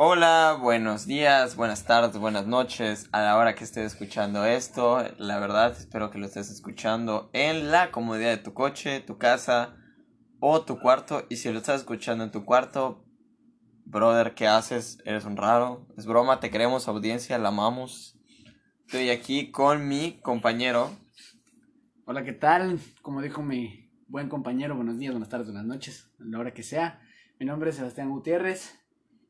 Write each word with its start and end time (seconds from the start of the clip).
Hola, 0.00 0.56
buenos 0.62 1.06
días, 1.06 1.56
buenas 1.56 1.84
tardes, 1.84 2.16
buenas 2.18 2.46
noches 2.46 3.08
a 3.10 3.20
la 3.20 3.36
hora 3.36 3.56
que 3.56 3.64
estés 3.64 3.94
escuchando 3.94 4.44
esto. 4.44 5.04
La 5.18 5.40
verdad, 5.40 5.72
espero 5.72 6.12
que 6.12 6.18
lo 6.18 6.26
estés 6.26 6.52
escuchando 6.52 7.30
en 7.32 7.72
la 7.72 7.90
comodidad 7.90 8.30
de 8.30 8.36
tu 8.36 8.54
coche, 8.54 9.00
tu 9.00 9.18
casa 9.18 9.74
o 10.38 10.62
tu 10.62 10.78
cuarto. 10.78 11.26
Y 11.28 11.34
si 11.34 11.50
lo 11.50 11.58
estás 11.58 11.80
escuchando 11.80 12.22
en 12.22 12.30
tu 12.30 12.44
cuarto, 12.44 13.04
brother, 13.86 14.36
¿qué 14.36 14.46
haces? 14.46 15.02
Eres 15.04 15.24
un 15.24 15.36
raro. 15.36 15.88
Es 15.96 16.06
broma, 16.06 16.38
te 16.38 16.52
queremos, 16.52 16.86
audiencia, 16.86 17.36
la 17.36 17.48
amamos. 17.48 18.16
Estoy 18.86 19.10
aquí 19.10 19.50
con 19.50 19.88
mi 19.88 20.20
compañero. 20.20 20.92
Hola, 22.04 22.22
¿qué 22.22 22.34
tal? 22.34 22.78
Como 23.02 23.20
dijo 23.20 23.42
mi 23.42 23.90
buen 24.06 24.28
compañero, 24.28 24.76
buenos 24.76 24.96
días, 24.96 25.12
buenas 25.12 25.28
tardes, 25.28 25.48
buenas 25.48 25.66
noches, 25.66 26.08
a 26.20 26.24
la 26.24 26.38
hora 26.38 26.54
que 26.54 26.62
sea. 26.62 27.00
Mi 27.40 27.46
nombre 27.46 27.70
es 27.70 27.76
Sebastián 27.76 28.10
Gutiérrez 28.10 28.77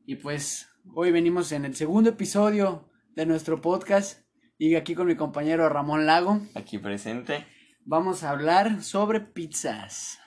y 0.09 0.15
pues 0.15 0.67
hoy 0.95 1.11
venimos 1.11 1.51
en 1.51 1.65
el 1.65 1.75
segundo 1.75 2.09
episodio 2.09 2.89
de 3.15 3.27
nuestro 3.27 3.61
podcast 3.61 4.21
y 4.57 4.73
aquí 4.73 4.95
con 4.95 5.05
mi 5.05 5.15
compañero 5.15 5.69
Ramón 5.69 6.07
Lago. 6.07 6.41
Aquí 6.55 6.79
presente. 6.79 7.45
Vamos 7.85 8.23
a 8.23 8.31
hablar 8.31 8.81
sobre 8.81 9.19
pizzas. 9.19 10.17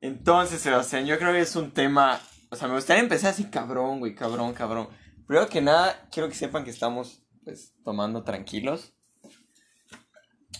Entonces, 0.00 0.60
Sebastián, 0.60 1.04
yo 1.04 1.18
creo 1.18 1.32
que 1.32 1.40
es 1.40 1.56
un 1.56 1.72
tema. 1.72 2.20
O 2.50 2.54
sea, 2.54 2.68
me 2.68 2.74
gustaría 2.74 3.02
empezar 3.02 3.32
así, 3.32 3.46
cabrón, 3.46 3.98
güey, 3.98 4.14
cabrón, 4.14 4.54
cabrón. 4.54 4.86
Primero 5.26 5.48
que 5.48 5.60
nada, 5.60 6.08
quiero 6.12 6.28
que 6.28 6.36
sepan 6.36 6.62
que 6.62 6.70
estamos, 6.70 7.24
pues, 7.42 7.74
tomando 7.82 8.22
tranquilos. 8.22 8.94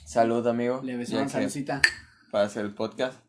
Salud, 0.04 0.44
amigo. 0.48 0.80
Le 0.82 0.98
que- 0.98 1.28
saludcita. 1.28 1.80
Para 2.32 2.46
hacer 2.46 2.64
el 2.64 2.74
podcast. 2.74 3.20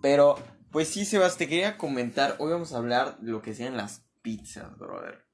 Pero, 0.00 0.36
pues 0.74 0.88
sí, 0.88 1.04
Sebas, 1.04 1.36
te 1.36 1.46
quería 1.46 1.78
comentar. 1.78 2.34
Hoy 2.40 2.50
vamos 2.50 2.72
a 2.72 2.78
hablar 2.78 3.20
de 3.20 3.30
lo 3.30 3.42
que 3.42 3.54
sean 3.54 3.76
las 3.76 4.04
pizzas, 4.22 4.76
brother. 4.76 5.24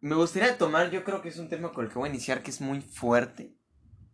Me 0.00 0.14
gustaría 0.14 0.56
tomar, 0.56 0.92
yo 0.92 1.02
creo 1.02 1.20
que 1.20 1.30
es 1.30 1.38
un 1.38 1.48
tema 1.48 1.72
con 1.72 1.84
el 1.84 1.90
que 1.90 1.98
voy 1.98 2.06
a 2.06 2.12
iniciar 2.12 2.44
que 2.44 2.52
es 2.52 2.60
muy 2.60 2.80
fuerte. 2.80 3.58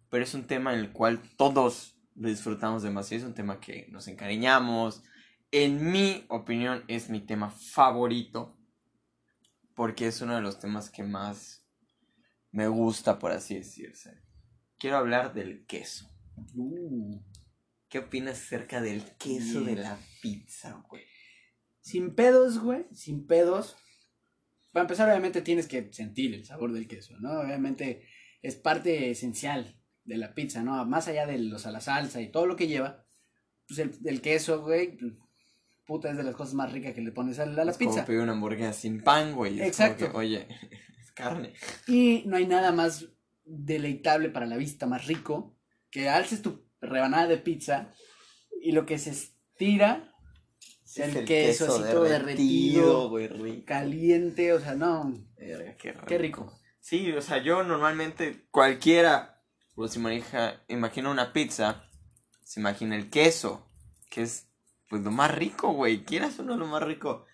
Pero 0.08 0.24
es 0.24 0.32
un 0.32 0.46
tema 0.46 0.72
en 0.72 0.80
el 0.80 0.92
cual 0.92 1.20
todos 1.36 2.00
lo 2.14 2.30
disfrutamos 2.30 2.82
demasiado. 2.82 3.24
Es 3.24 3.28
un 3.28 3.34
tema 3.34 3.60
que 3.60 3.88
nos 3.90 4.08
encariñamos. 4.08 5.02
En 5.50 5.92
mi 5.92 6.24
opinión, 6.30 6.82
es 6.88 7.10
mi 7.10 7.20
tema 7.20 7.50
favorito. 7.50 8.56
Porque 9.74 10.06
es 10.06 10.22
uno 10.22 10.34
de 10.34 10.40
los 10.40 10.58
temas 10.58 10.88
que 10.88 11.02
más 11.02 11.66
me 12.52 12.68
gusta, 12.68 13.18
por 13.18 13.32
así 13.32 13.56
decirse. 13.56 14.22
Quiero 14.78 14.96
hablar 14.96 15.34
del 15.34 15.66
queso. 15.66 16.08
Uh, 16.54 17.20
¿Qué 17.90 17.98
opinas 17.98 18.38
acerca 18.38 18.80
del 18.80 19.02
queso 19.18 19.60
de 19.60 19.76
la 19.76 19.98
pizza, 20.22 20.82
güey? 20.88 21.04
sin 21.80 22.14
pedos, 22.14 22.58
güey, 22.60 22.86
sin 22.92 23.26
pedos. 23.26 23.76
Para 24.72 24.82
empezar, 24.82 25.08
obviamente 25.08 25.42
tienes 25.42 25.66
que 25.66 25.92
sentir 25.92 26.34
el 26.34 26.44
sabor 26.44 26.72
del 26.72 26.86
queso, 26.86 27.18
¿no? 27.18 27.40
Obviamente 27.40 28.06
es 28.42 28.54
parte 28.54 29.10
esencial 29.10 29.76
de 30.04 30.16
la 30.16 30.34
pizza, 30.34 30.62
¿no? 30.62 30.84
Más 30.86 31.08
allá 31.08 31.26
de 31.26 31.38
los 31.38 31.66
a 31.66 31.72
la 31.72 31.80
salsa 31.80 32.20
y 32.20 32.30
todo 32.30 32.46
lo 32.46 32.56
que 32.56 32.68
lleva, 32.68 33.04
pues 33.66 33.80
el, 33.80 33.92
el 34.04 34.20
queso, 34.20 34.62
güey, 34.62 34.96
puta, 35.84 36.10
es 36.10 36.16
de 36.16 36.22
las 36.22 36.36
cosas 36.36 36.54
más 36.54 36.72
ricas 36.72 36.94
que 36.94 37.00
le 37.00 37.12
pones 37.12 37.38
a 37.40 37.46
la, 37.46 37.62
a 37.62 37.64
la 37.64 37.72
es 37.72 37.78
como 37.78 37.90
pizza. 37.90 38.06
pedir 38.06 38.20
una 38.20 38.32
hamburguesa 38.32 38.72
sin 38.72 39.02
pan, 39.02 39.34
güey. 39.34 39.60
Exacto. 39.60 40.12
que, 40.12 40.16
oye, 40.16 40.46
es 41.00 41.10
carne. 41.12 41.54
Y 41.88 42.22
no 42.26 42.36
hay 42.36 42.46
nada 42.46 42.70
más 42.70 43.08
deleitable 43.44 44.28
para 44.28 44.46
la 44.46 44.56
vista, 44.56 44.86
más 44.86 45.06
rico, 45.06 45.56
que 45.90 46.08
alces 46.08 46.42
tu 46.42 46.69
rebanada 46.80 47.26
de 47.28 47.38
pizza 47.38 47.92
y 48.60 48.72
lo 48.72 48.86
que 48.86 48.98
se 48.98 49.10
estira 49.10 50.12
Es 50.84 50.98
el, 50.98 51.24
queso, 51.24 51.66
así 51.66 51.92
todo 51.92 52.04
derretido, 52.04 53.08
güey, 53.08 53.28
rico. 53.28 53.66
caliente, 53.66 54.52
o 54.52 54.60
sea, 54.60 54.74
no, 54.74 55.12
Verga, 55.36 55.76
qué 55.76 55.92
rico. 55.92 56.06
qué 56.06 56.18
rico. 56.18 56.60
Sí, 56.80 57.12
o 57.12 57.22
sea, 57.22 57.42
yo 57.42 57.62
normalmente, 57.62 58.46
cualquiera, 58.50 59.42
pues 59.74 59.96
imagina, 59.96 60.62
imagina 60.68 61.10
una 61.10 61.32
pizza, 61.32 61.84
se 62.42 62.58
imagina 62.58 62.96
el 62.96 63.10
queso, 63.10 63.70
que 64.10 64.22
es, 64.22 64.48
pues, 64.88 65.02
lo 65.02 65.10
más 65.10 65.32
rico, 65.32 65.72
güey. 65.72 66.04
Quieras 66.04 66.38
o 66.40 66.42
no 66.42 66.56
lo 66.56 66.66
más 66.66 66.82
rico. 66.82 67.26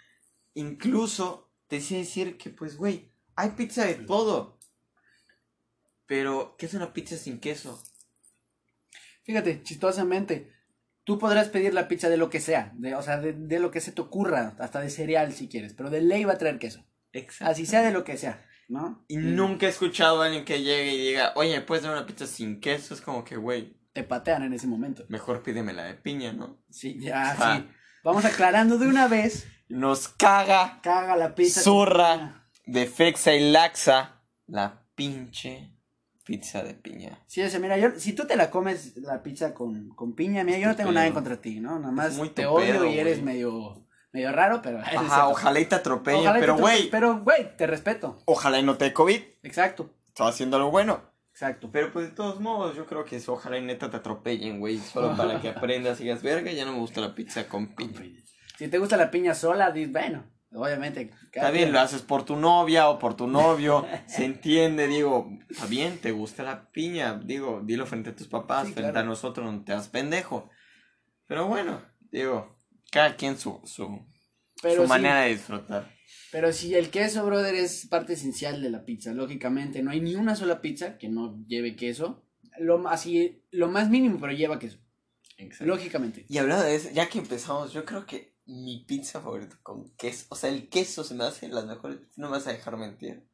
Incluso, 0.55 1.51
te 1.69 1.77
decía 1.77 1.99
decir 1.99 2.37
que, 2.37 2.51
pues, 2.51 2.77
güey, 2.77 3.13
hay 3.35 3.51
pizza 3.51 3.85
de 3.87 3.95
todo. 3.95 4.59
Pero, 6.07 6.55
¿qué 6.59 6.67
es 6.67 6.75
una 6.75 6.93
pizza 6.93 7.17
sin 7.17 7.41
queso? 7.41 7.83
Fíjate, 9.27 9.63
chistosamente, 9.63 10.51
tú 11.05 11.19
podrás 11.19 11.49
pedir 11.49 11.75
la 11.75 11.89
pizza 11.89 12.09
de 12.09 12.17
lo 12.17 12.31
que 12.31 12.41
sea, 12.41 12.73
de, 12.77 12.95
o 12.95 13.03
sea, 13.03 13.19
de, 13.21 13.33
de 13.35 13.59
lo 13.61 13.71
que 13.71 13.81
se 13.81 13.93
te 13.93 14.01
ocurra, 14.01 14.55
hasta 14.59 14.81
de 14.81 14.89
cereal 14.89 15.33
si 15.33 15.49
quieres, 15.49 15.75
pero 15.75 15.91
de 15.91 16.01
ley 16.01 16.25
va 16.25 16.33
a 16.35 16.39
traer 16.39 16.59
queso. 16.59 16.85
Exacto. 17.13 17.51
Así 17.53 17.67
sea 17.67 17.83
de 17.83 17.93
lo 17.93 18.05
que 18.05 18.17
sea, 18.17 18.45
¿no? 18.69 19.05
Y 19.09 19.17
nunca 19.19 19.67
he 19.67 19.69
escuchado 19.69 20.23
a 20.23 20.27
alguien 20.27 20.45
que 20.45 20.63
llegue 20.63 20.95
y 20.95 21.09
diga, 21.09 21.33
oye, 21.37 21.51
¿me 21.59 21.63
puedes 21.63 21.85
dar 21.85 21.93
una 21.93 22.07
pizza 22.07 22.27
sin 22.27 22.61
queso? 22.61 22.95
Es 22.95 23.01
como 23.01 23.25
que, 23.25 23.37
güey, 23.37 23.77
Te 23.93 24.03
patean 24.05 24.43
en 24.45 24.53
ese 24.53 24.67
momento. 24.67 25.05
mejor 25.09 25.43
pídeme 25.43 25.73
la 25.73 25.85
de 25.85 25.95
piña, 25.95 26.33
¿no? 26.33 26.63
Sí, 26.71 26.99
ya, 27.01 27.35
Ah. 27.39 27.57
sí. 27.59 27.69
Vamos 28.05 28.25
aclarando 28.25 28.79
de 28.79 28.87
una 28.87 29.09
vez. 29.09 29.49
Nos 29.69 30.07
caga 30.09 30.81
Caga 30.83 31.17
la 31.17 31.35
pizza. 31.35 31.61
Zurra. 31.63 32.47
de 32.67 32.87
Fexa 32.87 33.35
y 33.35 33.51
Laxa 33.51 34.23
la 34.47 34.87
pinche 34.95 35.73
pizza 36.27 36.63
de 36.63 36.75
piña. 36.75 37.19
Sí, 37.27 37.41
o 37.41 37.49
sea, 37.49 37.61
mira, 37.61 37.79
yo, 37.79 37.91
si 37.97 38.13
tú 38.13 38.27
te 38.27 38.37
la 38.37 38.51
comes 38.51 38.97
la 38.99 39.23
pizza 39.23 39.55
con, 39.55 39.89
con 39.91 40.15
piña, 40.15 40.45
mira, 40.45 40.59
yo 40.59 40.67
no 40.69 40.77
tengo 40.77 40.93
nada 40.93 41.07
en 41.07 41.13
contra 41.15 41.37
de 41.37 41.41
ti, 41.41 41.61
¿no? 41.61 41.79
Nada 41.79 41.93
más 41.93 42.15
muy 42.17 42.29
tu 42.29 42.35
te 42.35 42.47
odio 42.47 42.73
pedo, 42.75 42.85
y 42.87 42.99
eres 42.99 43.23
güey. 43.23 43.35
medio, 43.35 43.87
medio 44.13 44.33
raro, 44.33 44.61
pero... 44.61 44.81
Ajá, 44.81 45.29
ojalá 45.29 45.61
y 45.61 45.67
te 45.67 45.77
atropelle, 45.77 46.19
Ojalá 46.19 46.39
y 46.39 46.41
pero 46.41 46.57
te- 46.57 46.61
güey, 46.63 46.91
Pero, 46.91 47.21
güey, 47.21 47.57
te 47.57 47.67
respeto. 47.67 48.21
ojalá 48.27 48.59
y 48.59 48.65
no 48.65 48.77
te 48.77 48.87
dé 48.87 48.93
COVID. 48.93 49.21
Exacto, 49.45 49.91
Estaba 50.09 50.31
haciendo 50.31 50.57
algo 50.57 50.71
bueno. 50.73 51.01
exacto. 51.31 51.69
Pero 51.71 51.93
pues 51.93 52.07
de 52.09 52.13
todos 52.17 52.41
modos, 52.41 52.75
yo 52.75 52.87
creo 52.87 53.05
que 53.05 53.17
eso, 53.17 53.35
ojalá 53.35 53.59
y 53.59 53.63
neta 53.63 53.91
te 53.91 53.99
atropellen, 53.99 54.59
güey. 54.59 54.79
Solo 54.79 55.17
para 55.17 55.41
que 55.41 55.49
aprendas 55.51 56.01
y 56.01 56.05
digas, 56.05 56.23
verga, 56.23 56.51
ya 56.53 56.65
no 56.65 56.73
me 56.73 56.79
gusta 56.79 57.01
la 57.01 57.15
pizza 57.15 57.47
con 57.47 57.69
piña. 57.77 58.01
Si 58.59 58.69
te 58.69 58.79
gusta 58.79 58.97
la 58.97 59.11
piña 59.11 59.35
sola, 59.35 59.71
dices, 59.71 59.93
bueno, 59.93 60.25
obviamente. 60.53 61.11
cada 61.33 61.49
Está 61.49 61.51
bien, 61.51 61.73
lo 61.73 61.81
haces 61.81 62.03
por 62.03 62.25
tu 62.25 62.37
novia 62.37 62.89
o 62.89 62.99
por 62.99 63.15
tu 63.15 63.27
novio, 63.27 63.87
se 64.07 64.25
entiende, 64.25 64.87
digo, 64.89 65.31
está 65.51 65.67
bien, 65.67 65.99
te 65.99 66.13
gusta 66.13 66.43
la 66.43 66.71
piña, 66.71 67.21
digo, 67.25 67.63
dilo 67.65 67.87
frente 67.87 68.11
a 68.11 68.17
tus 68.17 68.29
papás, 68.29 68.69
Sí, 68.69 68.73
frente 68.73 68.93
claro. 68.93 69.07
a 69.07 69.11
nosotros, 69.11 69.53
no 69.53 69.65
te 69.65 69.73
das 69.73 69.89
pendejo. 69.89 70.51
Pero 71.27 71.47
bueno, 71.47 71.83
digo, 72.11 72.57
cada 72.91 73.17
quien 73.17 73.39
su, 73.39 73.61
su, 73.65 74.07
Pero 74.63 74.77
su 74.77 74.83
sí, 74.83 74.89
manera 74.89 75.23
de 75.23 75.31
disfrutar. 75.31 75.95
Pero 76.33 76.53
si 76.53 76.75
el 76.75 76.91
queso, 76.91 77.25
brother, 77.25 77.55
es 77.55 77.87
parte 77.87 78.13
esencial 78.13 78.61
de 78.63 78.71
la 78.71 78.85
pizza, 78.85 79.13
lógicamente, 79.13 79.83
no 79.83 79.91
hay 79.91 80.01
ni 80.01 80.15
una 80.15 80.37
sola 80.37 80.61
pizza 80.61 80.99
que 80.99 81.09
no 81.09 81.43
lleve 81.47 81.77
queso. 81.77 82.25
Lo, 82.59 82.89
así, 82.89 83.43
lo 83.51 83.69
más 83.69 83.91
mínimo, 83.91 84.19
pero 84.21 84.33
lleva 84.33 84.59
queso, 84.59 84.79
lógicamente. 85.61 86.25
Y 86.29 86.39
hablando 86.39 86.65
de 86.65 86.75
eso, 86.75 86.91
ya 86.91 87.09
que 87.09 87.19
empezamos, 87.19 87.73
yo 87.73 87.85
creo 87.85 88.07
que 88.07 88.36
mi 88.47 88.85
pizza 88.85 89.21
favorita 89.21 89.59
con 89.63 89.91
queso, 89.97 90.27
o 90.31 90.37
sea, 90.37 90.51
el 90.51 90.69
queso 90.69 91.05
se 91.05 91.15
me 91.15 91.25
hace 91.25 91.49
las 91.49 91.67
mejores, 91.67 91.99
no 92.17 92.27
me 92.29 92.37
vas 92.37 92.47
a 92.47 92.53
dejar 92.53 92.77
mentir, 92.77 93.29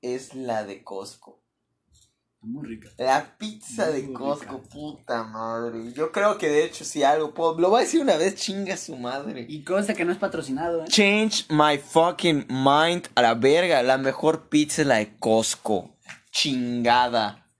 es 0.00 0.34
la 0.34 0.64
de 0.64 0.82
Costco. 0.82 1.42
Muy 2.40 2.66
rica. 2.66 2.90
La 2.98 3.36
pizza 3.38 3.90
de 3.90 4.02
Muy 4.04 4.12
Costco, 4.12 4.58
rica. 4.58 4.68
puta 4.68 5.24
madre. 5.24 5.92
Yo 5.94 6.12
creo 6.12 6.38
que 6.38 6.48
de 6.48 6.64
hecho 6.64 6.84
si 6.84 7.02
algo 7.02 7.34
puedo, 7.34 7.58
lo 7.58 7.70
voy 7.70 7.80
a 7.80 7.84
decir 7.84 8.00
una 8.00 8.16
vez, 8.16 8.36
chinga 8.36 8.76
su 8.76 8.96
madre. 8.96 9.46
Y 9.48 9.64
consta 9.64 9.94
que 9.94 10.04
no 10.04 10.12
es 10.12 10.18
patrocinado, 10.18 10.82
¿eh? 10.84 10.86
Change 10.88 11.46
my 11.48 11.78
fucking 11.78 12.46
mind 12.48 13.08
a 13.16 13.22
la 13.22 13.34
verga. 13.34 13.82
La 13.82 13.98
mejor 13.98 14.48
pizza 14.48 14.82
es 14.82 14.88
la 14.88 14.96
de 14.96 15.16
Costco. 15.16 15.96
Chingada. 16.30 17.50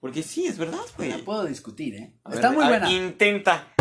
Porque 0.00 0.22
sí, 0.22 0.46
es 0.46 0.58
verdad, 0.58 0.80
güey. 0.96 1.10
No 1.10 1.18
puedo 1.24 1.44
discutir, 1.44 1.94
¿eh? 1.94 2.18
A 2.24 2.32
Está 2.34 2.48
ver, 2.48 2.58
muy 2.58 2.66
buena. 2.66 2.90
Intenta. 2.90 3.72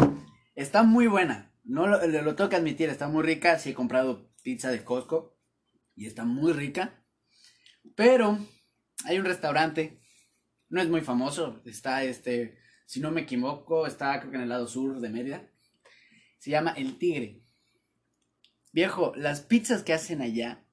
Está 0.55 0.83
muy 0.83 1.07
buena. 1.07 1.51
No 1.63 1.87
lo, 1.87 2.05
lo, 2.05 2.35
tengo 2.35 2.49
que 2.49 2.55
admitir, 2.55 2.89
está 2.89 3.07
muy 3.07 3.23
rica. 3.23 3.57
Sí 3.57 3.71
he 3.71 3.73
comprado 3.73 4.29
pizza 4.41 4.69
de 4.69 4.83
Costco 4.83 5.37
y 5.95 6.05
está 6.05 6.25
muy 6.25 6.53
rica. 6.53 7.03
Pero 7.95 8.37
hay 9.05 9.19
un 9.19 9.25
restaurante, 9.25 10.01
no 10.69 10.81
es 10.81 10.89
muy 10.89 11.01
famoso, 11.01 11.61
está 11.65 12.03
este, 12.03 12.57
si 12.85 12.99
no 12.99 13.11
me 13.11 13.21
equivoco, 13.21 13.85
está 13.85 14.19
creo 14.19 14.31
que 14.31 14.37
en 14.37 14.43
el 14.43 14.49
lado 14.49 14.67
sur 14.67 14.99
de 14.99 15.09
Mérida. 15.09 15.49
Se 16.39 16.51
llama 16.51 16.73
El 16.75 16.97
Tigre. 16.97 17.41
Viejo, 18.71 19.13
las 19.15 19.41
pizzas 19.41 19.83
que 19.83 19.93
hacen 19.93 20.21
allá 20.21 20.65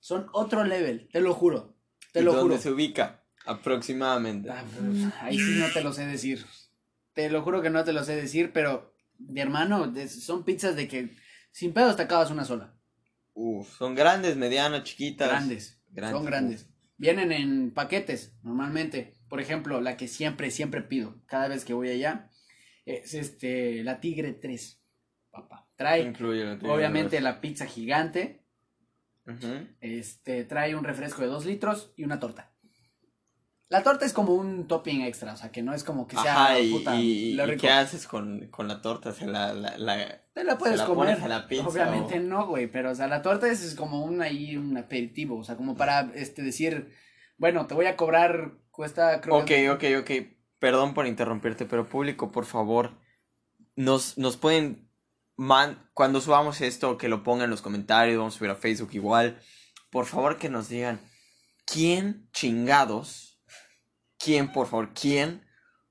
son 0.00 0.28
otro 0.32 0.64
level, 0.64 1.08
te 1.12 1.20
lo 1.20 1.34
juro. 1.34 1.76
Te 2.12 2.20
¿Y 2.20 2.22
lo 2.24 2.32
dónde 2.32 2.56
juro. 2.56 2.62
se 2.62 2.70
ubica? 2.70 3.24
Aproximadamente. 3.46 4.50
Ah, 4.50 4.64
pues, 4.64 5.04
ahí 5.20 5.38
sí 5.38 5.58
no 5.58 5.68
te 5.72 5.82
lo 5.82 5.92
sé 5.92 6.06
decir. 6.06 6.44
Te 7.12 7.30
lo 7.30 7.42
juro 7.42 7.62
que 7.62 7.70
no 7.70 7.84
te 7.84 7.92
lo 7.92 8.04
sé 8.04 8.16
decir, 8.16 8.52
pero 8.52 8.94
mi 9.18 9.40
hermano, 9.40 9.92
son 10.08 10.44
pizzas 10.44 10.76
de 10.76 10.88
que 10.88 11.16
sin 11.50 11.72
pedos 11.72 11.96
te 11.96 12.02
acabas 12.02 12.30
una 12.30 12.44
sola. 12.44 12.74
Uf, 13.34 13.76
son 13.76 13.94
grandes, 13.94 14.36
medianas, 14.36 14.84
chiquitas. 14.84 15.28
Grandes. 15.28 15.80
Grandes. 15.90 16.16
Son 16.16 16.26
grandes. 16.26 16.70
Vienen 16.96 17.32
en 17.32 17.70
paquetes, 17.72 18.36
normalmente. 18.42 19.14
Por 19.28 19.40
ejemplo, 19.40 19.80
la 19.80 19.96
que 19.96 20.08
siempre, 20.08 20.50
siempre 20.50 20.82
pido, 20.82 21.20
cada 21.26 21.48
vez 21.48 21.64
que 21.64 21.74
voy 21.74 21.90
allá, 21.90 22.30
es 22.84 23.14
este, 23.14 23.84
la 23.84 24.00
Tigre 24.00 24.32
3, 24.32 24.82
papá. 25.30 25.68
Trae, 25.76 26.02
Incluye 26.02 26.44
la 26.44 26.58
tuya, 26.58 26.72
obviamente, 26.72 27.20
la 27.20 27.40
pizza 27.40 27.66
gigante. 27.66 28.42
Ujú. 29.26 29.66
Este, 29.80 30.44
trae 30.44 30.74
un 30.74 30.84
refresco 30.84 31.22
de 31.22 31.28
2 31.28 31.46
litros 31.46 31.92
y 31.96 32.04
una 32.04 32.18
torta. 32.18 32.52
La 33.70 33.82
torta 33.82 34.06
es 34.06 34.14
como 34.14 34.34
un 34.34 34.66
topping 34.66 35.02
extra, 35.02 35.34
o 35.34 35.36
sea, 35.36 35.50
que 35.52 35.60
no 35.62 35.74
es 35.74 35.84
como 35.84 36.06
que 36.06 36.16
sea 36.16 36.32
Ajá, 36.46 36.58
y, 36.60 36.72
puta, 36.72 36.96
y- 36.96 37.34
lo 37.34 37.44
y 37.44 37.46
rico. 37.50 37.60
qué 37.60 37.70
haces 37.70 38.06
con, 38.06 38.46
con 38.48 38.66
la 38.66 38.80
torta? 38.80 39.12
¿Se 39.12 39.26
la, 39.26 39.52
la, 39.52 39.76
la- 39.76 40.22
Te 40.32 40.42
la 40.44 40.56
puedes 40.56 40.76
¿Se 40.76 40.82
la 40.82 40.86
comer. 40.86 41.08
pones 41.16 41.22
a 41.24 41.28
la 41.28 41.46
pizza 41.46 41.66
Obviamente 41.68 42.18
o- 42.18 42.22
no, 42.22 42.46
güey, 42.46 42.66
pero 42.66 42.90
o 42.92 42.94
sea, 42.94 43.08
la 43.08 43.20
torta 43.20 43.46
es, 43.46 43.62
es 43.62 43.74
como 43.74 44.02
un 44.04 44.22
ahí 44.22 44.56
un 44.56 44.76
aperitivo, 44.78 45.38
o 45.38 45.44
sea, 45.44 45.56
como 45.56 45.76
para 45.76 46.10
este 46.14 46.42
decir, 46.42 46.94
bueno, 47.36 47.66
te 47.66 47.74
voy 47.74 47.84
a 47.86 47.96
cobrar 47.96 48.52
cuesta 48.70 49.20
creo 49.20 49.36
Ok, 49.36 49.44
que- 49.44 49.70
ok, 49.70 49.84
ok. 50.00 50.10
Perdón 50.58 50.94
por 50.94 51.06
interrumpirte, 51.06 51.66
pero 51.66 51.88
público, 51.88 52.32
por 52.32 52.46
favor, 52.46 52.92
nos, 53.76 54.16
nos 54.16 54.36
pueden, 54.38 54.88
man, 55.36 55.88
cuando 55.92 56.20
subamos 56.22 56.62
esto, 56.62 56.96
que 56.96 57.08
lo 57.08 57.22
pongan 57.22 57.44
en 57.44 57.50
los 57.50 57.60
comentarios, 57.62 58.16
vamos 58.18 58.34
a 58.34 58.38
subir 58.38 58.50
a 58.50 58.54
Facebook 58.56 58.90
igual. 58.92 59.38
Por 59.90 60.06
favor, 60.06 60.38
que 60.38 60.48
nos 60.48 60.68
digan, 60.68 61.00
¿quién 61.64 62.28
chingados, 62.32 63.37
quién, 64.18 64.52
por 64.52 64.66
favor, 64.66 64.92
quién 64.94 65.44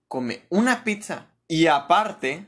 come 0.07 0.41
una 0.49 0.83
pizza 0.83 1.27
y 1.47 1.67
aparte 1.67 2.45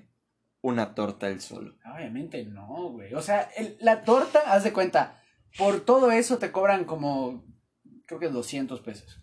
una 0.62 0.94
torta 0.96 1.28
él 1.30 1.42
solo? 1.42 1.76
Obviamente 1.94 2.44
no, 2.46 2.90
güey. 2.92 3.14
O 3.14 3.22
sea, 3.22 3.42
el- 3.58 3.78
la 3.80 4.04
torta, 4.04 4.40
haz 4.54 4.64
de 4.64 4.74
cuenta, 4.74 5.22
por 5.58 5.82
todo 5.82 6.12
eso 6.12 6.38
te 6.38 6.52
cobran 6.52 6.86
como, 6.86 7.44
creo 8.06 8.20
que 8.20 8.30
200 8.30 8.82
pesos. 8.82 9.20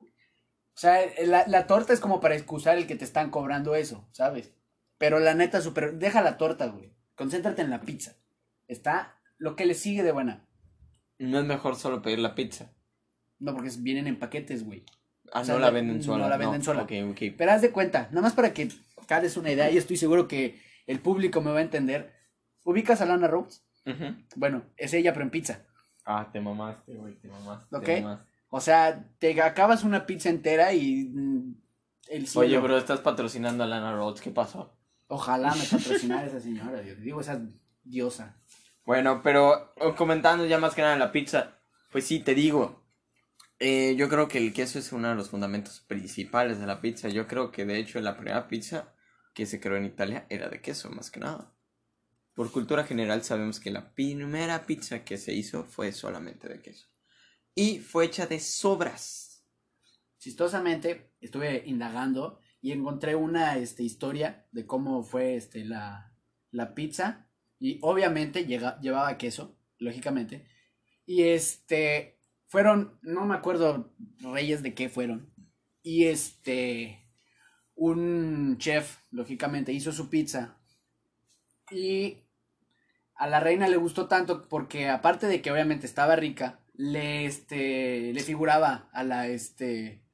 O 0.00 0.76
sea, 0.76 0.98
la, 1.24 1.46
la 1.46 1.66
torta 1.66 1.92
es 1.92 2.00
como 2.00 2.20
para 2.20 2.34
excusar 2.34 2.76
el 2.76 2.86
que 2.86 2.96
te 2.96 3.04
están 3.04 3.30
cobrando 3.30 3.74
eso, 3.76 4.08
¿sabes? 4.12 4.52
Pero 4.98 5.20
la 5.20 5.34
neta, 5.34 5.60
super, 5.60 5.94
deja 5.98 6.20
la 6.20 6.36
torta, 6.36 6.66
güey. 6.66 6.92
Concéntrate 7.14 7.62
en 7.62 7.70
la 7.70 7.80
pizza. 7.80 8.16
Está 8.66 9.20
lo 9.38 9.54
que 9.54 9.66
le 9.66 9.74
sigue 9.74 10.02
de 10.02 10.10
buena. 10.12 10.46
No 11.18 11.38
es 11.38 11.44
mejor 11.44 11.76
solo 11.76 12.02
pedir 12.02 12.18
la 12.18 12.34
pizza. 12.34 12.72
No, 13.38 13.52
porque 13.54 13.70
vienen 13.78 14.08
en 14.08 14.18
paquetes, 14.18 14.64
güey. 14.64 14.84
Ah, 15.32 15.40
O 15.40 15.44
sea, 15.44 15.54
no 15.54 15.60
la- 15.60 15.70
venden 15.70 15.98
no 15.98 16.02
sola. 16.02 16.28
la 16.28 16.36
venden 16.36 16.62
sola. 16.62 16.82
Ok, 16.82 16.92
ok. 17.10 17.20
Pero 17.36 17.52
haz 17.52 17.62
de 17.62 17.70
cuenta, 17.70 18.08
nada 18.10 18.22
más 18.22 18.34
para 18.34 18.52
que 18.52 18.68
cales 19.06 19.36
una 19.36 19.50
idea 19.50 19.70
y 19.70 19.76
estoy 19.78 19.96
seguro 19.96 20.28
que 20.28 20.60
el 20.86 21.00
público 21.00 21.40
me 21.40 21.50
va 21.50 21.58
a 21.58 21.62
entender. 21.62 22.12
¿Ubicas 22.64 23.00
a 23.00 23.06
Lana 23.06 23.26
Rhodes? 23.28 23.64
Bueno, 24.36 24.62
es 24.76 24.94
ella, 24.94 25.12
pero 25.12 25.24
en 25.24 25.30
pizza. 25.30 25.60
Ah, 26.06 26.28
te 26.32 26.40
mamaste, 26.40 26.94
güey, 26.94 27.14
te 27.14 27.28
mamaste. 27.28 27.76
Ok. 27.76 27.84
te 27.84 28.00
mamaste. 28.02 28.30
O 28.50 28.60
sea, 28.60 29.04
te 29.18 29.40
acabas 29.42 29.82
una 29.84 30.06
pizza 30.06 30.28
entera 30.28 30.72
y 30.72 31.10
mm, 31.12 31.54
el 32.10 32.26
cielo. 32.28 32.46
Oye, 32.46 32.58
bro, 32.58 32.78
estás 32.78 33.00
patrocinando 33.00 33.64
a 33.64 33.66
Lana 33.66 33.94
Rhodes, 33.96 34.20
¿qué 34.20 34.30
pasó? 34.30 34.76
Ojalá 35.08 35.54
me 35.54 35.64
patrocinara 35.70 36.26
esa 36.26 36.40
señora, 36.40 36.80
Dios. 36.80 37.00
Digo, 37.00 37.20
esa 37.20 37.40
diosa. 37.82 38.36
Bueno, 38.86 39.22
pero 39.22 39.74
comentando 39.96 40.46
ya 40.46 40.58
más 40.58 40.74
que 40.74 40.82
nada 40.82 40.96
la 40.96 41.10
pizza, 41.12 41.58
pues 41.90 42.06
sí, 42.06 42.20
te 42.20 42.34
digo, 42.34 42.83
eh, 43.66 43.96
yo 43.96 44.08
creo 44.10 44.28
que 44.28 44.36
el 44.38 44.52
queso 44.52 44.78
es 44.78 44.92
uno 44.92 45.08
de 45.08 45.14
los 45.14 45.30
fundamentos 45.30 45.80
principales 45.80 46.60
de 46.60 46.66
la 46.66 46.80
pizza. 46.82 47.08
Yo 47.08 47.26
creo 47.26 47.50
que 47.50 47.64
de 47.64 47.78
hecho 47.78 47.98
la 48.00 48.14
primera 48.16 48.46
pizza 48.46 48.94
que 49.32 49.46
se 49.46 49.58
creó 49.58 49.76
en 49.78 49.86
Italia 49.86 50.26
era 50.28 50.48
de 50.50 50.60
queso, 50.60 50.90
más 50.90 51.10
que 51.10 51.20
nada. 51.20 51.50
Por 52.34 52.52
cultura 52.52 52.84
general 52.84 53.22
sabemos 53.24 53.60
que 53.60 53.70
la 53.70 53.94
primera 53.94 54.66
pizza 54.66 55.02
que 55.04 55.16
se 55.16 55.32
hizo 55.32 55.64
fue 55.64 55.92
solamente 55.92 56.48
de 56.48 56.60
queso. 56.60 56.88
Y 57.54 57.78
fue 57.78 58.04
hecha 58.04 58.26
de 58.26 58.38
sobras. 58.38 59.46
Chistosamente, 60.18 61.14
estuve 61.20 61.62
indagando 61.64 62.40
y 62.60 62.72
encontré 62.72 63.14
una 63.14 63.56
este, 63.56 63.82
historia 63.82 64.46
de 64.52 64.66
cómo 64.66 65.02
fue 65.04 65.36
este, 65.36 65.64
la, 65.64 66.12
la 66.50 66.74
pizza. 66.74 67.28
Y 67.58 67.78
obviamente 67.82 68.46
llega- 68.46 68.78
llevaba 68.80 69.16
queso, 69.16 69.56
lógicamente. 69.78 70.46
Y 71.06 71.22
este, 71.22 72.13
fueron, 72.54 72.96
no 73.02 73.26
me 73.26 73.34
acuerdo 73.34 73.92
reyes 74.20 74.62
de 74.62 74.74
qué 74.74 74.88
fueron. 74.88 75.34
Y 75.82 76.04
este, 76.04 77.04
un 77.74 78.58
chef, 78.58 78.98
lógicamente, 79.10 79.72
hizo 79.72 79.90
su 79.90 80.08
pizza. 80.08 80.56
Y 81.72 82.18
a 83.16 83.26
la 83.26 83.40
reina 83.40 83.66
le 83.66 83.76
gustó 83.76 84.06
tanto 84.06 84.48
porque 84.48 84.88
aparte 84.88 85.26
de 85.26 85.42
que 85.42 85.50
obviamente 85.50 85.84
estaba 85.84 86.14
rica, 86.14 86.60
le, 86.74 87.26
este, 87.26 88.12
le 88.12 88.20
figuraba 88.20 88.88
a 88.92 89.02
la, 89.02 89.26
este, 89.26 90.04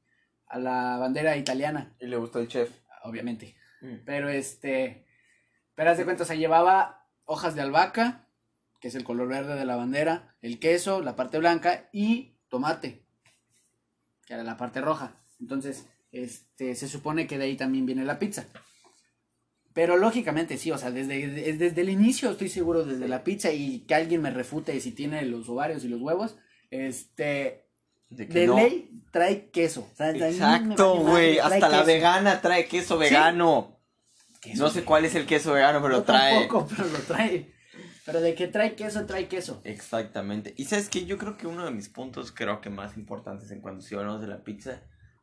a 0.46 0.58
la 0.58 0.96
bandera 0.96 1.36
italiana, 1.36 1.94
Y 2.00 2.06
le 2.06 2.16
gustó 2.16 2.40
el 2.40 2.48
chef. 2.48 2.70
obviamente. 3.04 3.54
Mm. 3.82 3.96
Pero 4.06 4.30
este, 4.30 5.04
pero 5.74 5.90
haz 5.90 5.98
de 5.98 6.04
cuenta, 6.04 6.22
o 6.22 6.26
sea, 6.26 6.36
llevaba 6.36 7.06
hojas 7.26 7.54
de 7.54 7.60
albahaca, 7.60 8.29
que 8.80 8.88
es 8.88 8.94
el 8.94 9.04
color 9.04 9.28
verde 9.28 9.54
de 9.56 9.64
la 9.64 9.76
bandera, 9.76 10.34
el 10.42 10.58
queso, 10.58 11.00
la 11.02 11.14
parte 11.16 11.38
blanca 11.38 11.88
y 11.92 12.36
tomate, 12.48 13.04
que 14.26 14.34
era 14.34 14.42
la 14.42 14.56
parte 14.56 14.80
roja. 14.80 15.16
Entonces, 15.40 15.86
este, 16.12 16.74
se 16.74 16.88
supone 16.88 17.26
que 17.26 17.38
de 17.38 17.44
ahí 17.44 17.56
también 17.56 17.86
viene 17.86 18.04
la 18.04 18.18
pizza. 18.18 18.46
Pero 19.72 19.96
lógicamente 19.96 20.58
sí, 20.58 20.70
o 20.72 20.78
sea, 20.78 20.90
desde, 20.90 21.28
de- 21.28 21.52
desde 21.52 21.80
el 21.82 21.90
inicio 21.90 22.30
estoy 22.30 22.48
seguro, 22.48 22.84
desde 22.84 23.06
la 23.06 23.22
pizza 23.22 23.52
y 23.52 23.80
que 23.80 23.94
alguien 23.94 24.20
me 24.22 24.30
refute 24.30 24.78
si 24.80 24.90
tiene 24.92 25.22
los 25.22 25.48
ovarios 25.48 25.84
y 25.84 25.88
los 25.88 26.00
huevos, 26.00 26.36
este, 26.70 27.68
De 28.08 28.26
que 28.26 28.40
de 28.40 28.46
no. 28.48 28.56
ley 28.56 28.90
trae 29.12 29.50
queso. 29.50 29.88
O 29.92 29.96
sea, 29.96 30.10
Exacto, 30.10 30.96
güey. 30.96 31.38
Hasta 31.38 31.68
la 31.68 31.70
queso. 31.78 31.84
vegana 31.86 32.40
trae 32.40 32.66
queso 32.66 32.98
vegano. 32.98 33.78
Queso, 34.40 34.64
No 34.64 34.68
sé 34.70 34.80
güey. 34.80 34.84
cuál 34.86 35.04
es 35.04 35.14
el 35.14 35.26
queso 35.26 35.52
vegano, 35.52 35.80
pero 35.80 35.94
Yo 35.94 35.98
lo 36.00 36.04
trae. 36.04 36.38
tampoco, 36.40 36.66
pero 36.76 36.88
lo 36.88 36.98
trae. 37.00 37.52
Pero 38.10 38.20
de 38.22 38.34
que 38.34 38.48
trae 38.48 38.74
queso, 38.74 39.06
trae 39.06 39.28
queso. 39.28 39.60
Exactamente. 39.64 40.52
Y 40.56 40.64
sabes 40.64 40.88
que 40.88 41.06
yo 41.06 41.16
creo 41.16 41.36
que 41.36 41.46
uno 41.46 41.64
de 41.64 41.70
mis 41.70 41.88
puntos, 41.88 42.32
creo 42.32 42.60
que 42.60 42.70
más 42.70 42.96
importantes 42.96 43.50
en 43.50 43.60
cuando 43.60 43.82
si 43.82 43.94
hablamos 43.94 44.20
de 44.20 44.26
la 44.26 44.42
pizza, 44.42 44.82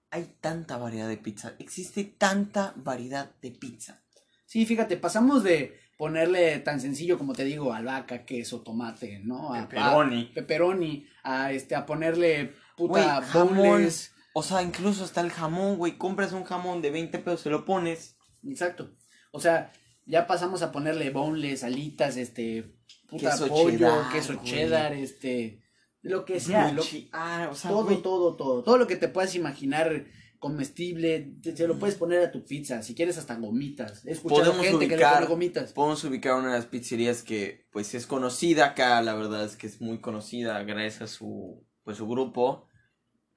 hay 0.10 0.36
tanta 0.40 0.78
variedad 0.78 1.10
de 1.10 1.18
pizza. 1.18 1.54
Existe 1.60 2.04
tanta 2.06 2.74
variedad 2.78 3.32
de 3.42 3.52
pizza. 3.52 4.04
Sí, 4.46 4.66
fíjate, 4.66 4.96
pasamos 4.96 5.44
de 5.44 5.78
ponerle 5.98 6.60
tan 6.60 6.80
sencillo 6.80 7.18
como 7.18 7.34
te 7.34 7.44
digo, 7.44 7.74
albahaca, 7.74 8.24
queso, 8.24 8.62
tomate, 8.62 9.20
¿no? 9.20 9.54
A, 9.54 9.68
Pepperoni. 9.68 10.30
a- 10.32 10.34
pepperoni, 10.36 11.08
a 11.24 11.52
este, 11.52 11.76
a 11.76 11.86
ponerle 11.86 12.54
puta 12.78 13.22
boneless. 13.34 14.14
O 14.34 14.44
sea, 14.44 14.62
incluso 14.62 15.04
hasta 15.04 15.22
el 15.22 15.32
jamón, 15.32 15.78
güey. 15.78 15.98
Compras 15.98 16.32
un 16.32 16.44
jamón 16.46 16.82
de 16.82 16.92
20 16.92 17.20
pesos, 17.20 17.42
se 17.42 17.50
lo 17.50 17.66
pones. 17.66 18.16
Exacto. 18.48 18.92
O 19.32 19.40
sea, 19.42 19.74
ya 20.06 20.28
pasamos 20.28 20.62
a 20.62 20.72
ponerle 20.72 21.10
boneless, 21.10 21.64
alitas, 21.64 22.16
este, 22.16 22.77
puta 23.08 23.32
Queso 23.32 23.48
pollo, 23.48 23.78
cheddar, 23.78 24.12
queso 24.12 24.34
güey. 24.36 24.46
cheddar, 24.46 24.94
este, 24.94 25.62
lo 26.02 26.26
que 26.26 26.40
sea, 26.40 26.72
lo- 26.72 26.84
Blue 26.84 27.08
ah, 27.14 27.50
o 27.52 27.56
sea, 27.56 27.72
todo, 27.72 27.84
güey, 27.86 28.02
todo, 28.02 28.36
todo, 28.36 28.64
todo 28.64 28.78
lo 28.78 28.88
que 28.88 28.96
te 28.98 29.08
puedas 29.08 29.34
imaginar 29.36 30.06
comestible, 30.40 31.34
te- 31.42 31.56
se 31.58 31.68
lo 31.68 31.78
puedes 31.80 31.96
poner 31.96 32.22
a 32.22 32.32
tu 32.32 32.46
pizza, 32.46 32.82
si 32.84 32.94
quieres 32.96 33.18
hasta 33.18 33.36
gomitas. 33.36 34.06
He 34.06 34.12
escuchado 34.12 34.42
Podemos 34.52 34.66
gente 34.66 34.88
que 34.88 34.96
le 34.98 35.04
ubicar- 35.04 35.16
pone 35.16 35.26
gomitas. 35.28 35.74
Podemos 35.74 36.04
ubicar 36.04 36.36
una 36.36 36.52
de 36.54 36.58
las 36.60 36.66
pizzerías 36.68 37.24
que 37.24 37.68
pues 37.72 37.94
es 37.96 38.06
conocida 38.06 38.68
acá, 38.68 39.02
la 39.02 39.16
verdad 39.16 39.44
es 39.46 39.56
que 39.56 39.68
es 39.68 39.82
muy 39.82 40.00
conocida 40.00 40.62
gracias 40.64 41.02
a 41.02 41.08
su 41.08 41.66
pues 41.84 41.98
su 41.98 42.08
grupo 42.08 42.68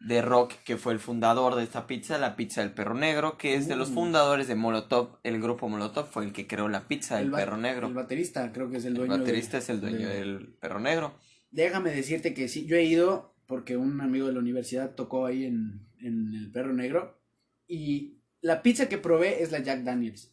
de 0.01 0.23
rock 0.23 0.55
que 0.65 0.77
fue 0.79 0.93
el 0.95 0.99
fundador 0.99 1.55
de 1.57 1.63
esta 1.63 1.87
pizza, 1.87 2.17
la 2.19 2.35
pizza 2.35 2.63
del 2.63 2.73
perro 2.73 2.95
negro, 2.95 3.37
que 3.37 3.55
es 3.55 3.69
de 3.69 3.77
los 3.77 3.91
Mm. 3.91 3.95
fundadores 3.95 4.49
de 4.49 4.55
Molotov, 4.55 5.19
el 5.25 5.41
grupo 5.41 5.69
Molotov 5.69 6.07
fue 6.07 6.25
el 6.25 6.33
que 6.33 6.47
creó 6.47 6.69
la 6.69 6.89
pizza 6.89 7.17
del 7.19 7.27
El 7.27 7.33
perro 7.33 7.57
negro. 7.59 7.87
El 7.89 7.95
baterista 7.95 8.51
creo 8.51 8.71
que 8.71 8.79
es 8.79 8.85
el 8.87 8.93
El 8.93 8.99
dueño. 8.99 9.13
de- 9.15 9.21
baterista 9.21 9.59
es 9.59 9.69
el 9.69 9.81
dueño 9.81 10.09
de- 10.09 10.15
del 10.21 10.49
perro 10.61 10.81
negro. 10.81 11.15
Déjame 11.51 11.91
decirte 11.91 12.33
que 12.33 12.49
sí, 12.49 12.65
yo 12.67 12.77
he 12.77 12.85
ido 12.85 13.35
porque 13.47 13.77
un 13.77 14.01
amigo 14.01 14.27
de 14.27 14.33
la 14.33 14.39
universidad 14.39 14.95
tocó 14.95 15.27
ahí 15.27 15.45
en, 15.45 15.87
en 15.99 16.33
el 16.35 16.51
Perro 16.53 16.73
Negro 16.73 17.21
y 17.67 18.23
la 18.41 18.63
pizza 18.63 18.89
que 18.89 18.97
probé 18.97 19.43
es 19.43 19.51
la 19.53 19.59
Jack 19.59 19.83
Daniels. 19.83 20.33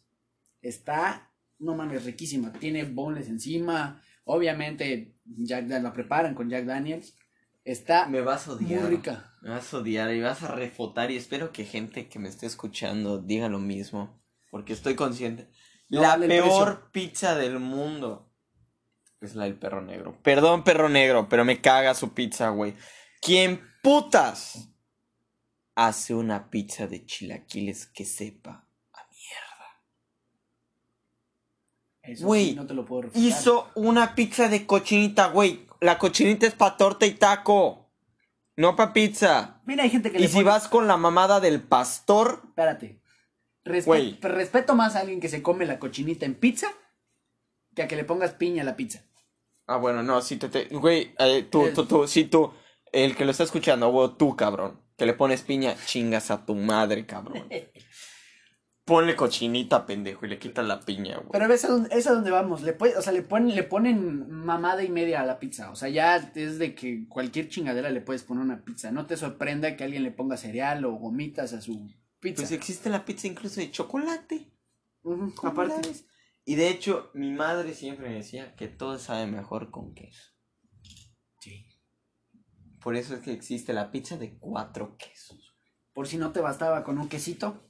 Está, 0.62 1.30
no 1.58 1.74
mames, 1.76 2.04
riquísima. 2.04 2.52
Tiene 2.52 2.84
boneless 2.84 3.28
encima. 3.28 4.00
Obviamente 4.24 5.16
Jack 5.24 5.68
la 5.68 5.92
preparan 5.92 6.34
con 6.34 6.48
Jack 6.48 6.64
Daniels. 6.64 7.16
Está 7.68 8.06
Me 8.06 8.22
vas 8.22 8.48
a 8.48 8.54
muy 8.54 8.64
odiar. 8.64 8.88
rica. 8.88 9.34
Me 9.42 9.50
vas 9.50 9.74
a 9.74 9.76
odiar 9.76 10.10
y 10.14 10.22
vas 10.22 10.42
a 10.42 10.48
refutar 10.54 11.10
y 11.10 11.18
espero 11.18 11.52
que 11.52 11.66
gente 11.66 12.08
que 12.08 12.18
me 12.18 12.30
esté 12.30 12.46
escuchando 12.46 13.18
diga 13.18 13.50
lo 13.50 13.58
mismo, 13.58 14.22
porque 14.50 14.72
estoy 14.72 14.94
consciente. 14.94 15.50
No 15.90 16.00
la 16.00 16.16
peor 16.16 16.90
pizza 16.92 17.34
del 17.34 17.58
mundo 17.60 18.32
es 19.20 19.34
la 19.34 19.44
del 19.44 19.58
perro 19.58 19.82
negro. 19.82 20.18
Perdón, 20.22 20.64
perro 20.64 20.88
negro, 20.88 21.28
pero 21.28 21.44
me 21.44 21.60
caga 21.60 21.92
su 21.94 22.14
pizza, 22.14 22.48
güey. 22.48 22.74
¿Quién 23.20 23.60
putas 23.82 24.70
hace 25.74 26.14
una 26.14 26.48
pizza 26.48 26.86
de 26.86 27.04
chilaquiles 27.04 27.86
que 27.86 28.06
sepa? 28.06 28.66
Eso 32.02 32.24
Güey, 32.24 32.46
sí, 32.46 32.54
no 32.54 32.66
te 32.66 32.72
lo 32.72 32.86
puedo 32.86 33.02
refutar. 33.02 33.22
Hizo 33.22 33.70
una 33.74 34.14
pizza 34.14 34.48
de 34.48 34.64
cochinita, 34.64 35.26
güey. 35.26 35.67
La 35.80 35.98
cochinita 35.98 36.46
es 36.46 36.54
pa' 36.54 36.76
torta 36.76 37.06
y 37.06 37.12
taco, 37.12 37.90
no 38.56 38.74
pa' 38.76 38.92
pizza. 38.92 39.60
Mira, 39.66 39.84
hay 39.84 39.90
gente 39.90 40.10
que 40.10 40.18
Y 40.18 40.22
le 40.22 40.28
si 40.28 40.34
pone- 40.34 40.44
vas 40.46 40.68
con 40.68 40.86
la 40.88 40.96
mamada 40.96 41.40
del 41.40 41.62
pastor, 41.62 42.42
Espérate. 42.48 43.00
Respe- 43.64 43.84
Güey. 43.86 44.18
Respeto 44.20 44.74
más 44.74 44.96
a 44.96 45.00
alguien 45.00 45.20
que 45.20 45.28
se 45.28 45.42
come 45.42 45.66
la 45.66 45.78
cochinita 45.78 46.24
en 46.26 46.34
pizza 46.34 46.68
que 47.74 47.82
a 47.82 47.88
que 47.88 47.96
le 47.96 48.04
pongas 48.04 48.32
piña 48.32 48.62
a 48.62 48.64
la 48.64 48.76
pizza. 48.76 49.04
Ah, 49.66 49.76
bueno, 49.76 50.02
no, 50.02 50.20
si 50.22 50.36
te, 50.38 50.48
te 50.48 50.64
güey, 50.76 51.14
eh, 51.18 51.46
tú, 51.50 51.66
Eh. 51.66 51.72
tú, 51.74 51.84
tú, 51.84 52.08
si 52.08 52.24
tú, 52.24 52.52
el 52.90 53.14
que 53.14 53.24
lo 53.26 53.30
está 53.32 53.44
escuchando, 53.44 53.90
o 53.92 54.10
tú, 54.16 54.34
cabrón, 54.34 54.80
que 54.96 55.04
le 55.06 55.12
pones 55.12 55.42
piña, 55.42 55.76
chingas 55.86 56.30
a 56.30 56.44
tu 56.46 56.54
madre, 56.54 57.04
cabrón. 57.06 57.46
Ponle 58.88 59.14
cochinita, 59.14 59.86
pendejo, 59.86 60.24
y 60.26 60.30
le 60.30 60.38
quitas 60.38 60.66
la 60.66 60.80
piña, 60.80 61.16
güey. 61.18 61.28
Pero 61.30 61.46
ves 61.46 61.64
a 61.64 61.68
dónde, 61.68 61.90
es 61.96 62.06
a 62.06 62.12
dónde 62.14 62.30
vamos. 62.30 62.62
Le 62.62 62.72
puede- 62.72 62.96
o 62.96 63.02
sea, 63.02 63.12
le 63.12 63.22
ponen, 63.22 63.54
le 63.54 63.62
ponen 63.62 64.28
mamada 64.30 64.82
y 64.82 64.88
media 64.88 65.20
a 65.20 65.26
la 65.26 65.38
pizza. 65.38 65.70
O 65.70 65.76
sea, 65.76 65.88
ya 65.90 66.16
es 66.34 66.58
de 66.58 66.74
que 66.74 67.06
cualquier 67.06 67.48
chingadera 67.48 67.90
le 67.90 68.00
puedes 68.00 68.22
poner 68.24 68.42
una 68.42 68.64
pizza. 68.64 68.90
No 68.90 69.06
te 69.06 69.16
sorprenda 69.16 69.76
que 69.76 69.84
alguien 69.84 70.02
le 70.02 70.10
ponga 70.10 70.36
cereal 70.36 70.84
o 70.86 70.92
gomitas 70.94 71.52
a 71.52 71.60
su 71.60 71.86
pizza. 72.18 72.42
Pues 72.42 72.50
existe 72.52 72.88
la 72.90 73.04
pizza 73.04 73.26
incluso 73.28 73.60
de 73.60 73.70
chocolate. 73.70 74.50
Ujú, 75.02 75.34
¿cómo 75.34 75.52
aparte. 75.52 75.92
Y 76.44 76.54
de 76.54 76.70
hecho, 76.70 77.10
mi 77.12 77.30
madre 77.30 77.74
siempre 77.74 78.08
me 78.08 78.14
decía 78.14 78.56
que 78.56 78.68
todo 78.68 78.98
sabe 78.98 79.26
mejor 79.26 79.70
con 79.70 79.92
queso. 79.94 80.32
Sí. 81.40 81.66
Por 82.80 82.96
eso 82.96 83.14
es 83.14 83.20
que 83.20 83.32
existe 83.32 83.74
la 83.74 83.90
pizza 83.90 84.16
de 84.16 84.38
cuatro 84.38 84.96
quesos. 84.96 85.54
Por 85.92 86.08
si 86.08 86.16
no 86.16 86.32
te 86.32 86.40
bastaba 86.40 86.84
con 86.84 86.98
un 86.98 87.08
quesito. 87.10 87.67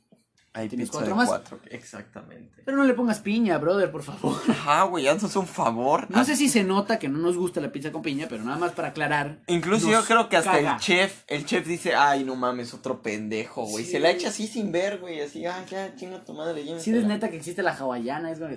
Hay 0.55 0.69
¿Tienes 0.69 0.89
pizza 0.89 0.99
cuatro 0.99 1.15
de 1.15 1.17
más? 1.17 1.29
cuatro, 1.29 1.61
exactamente. 1.71 2.63
Pero 2.65 2.77
no 2.77 2.85
le 2.85 2.95
pongas 2.95 3.21
piña, 3.21 3.59
brother, 3.59 3.91
por 3.93 4.03
favor. 4.03 4.41
Ajá, 4.49 4.85
güey, 4.85 5.07
haznos 5.07 5.37
un 5.37 5.47
favor. 5.47 6.11
No 6.11 6.25
sé 6.25 6.37
si 6.37 6.49
se 6.49 6.65
nota 6.65 6.99
que 6.99 7.09
no 7.09 7.19
nos 7.19 7.37
gusta 7.37 7.61
la 7.61 7.71
pizza 7.71 7.93
con 7.93 8.03
piña, 8.03 8.27
pero 8.29 8.43
nada 8.43 8.59
más 8.59 8.73
para 8.73 8.89
aclarar. 8.89 9.43
Incluso 9.47 9.91
yo 9.91 10.03
creo 10.05 10.29
que 10.29 10.37
hasta 10.37 10.53
caga. 10.53 10.73
el 10.75 10.81
chef, 10.81 11.23
el 11.29 11.45
chef 11.45 11.67
dice, 11.67 11.95
ay, 11.95 12.25
no 12.25 12.35
mames, 12.35 12.73
otro 12.75 13.03
pendejo, 13.03 13.65
güey. 13.67 13.85
Sí. 13.85 13.93
Se 13.93 14.01
la 14.01 14.11
echa 14.11 14.29
así 14.29 14.47
sin 14.47 14.73
ver, 14.73 14.99
güey, 14.99 15.21
así, 15.21 15.45
ah, 15.47 15.65
ya, 15.69 15.95
chinga 15.95 16.25
tu 16.25 16.33
madre, 16.33 16.63
Si 16.63 16.67
llévensela". 16.67 16.99
es 16.99 17.07
neta 17.07 17.29
que 17.31 17.37
existe 17.37 17.63
la 17.63 17.75
hawaiana, 17.75 18.33
es 18.33 18.39
como... 18.39 18.51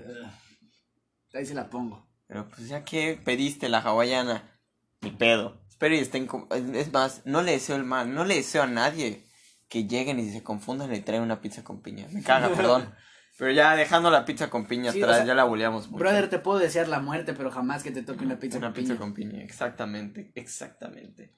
Ahí 1.34 1.46
se 1.46 1.54
la 1.54 1.70
pongo. 1.70 2.08
Pero 2.28 2.48
pues 2.50 2.68
ya 2.70 2.84
que 2.84 3.20
pediste 3.24 3.70
la 3.70 3.80
hawaiana, 3.80 4.60
ni 5.02 5.12
pedo. 5.12 5.62
Espero 5.70 5.96
y 5.96 6.00
estén, 6.00 6.30
es 6.74 6.92
más, 6.94 7.22
no 7.26 7.42
le 7.42 7.52
deseo 7.54 7.76
el 7.76 7.84
mal, 7.84 8.14
no 8.14 8.24
le 8.24 8.36
deseo 8.36 8.64
a 8.64 8.68
nadie 8.68 9.26
que 9.72 9.86
lleguen 9.88 10.20
y 10.20 10.30
se 10.30 10.44
confundan 10.44 10.94
y 10.94 11.00
traigan 11.00 11.24
una 11.24 11.40
pizza 11.40 11.64
con 11.64 11.82
piña. 11.82 12.06
Me 12.12 12.22
caga, 12.22 12.50
perdón. 12.50 12.94
Pero 13.38 13.52
ya 13.52 13.74
dejando 13.78 14.12
la 14.12 14.26
pizza 14.26 14.50
con 14.50 14.68
piña 14.68 14.92
Sí, 14.92 15.00
atrás, 15.02 15.16
o 15.16 15.18
sea, 15.20 15.26
ya 15.28 15.34
la 15.34 15.46
buleamos 15.46 15.88
mucho. 15.90 16.04
Brother, 16.04 16.30
te 16.30 16.40
puedo 16.40 16.60
desear 16.60 16.90
la 16.90 17.00
muerte, 17.00 17.34
pero 17.34 17.50
jamás 17.50 17.82
que 17.82 17.92
te 17.92 18.04
toque 18.04 18.26
una 18.26 18.38
pizza 18.38 18.58
Una 18.58 18.68
con 18.68 18.74
pizza 18.74 18.88
piña. 18.90 19.00
con 19.00 19.14
piña, 19.14 19.42
exactamente, 19.42 20.34
exactamente. 20.36 21.34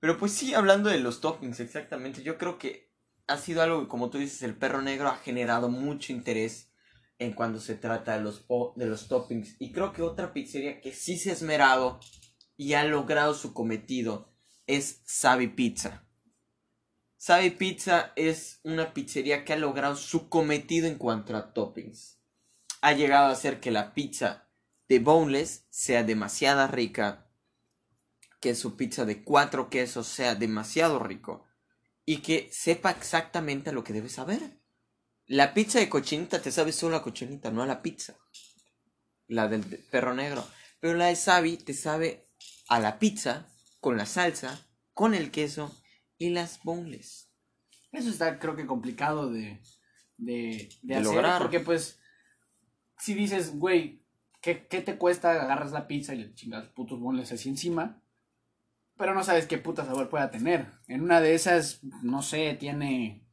Pero 0.00 0.16
pues 0.16 0.32
sí, 0.32 0.54
hablando 0.54 0.88
de 0.88 0.98
los 0.98 1.20
toppings, 1.20 1.60
exactamente, 1.60 2.22
yo 2.22 2.38
creo 2.38 2.56
que 2.56 2.90
ha 3.26 3.36
sido 3.36 3.60
algo 3.62 3.82
que, 3.82 3.88
como 3.88 4.08
tú 4.08 4.16
dices, 4.16 4.42
el 4.42 4.56
perro 4.56 4.80
negro 4.80 5.08
ha 5.08 5.16
generado 5.16 5.68
mucho 5.68 6.12
interés 6.12 6.72
en 7.18 7.34
cuando 7.34 7.60
se 7.60 7.74
trata 7.74 8.16
de 8.16 8.22
los, 8.22 8.46
de 8.76 8.86
los 8.86 9.08
toppings. 9.08 9.56
Y 9.58 9.72
creo 9.72 9.92
que 9.92 10.00
otra 10.00 10.32
pizzería 10.32 10.80
que 10.80 10.92
sí 10.92 11.18
se 11.18 11.28
ha 11.28 11.34
esmerado 11.34 12.00
y 12.56 12.72
ha 12.72 12.84
logrado 12.84 13.34
su 13.34 13.52
cometido 13.52 14.32
es 14.66 15.02
Savi 15.04 15.48
Pizza. 15.48 16.03
Savi 17.26 17.52
Pizza 17.52 18.12
es 18.16 18.60
una 18.64 18.92
pizzería 18.92 19.46
que 19.46 19.54
ha 19.54 19.56
logrado 19.56 19.96
su 19.96 20.28
cometido 20.28 20.86
en 20.86 20.98
cuanto 20.98 21.34
a 21.34 21.54
toppings. 21.54 22.18
Ha 22.82 22.92
llegado 22.92 23.28
a 23.28 23.30
hacer 23.30 23.60
que 23.60 23.70
la 23.70 23.94
pizza 23.94 24.50
de 24.90 24.98
boneless 24.98 25.64
sea 25.70 26.04
demasiado 26.04 26.68
rica, 26.68 27.26
que 28.42 28.54
su 28.54 28.76
pizza 28.76 29.06
de 29.06 29.24
cuatro 29.24 29.70
quesos 29.70 30.06
sea 30.06 30.34
demasiado 30.34 30.98
rico 30.98 31.46
y 32.04 32.18
que 32.18 32.50
sepa 32.52 32.90
exactamente 32.90 33.72
lo 33.72 33.84
que 33.84 33.94
debes 33.94 34.12
saber. 34.12 34.60
La 35.24 35.54
pizza 35.54 35.78
de 35.78 35.88
cochinita 35.88 36.42
te 36.42 36.52
sabe 36.52 36.72
solo 36.72 36.96
a 36.96 37.02
cochinita, 37.02 37.50
no 37.50 37.62
a 37.62 37.66
la 37.66 37.80
pizza. 37.80 38.18
La 39.28 39.48
del 39.48 39.70
de- 39.70 39.78
perro 39.78 40.12
negro. 40.12 40.46
Pero 40.78 40.92
la 40.92 41.06
de 41.06 41.16
Savi 41.16 41.56
te 41.56 41.72
sabe 41.72 42.28
a 42.68 42.80
la 42.80 42.98
pizza, 42.98 43.48
con 43.80 43.96
la 43.96 44.04
salsa, 44.04 44.68
con 44.92 45.14
el 45.14 45.30
queso 45.30 45.74
y 46.18 46.30
las 46.30 46.62
boneless. 46.62 47.30
Eso 47.92 48.10
está, 48.10 48.38
creo 48.38 48.56
que, 48.56 48.66
complicado 48.66 49.30
de, 49.30 49.60
de, 50.16 50.68
de 50.70 50.70
De 50.82 50.94
hacer. 50.96 51.04
lograr. 51.06 51.40
Porque, 51.40 51.60
pues, 51.60 52.00
si 52.98 53.14
dices, 53.14 53.56
güey, 53.58 54.02
¿qué, 54.40 54.66
¿qué 54.66 54.80
te 54.80 54.96
cuesta? 54.96 55.30
Agarras 55.42 55.72
la 55.72 55.86
pizza 55.86 56.14
y 56.14 56.18
le 56.18 56.34
chingas 56.34 56.66
putos 56.68 56.98
bonles 57.00 57.30
así 57.32 57.48
encima. 57.48 58.00
Pero 58.96 59.14
no 59.14 59.24
sabes 59.24 59.46
qué 59.46 59.58
puta 59.58 59.84
sabor 59.84 60.08
pueda 60.08 60.30
tener. 60.30 60.66
En 60.86 61.02
una 61.02 61.20
de 61.20 61.34
esas, 61.34 61.80
no 62.02 62.22
sé, 62.22 62.54
tiene 62.54 63.26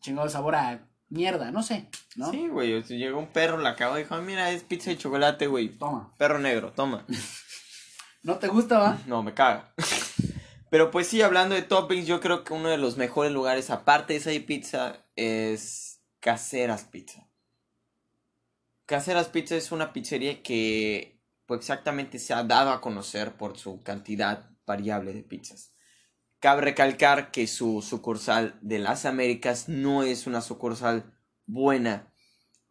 chingado 0.00 0.28
sabor 0.28 0.54
a 0.54 0.88
mierda, 1.08 1.50
no 1.50 1.64
sé, 1.64 1.88
¿no? 2.14 2.30
Sí, 2.30 2.46
güey. 2.46 2.80
sea, 2.84 2.96
llegó 2.96 3.18
un 3.18 3.32
perro, 3.32 3.58
la 3.58 3.70
acabó 3.70 3.98
y 3.98 4.02
dijo, 4.02 4.14
"Ah, 4.14 4.20
mira, 4.20 4.52
es 4.52 4.62
pizza 4.62 4.90
de 4.90 4.96
chocolate, 4.98 5.48
güey. 5.48 5.68
Toma. 5.70 6.14
Perro 6.16 6.38
negro, 6.38 6.72
toma. 6.72 7.04
¿No 8.22 8.36
te 8.38 8.46
gusta, 8.48 8.78
va? 8.78 8.98
No, 9.06 9.22
me 9.22 9.34
caga. 9.34 9.72
Pero 10.70 10.92
pues 10.92 11.08
sí, 11.08 11.20
hablando 11.20 11.56
de 11.56 11.62
toppings, 11.62 12.06
yo 12.06 12.20
creo 12.20 12.44
que 12.44 12.52
uno 12.52 12.68
de 12.68 12.78
los 12.78 12.96
mejores 12.96 13.32
lugares, 13.32 13.70
aparte 13.70 14.12
de 14.12 14.18
esa 14.20 14.46
pizza, 14.46 15.04
es 15.16 16.00
Caseras 16.20 16.84
Pizza. 16.84 17.28
Caseras 18.86 19.28
Pizza 19.28 19.56
es 19.56 19.72
una 19.72 19.92
pizzería 19.92 20.42
que 20.42 21.20
pues 21.46 21.60
exactamente 21.60 22.20
se 22.20 22.34
ha 22.34 22.44
dado 22.44 22.70
a 22.70 22.80
conocer 22.80 23.36
por 23.36 23.58
su 23.58 23.82
cantidad 23.82 24.50
variable 24.64 25.12
de 25.12 25.24
pizzas. 25.24 25.74
Cabe 26.38 26.62
recalcar 26.62 27.32
que 27.32 27.48
su 27.48 27.82
sucursal 27.82 28.56
de 28.62 28.78
las 28.78 29.04
Américas 29.04 29.68
no 29.68 30.04
es 30.04 30.28
una 30.28 30.40
sucursal 30.40 31.12
buena. 31.46 32.12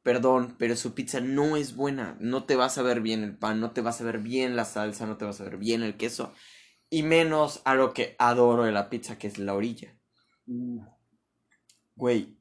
Perdón, 0.02 0.56
pero 0.58 0.78
su 0.78 0.94
pizza 0.94 1.20
no 1.20 1.58
es 1.58 1.76
buena. 1.76 2.18
No 2.22 2.46
te 2.46 2.56
vas 2.56 2.78
a 2.78 2.82
ver 2.82 3.02
bien 3.02 3.24
el 3.24 3.38
pan, 3.38 3.60
no 3.60 3.72
te 3.72 3.82
vas 3.82 4.00
a 4.00 4.06
ver 4.06 4.20
bien 4.20 4.56
la 4.56 4.64
salsa, 4.64 5.06
no 5.06 5.18
te 5.18 5.26
vas 5.26 5.42
a 5.42 5.44
ver 5.44 5.58
bien 5.58 5.84
el 5.84 5.98
queso. 5.98 6.34
Y 6.90 7.04
menos 7.04 7.62
a 7.66 7.76
lo 7.76 7.94
que 7.94 8.16
adoro 8.18 8.64
de 8.64 8.72
la 8.72 8.90
pizza, 8.90 9.18
que 9.18 9.28
es 9.28 9.38
la 9.38 9.54
orilla. 9.54 9.96
Uh, 10.48 10.84
Güey, 12.00 12.40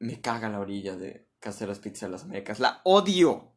me 0.00 0.20
caga 0.20 0.48
la 0.48 0.58
orilla 0.58 0.96
de 0.96 1.28
Caseras 1.38 1.78
Pizza 1.78 2.06
de 2.06 2.12
las 2.12 2.24
Américas. 2.24 2.58
La 2.58 2.80
odio. 2.82 3.54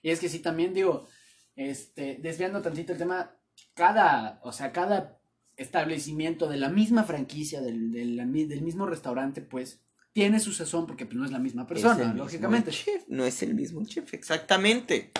Y 0.00 0.10
es 0.10 0.20
que 0.20 0.28
sí, 0.28 0.38
también 0.38 0.72
digo, 0.72 1.08
este, 1.56 2.18
desviando 2.22 2.62
tantito 2.62 2.92
el 2.92 2.98
tema, 2.98 3.36
cada, 3.74 4.38
o 4.44 4.52
sea, 4.52 4.70
cada 4.70 5.20
establecimiento 5.56 6.48
de 6.48 6.56
la 6.56 6.68
misma 6.68 7.02
franquicia, 7.02 7.60
del, 7.60 7.90
del, 7.90 8.62
mismo 8.62 8.86
restaurante, 8.86 9.42
pues, 9.42 9.82
tiene 10.12 10.38
su 10.38 10.52
sazón 10.52 10.86
porque 10.86 11.04
pues, 11.04 11.16
no 11.16 11.24
es 11.24 11.32
la 11.32 11.40
misma 11.40 11.66
persona, 11.66 12.14
lógicamente. 12.14 12.70
chef, 12.70 13.08
no 13.08 13.24
es 13.24 13.42
el 13.42 13.54
mismo 13.54 13.84
chef, 13.84 14.14
exactamente. 14.14 15.10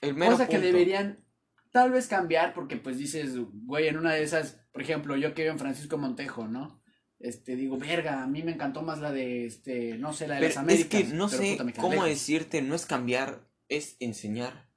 El 0.00 0.14
mero 0.14 0.32
Cosa 0.32 0.48
que 0.48 0.60
deberían 0.60 1.24
tal 1.70 1.92
vez 1.92 2.06
cambiar 2.06 2.54
porque 2.54 2.76
pues 2.76 2.98
dices, 2.98 3.36
güey, 3.64 3.88
en 3.88 3.96
una 3.96 4.14
de 4.14 4.22
esas, 4.22 4.60
por 4.72 4.82
ejemplo, 4.82 5.16
yo 5.16 5.34
que 5.34 5.42
vivo 5.42 5.52
en 5.52 5.58
Francisco 5.58 5.98
Montejo, 5.98 6.48
¿no? 6.48 6.80
Este, 7.18 7.54
digo, 7.54 7.76
verga, 7.76 8.22
a 8.22 8.26
mí 8.26 8.42
me 8.42 8.52
encantó 8.52 8.82
más 8.82 8.98
la 8.98 9.12
de, 9.12 9.44
este, 9.44 9.98
no 9.98 10.12
sé, 10.12 10.26
la 10.26 10.36
de 10.36 10.40
Pero 10.40 10.48
las 10.54 10.56
Américas. 10.58 11.00
es 11.00 11.08
que 11.08 11.14
no 11.14 11.28
sé 11.28 11.58
cómo 11.78 12.04
decirte, 12.04 12.62
no 12.62 12.74
es 12.74 12.86
cambiar, 12.86 13.46
es 13.68 13.96
enseñar. 14.00 14.70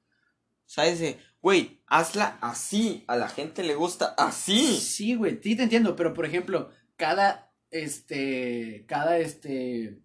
¿Sabes? 0.65 0.99
de, 0.99 1.17
Güey, 1.43 1.83
hazla 1.87 2.37
así, 2.39 3.03
a 3.07 3.17
la 3.17 3.27
gente 3.27 3.63
le 3.63 3.75
gusta 3.75 4.15
así. 4.17 4.77
Sí, 4.79 5.15
güey, 5.15 5.39
sí 5.43 5.57
te 5.57 5.63
entiendo, 5.63 5.93
pero 5.95 6.13
por 6.13 6.25
ejemplo, 6.25 6.71
cada, 6.95 7.53
este, 7.69 8.85
cada, 8.87 9.17
este, 9.17 9.99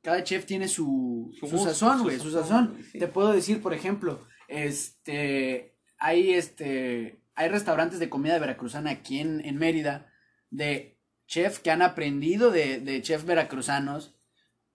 cada 0.00 0.24
chef 0.24 0.46
tiene 0.46 0.66
su, 0.66 1.30
Su 1.38 1.46
su, 1.46 1.56
gusto, 1.56 1.68
sazón, 1.74 2.02
güey, 2.04 2.18
su 2.18 2.30
sazón, 2.30 2.48
sazón. 2.48 2.68
güey, 2.72 2.82
sí. 2.84 2.98
Te 2.98 3.06
puedo 3.06 3.32
decir, 3.32 3.60
por 3.60 3.74
ejemplo, 3.74 4.26
este, 4.48 5.69
hay, 6.00 6.32
este, 6.32 7.22
hay 7.34 7.48
restaurantes 7.48 8.00
de 8.00 8.10
comida 8.10 8.38
veracruzana 8.38 8.90
aquí 8.90 9.20
en, 9.20 9.44
en 9.44 9.56
Mérida, 9.56 10.12
de 10.50 10.98
chef 11.26 11.60
que 11.60 11.70
han 11.70 11.82
aprendido 11.82 12.50
de, 12.50 12.80
de 12.80 13.00
chefs 13.02 13.24
veracruzanos 13.24 14.18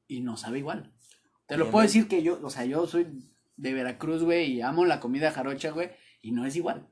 y 0.08 0.22
no 0.22 0.38
sabe 0.38 0.60
igual. 0.60 0.94
Te 1.48 1.58
lo 1.58 1.70
puedo 1.70 1.84
decir 1.84 2.08
que 2.08 2.24
yo, 2.24 2.40
o 2.42 2.50
sea, 2.50 2.66
yo 2.66 2.88
soy 2.88 3.08
de 3.56 3.74
Veracruz, 3.74 4.24
güey, 4.24 4.54
y 4.54 4.62
amo 4.62 4.86
la 4.86 5.00
comida 5.00 5.32
jarocha, 5.32 5.72
güey, 5.72 5.92
y 6.22 6.32
no 6.32 6.46
es 6.46 6.56
igual. 6.56 6.90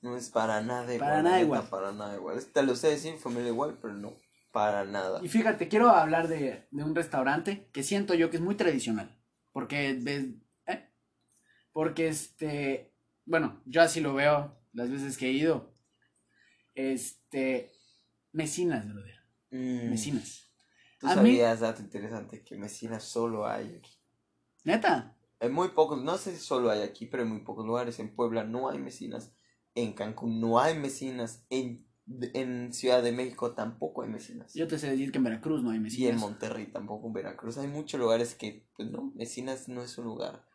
No 0.00 0.16
es 0.16 0.30
para 0.30 0.60
nada 0.60 0.92
igual. 0.92 1.10
Para 1.10 1.22
nada 1.22 1.40
igual. 1.40 1.68
Para 1.70 1.92
nada 1.92 2.16
igual. 2.16 2.44
Te 2.44 2.62
lo 2.64 2.74
sé 2.74 2.88
decir, 2.88 3.18
familia 3.18 3.50
igual, 3.50 3.78
pero 3.80 3.94
no. 3.94 4.18
Para 4.50 4.84
nada. 4.84 5.20
Y 5.22 5.28
fíjate, 5.28 5.68
quiero 5.68 5.90
hablar 5.90 6.26
de, 6.26 6.66
de 6.70 6.82
un 6.82 6.94
restaurante 6.94 7.68
que 7.72 7.84
siento 7.84 8.14
yo 8.14 8.28
que 8.28 8.36
es 8.38 8.42
muy 8.42 8.56
tradicional. 8.56 9.16
Porque 9.52 9.96
ves, 10.00 10.26
¿eh? 10.66 10.90
Porque 11.72 12.08
este, 12.08 12.91
bueno, 13.24 13.62
yo 13.66 13.82
así 13.82 14.00
lo 14.00 14.14
veo 14.14 14.56
las 14.72 14.90
veces 14.90 15.16
que 15.18 15.26
he 15.28 15.32
ido. 15.32 15.74
Este, 16.74 17.72
Mesinas, 18.32 18.88
brother. 18.88 19.14
Mm, 19.50 19.90
Mesinas. 19.90 20.48
Tú 20.98 21.06
A 21.06 21.10
mí- 21.10 21.16
sabías, 21.16 21.60
dato 21.60 21.82
interesante, 21.82 22.42
que 22.44 22.56
Messina 22.56 23.00
solo 23.00 23.46
hay 23.46 23.74
aquí. 23.76 23.92
Neta. 24.64 25.16
En 25.40 25.52
muy 25.52 25.68
pocos, 25.70 26.00
no 26.02 26.16
sé 26.18 26.32
si 26.32 26.38
solo 26.40 26.70
hay 26.70 26.82
aquí, 26.82 27.06
pero 27.06 27.24
en 27.24 27.30
muy 27.30 27.40
pocos 27.40 27.66
lugares. 27.66 27.98
En 27.98 28.14
Puebla 28.14 28.44
no 28.44 28.70
hay 28.70 28.78
mesinas. 28.78 29.34
En 29.74 29.92
Cancún 29.92 30.40
no 30.40 30.60
hay 30.60 30.78
mesinas. 30.78 31.44
En, 31.50 31.84
en 32.34 32.72
Ciudad 32.72 33.02
de 33.02 33.10
México 33.10 33.52
tampoco 33.52 34.02
hay 34.02 34.08
mesinas. 34.08 34.54
Yo 34.54 34.68
te 34.68 34.78
sé 34.78 34.88
decir 34.90 35.10
que 35.10 35.18
en 35.18 35.24
Veracruz 35.24 35.62
no 35.64 35.70
hay 35.70 35.76
Y 35.76 35.78
en 35.78 35.82
Mesinas. 35.82 36.20
Monterrey 36.20 36.66
tampoco, 36.66 37.08
en 37.08 37.12
Veracruz. 37.14 37.58
Hay 37.58 37.66
muchos 37.66 37.98
lugares 37.98 38.36
que, 38.36 38.68
pues 38.76 38.88
no, 38.88 39.12
Mesinas 39.16 39.68
no 39.68 39.82
es 39.82 39.98
un 39.98 40.04
lugar. 40.04 40.46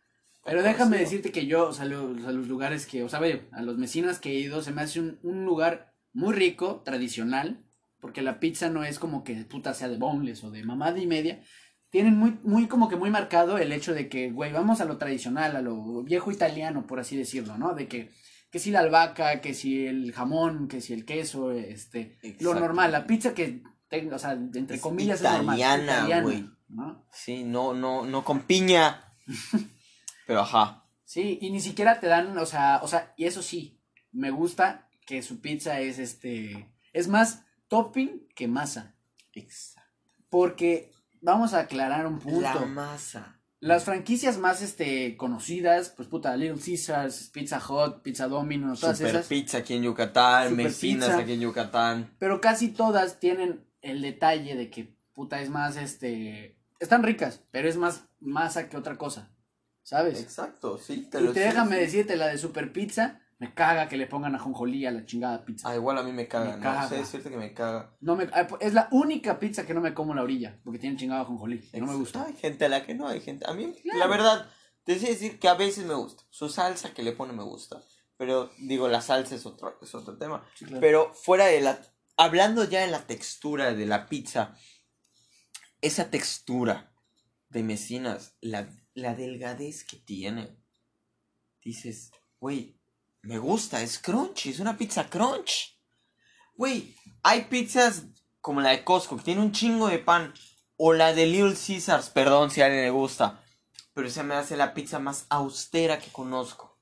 Pero 0.47 0.63
déjame 0.63 0.97
decirte 0.97 1.33
que 1.33 1.45
yo, 1.45 1.67
o 1.67 1.73
sea, 1.73 1.83
los, 1.83 2.25
a 2.25 2.31
los 2.31 2.47
lugares 2.47 2.85
que, 2.85 3.03
o 3.03 3.09
sea, 3.09 3.19
vaya, 3.19 3.41
a 3.51 3.61
los 3.61 3.77
mesinas 3.77 4.17
que 4.17 4.31
he 4.31 4.39
ido, 4.39 4.61
se 4.61 4.71
me 4.71 4.81
hace 4.81 5.01
un, 5.01 5.19
un 5.21 5.43
lugar 5.43 5.93
muy 6.13 6.33
rico, 6.33 6.81
tradicional, 6.85 7.65
porque 7.99 8.21
la 8.21 8.39
pizza 8.39 8.69
no 8.69 8.85
es 8.85 8.97
como 8.97 9.25
que 9.25 9.35
puta 9.43 9.73
sea 9.73 9.89
de 9.89 9.97
boneless 9.97 10.45
o 10.45 10.49
de 10.49 10.63
mamada 10.63 10.99
y 10.99 11.05
media. 11.05 11.43
Tienen 11.89 12.15
muy, 12.17 12.39
muy, 12.43 12.67
como 12.67 12.87
que 12.87 12.95
muy 12.95 13.09
marcado 13.09 13.57
el 13.57 13.73
hecho 13.73 13.93
de 13.93 14.07
que, 14.07 14.31
güey, 14.31 14.53
vamos 14.53 14.79
a 14.79 14.85
lo 14.85 14.97
tradicional, 14.97 15.57
a 15.57 15.61
lo 15.61 16.03
viejo 16.03 16.31
italiano, 16.31 16.87
por 16.87 17.01
así 17.01 17.17
decirlo, 17.17 17.57
¿no? 17.57 17.73
De 17.73 17.89
que, 17.89 18.11
que 18.49 18.59
si 18.59 18.71
la 18.71 18.79
albahaca, 18.79 19.41
que 19.41 19.53
si 19.53 19.85
el 19.85 20.13
jamón, 20.13 20.69
que 20.69 20.79
si 20.79 20.93
el 20.93 21.03
queso, 21.03 21.51
este, 21.51 22.19
lo 22.39 22.55
normal, 22.55 22.93
la 22.93 23.05
pizza 23.05 23.33
que, 23.33 23.63
tenga, 23.89 24.15
o 24.15 24.19
sea, 24.19 24.31
entre 24.31 24.77
Es 24.77 24.81
comillas 24.81 25.21
es 25.21 25.29
normal. 25.29 25.57
italiana, 25.57 26.21
güey. 26.21 26.49
¿no? 26.69 27.05
Sí, 27.11 27.43
no, 27.43 27.73
no, 27.73 28.05
no 28.05 28.23
con 28.23 28.41
piña. 28.43 29.03
Pero 30.27 30.41
ajá. 30.41 30.83
Sí, 31.03 31.39
y 31.41 31.49
ni 31.49 31.61
siquiera 31.61 31.99
te 31.99 32.07
dan, 32.07 32.37
o 32.37 32.45
sea, 32.45 32.81
o 32.83 32.87
sea, 32.87 33.13
y 33.17 33.25
eso 33.25 33.41
sí, 33.41 33.79
me 34.11 34.29
gusta 34.29 34.89
que 35.05 35.21
su 35.23 35.39
pizza 35.39 35.79
es 35.79 35.97
este, 35.99 36.69
es 36.91 37.07
más 37.07 37.45
topping 37.69 38.27
que 38.35 38.47
masa, 38.49 38.95
Exacto. 39.33 39.89
porque 40.29 40.91
vamos 41.21 41.53
a 41.53 41.61
aclarar 41.61 42.05
un 42.05 42.19
punto. 42.19 42.41
La 42.41 42.65
masa. 42.65 43.33
Las 43.59 43.85
franquicias 43.85 44.37
más 44.37 44.61
este 44.61 45.17
conocidas, 45.17 45.89
pues 45.89 46.07
puta, 46.09 46.35
Little 46.35 46.61
Caesars, 46.63 47.31
Pizza 47.33 47.59
Hut, 47.59 48.03
Pizza 48.03 48.27
Domino's, 48.27 48.81
todas 48.81 48.97
Super 48.97 49.15
esas, 49.15 49.27
pizza 49.27 49.57
aquí 49.59 49.73
en 49.73 49.83
Yucatán, 49.83 50.55
pizza. 50.57 51.17
aquí 51.17 51.33
en 51.33 51.39
Yucatán. 51.39 52.15
pero 52.19 52.39
casi 52.39 52.67
todas 52.67 53.19
tienen 53.19 53.65
el 53.81 54.01
detalle 54.01 54.55
de 54.55 54.69
que 54.69 54.95
puta 55.13 55.41
es 55.41 55.49
más 55.49 55.75
este, 55.77 56.59
están 56.79 57.01
ricas, 57.01 57.41
pero 57.49 57.67
es 57.67 57.77
más 57.77 58.03
masa 58.19 58.69
que 58.69 58.77
otra 58.77 58.97
cosa, 58.97 59.31
¿sabes? 59.87 60.21
Exacto, 60.21 60.77
sí, 60.77 61.07
te 61.09 61.21
Y 61.21 61.23
lo 61.23 61.31
te 61.33 61.39
déjame 61.39 61.75
sí. 61.77 61.81
decirte, 61.81 62.17
la 62.17 62.27
de 62.27 62.37
Super 62.37 62.73
Pizza, 62.73 63.21
me 63.39 63.53
caga 63.53 63.87
que 63.87 63.95
le 63.95 64.05
pongan 64.07 64.35
ajonjolí 64.35 64.85
a 64.85 64.91
la 64.91 65.05
chingada 65.05 65.45
pizza. 65.45 65.69
Ah, 65.69 65.75
igual 65.75 65.97
a 65.97 66.03
mí 66.03 66.11
me 66.11 66.27
caga, 66.27 66.51
Me 66.51 66.57
¿no? 66.57 66.63
caga. 66.63 66.89
sé 66.89 66.95
decirte 66.97 67.29
que 67.29 67.37
me 67.37 67.53
caga. 67.53 67.95
No 68.01 68.17
me, 68.17 68.25
ah, 68.33 68.47
es 68.59 68.73
la 68.73 68.89
única 68.91 69.39
pizza 69.39 69.65
que 69.65 69.73
no 69.73 69.79
me 69.79 69.93
como 69.93 70.11
en 70.11 70.17
la 70.17 70.23
orilla, 70.23 70.59
porque 70.65 70.77
tiene 70.79 70.97
chingada 70.97 71.21
ajonjolí. 71.21 71.69
No 71.73 71.85
me 71.85 71.95
gusta. 71.95 72.25
Hay 72.25 72.33
gente 72.35 72.65
a 72.65 72.69
la 72.69 72.85
que 72.85 72.95
no, 72.95 73.07
hay 73.07 73.21
gente. 73.21 73.45
A 73.49 73.53
mí, 73.53 73.73
Claro. 73.81 73.99
la 73.99 74.07
verdad, 74.07 74.49
te 74.83 74.99
sé 74.99 75.07
decir 75.07 75.39
que 75.39 75.47
a 75.47 75.53
veces 75.53 75.85
me 75.85 75.93
gusta. 75.93 76.23
Su 76.31 76.49
salsa 76.49 76.93
que 76.93 77.01
le 77.03 77.13
pone 77.13 77.31
me 77.31 77.43
gusta. 77.43 77.81
Pero 78.17 78.49
digo, 78.57 78.87
la 78.89 78.99
salsa 78.99 79.35
es 79.35 79.45
otro, 79.45 79.77
es 79.81 79.95
otro 79.95 80.17
tema. 80.17 80.43
Sí, 80.55 80.65
claro. 80.65 80.81
Pero 80.81 81.13
fuera 81.13 81.45
de 81.45 81.61
la. 81.61 81.79
Hablando 82.17 82.65
ya 82.65 82.81
de 82.81 82.87
la 82.87 83.05
textura 83.05 83.73
de 83.73 83.85
la 83.85 84.07
pizza, 84.07 84.55
esa 85.81 86.09
textura 86.09 86.91
de 87.49 87.63
mesinas, 87.63 88.35
la, 88.41 88.67
la 88.97 89.13
delgadez 89.13 89.83
que 89.83 89.97
tiene, 89.97 90.57
dices, 91.63 92.11
güey, 92.39 92.79
me 93.21 93.37
gusta, 93.37 93.83
es 93.83 93.99
crunchy, 93.99 94.49
es 94.49 94.59
una 94.59 94.75
pizza 94.75 95.07
crunch. 95.07 95.79
Güey, 96.55 96.95
hay 97.21 97.43
pizzas 97.43 98.05
como 98.41 98.59
la 98.59 98.71
de 98.71 98.83
Costco, 98.83 99.17
que 99.17 99.23
tiene 99.23 99.41
un 99.41 99.51
chingo 99.51 99.87
de 99.87 99.99
pan, 99.99 100.33
o 100.77 100.93
la 100.93 101.13
de 101.13 101.27
Little 101.27 101.53
Caesars, 101.55 102.09
perdón 102.09 102.49
si 102.49 102.61
a 102.61 102.65
alguien 102.65 102.85
le 102.85 102.89
gusta, 102.89 103.43
pero 103.93 104.09
se 104.09 104.23
me 104.23 104.33
hace 104.33 104.57
la 104.57 104.73
pizza 104.73 104.97
más 104.97 105.27
austera 105.29 105.99
que 105.99 106.11
conozco, 106.11 106.79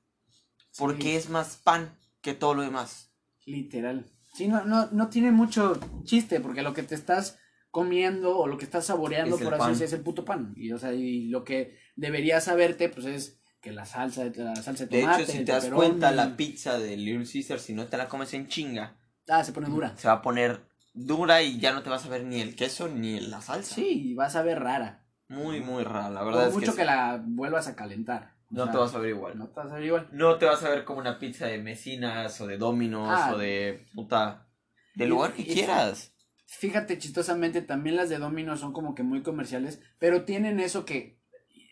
porque 0.78 1.02
Sí. 1.02 1.16
es 1.16 1.28
más 1.28 1.56
pan 1.56 1.98
que 2.22 2.32
todo 2.32 2.54
lo 2.54 2.62
demás. 2.62 3.10
Literal. 3.44 4.06
Sí, 4.32 4.48
no, 4.48 4.64
no, 4.64 4.86
no 4.90 5.10
tiene 5.10 5.32
mucho 5.32 5.78
chiste, 6.04 6.40
porque 6.40 6.62
lo 6.62 6.72
que 6.72 6.82
te 6.82 6.94
estás 6.94 7.38
comiendo 7.70 8.38
o 8.38 8.46
lo 8.46 8.56
que 8.56 8.64
estás 8.64 8.86
saboreando, 8.86 9.36
Es 9.36 9.42
por 9.42 9.52
así 9.52 9.66
decirlo, 9.68 9.84
es 9.86 9.92
el 9.92 10.00
puto 10.00 10.24
pan. 10.24 10.54
Y, 10.56 10.72
o 10.72 10.78
sea, 10.78 10.94
y 10.94 11.28
lo 11.28 11.44
que 11.44 11.76
deberías 11.96 12.44
saberte, 12.44 12.88
pues 12.88 13.06
es 13.06 13.40
que 13.60 13.72
la 13.72 13.84
salsa, 13.84 14.24
la 14.36 14.54
salsa 14.56 14.86
de 14.86 14.96
De 14.96 15.02
tomate, 15.02 15.22
hecho, 15.24 15.32
si 15.32 15.38
te 15.44 15.52
das 15.52 15.66
cuenta, 15.68 16.12
la 16.12 16.36
pizza 16.36 16.78
de 16.78 16.96
Little 16.96 17.26
Caesars, 17.30 17.62
si 17.62 17.72
no 17.74 17.86
te 17.86 17.96
la 17.96 18.08
comes 18.08 18.32
en 18.34 18.46
chinga, 18.46 18.96
Ah, 19.28 19.42
se 19.42 19.52
pone 19.52 19.68
dura. 19.68 19.96
se 19.96 20.06
va 20.06 20.14
a 20.14 20.22
poner 20.22 20.60
dura 20.94 21.42
y 21.42 21.58
ya 21.58 21.72
no 21.72 21.82
te 21.82 21.90
vas 21.90 22.06
a 22.06 22.08
ver 22.08 22.24
ni 22.24 22.40
el 22.40 22.54
queso 22.54 22.86
ni 22.88 23.18
la 23.18 23.40
salsa. 23.40 23.74
Sí, 23.74 24.10
y 24.10 24.14
vas 24.14 24.36
a 24.36 24.42
ver 24.42 24.60
rara. 24.60 25.04
Muy, 25.28 25.60
muy 25.60 25.82
rara, 25.82 26.08
la 26.10 26.22
verdad 26.22 26.46
es 26.48 26.54
mucho 26.54 26.76
que, 26.76 26.84
la 26.84 27.20
vuelvas 27.26 27.66
a 27.66 27.74
calentar. 27.74 28.36
O 28.52 28.54
no 28.54 28.62
sea, 28.64 28.72
te 28.72 28.78
vas 28.78 28.94
a 28.94 28.98
ver 28.98 29.10
igual. 29.10 29.36
No 29.36 29.48
te 29.48 29.58
vas 29.58 29.72
a 29.72 29.74
ver 29.74 29.84
igual. 29.84 30.08
No 30.12 30.38
te 30.38 30.46
vas 30.46 30.62
a 30.62 30.70
ver 30.70 30.84
como 30.84 31.00
una 31.00 31.18
pizza 31.18 31.46
de 31.46 31.58
mesinas 31.58 32.40
o 32.40 32.46
de 32.46 32.58
dominos 32.58 33.08
Ah. 33.10 33.32
o 33.34 33.38
de 33.38 33.84
puta. 33.92 34.46
Del 34.94 35.08
lugar 35.08 35.32
que 35.32 35.44
quieras. 35.44 36.14
Fíjate, 36.46 36.96
chistosamente, 36.98 37.60
también 37.60 37.96
las 37.96 38.08
de 38.08 38.18
Domino 38.18 38.56
son 38.56 38.72
como 38.72 38.94
que 38.94 39.02
muy 39.02 39.22
comerciales, 39.22 39.80
pero 39.98 40.24
tienen 40.24 40.60
eso 40.60 40.84
que 40.84 41.18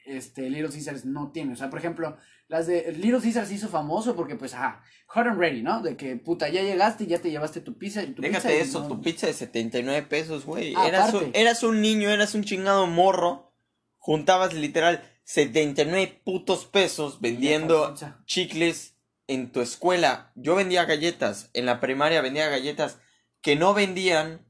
este 0.05 0.49
Little 0.51 0.71
Caesars 0.71 1.05
no 1.05 1.31
tiene. 1.33 1.53
O 1.53 1.57
sea, 1.57 1.71
por 1.71 1.79
ejemplo, 1.79 2.17
las 2.49 2.67
de 2.67 2.93
Little 2.93 3.21
Caesars 3.21 3.51
hizo 3.51 3.69
famoso 3.69 4.14
porque, 4.14 4.37
pues, 4.37 4.55
ajá, 4.55 4.83
hot 5.07 5.27
and 5.27 5.38
ready, 5.38 5.62
¿no? 5.62 5.83
De 5.83 5.97
que, 5.97 6.17
puta, 6.17 6.49
ya 6.49 6.62
llegaste 6.62 7.05
y 7.05 7.07
ya 7.09 7.19
te 7.21 7.31
llevaste 7.31 7.61
tu 7.61 7.79
pizza. 7.79 8.03
Tu 8.14 8.23
Déjate 8.23 8.49
pizza 8.49 8.53
eso, 8.53 8.81
no- 8.81 8.88
tu 8.88 9.01
pizza 9.01 9.27
de 9.27 9.33
79 9.33 10.03
pesos, 10.09 10.45
güey. 10.45 10.75
Ah, 10.77 10.88
eras, 10.88 11.14
un, 11.14 11.31
eras 11.35 11.62
un 11.62 11.81
niño, 11.81 12.11
eras 12.11 12.35
un 12.35 12.45
chingado 12.45 12.87
morro. 12.87 13.53
Juntabas 13.99 14.53
literal 14.53 15.03
79 15.25 16.21
putos 16.25 16.67
pesos 16.67 17.21
vendiendo 17.23 17.95
chicles 18.27 18.97
en 19.27 19.51
tu 19.51 19.62
escuela. 19.62 20.31
Yo 20.35 20.55
vendía 20.55 20.85
galletas. 20.85 21.49
En 21.55 21.64
la 21.64 21.81
primaria 21.81 22.21
vendía 22.21 22.49
galletas 22.49 22.99
que 23.40 23.57
no 23.57 23.73
vendían. 23.73 24.47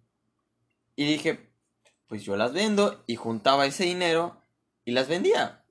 Y 0.97 1.05
dije, 1.07 1.53
pues 2.09 2.25
yo 2.25 2.37
las 2.37 2.53
vendo. 2.53 3.05
Y 3.07 3.15
juntaba 3.15 3.67
ese 3.67 3.85
dinero 3.85 4.41
y 4.85 4.93
las 4.93 5.09
vendía. 5.09 5.65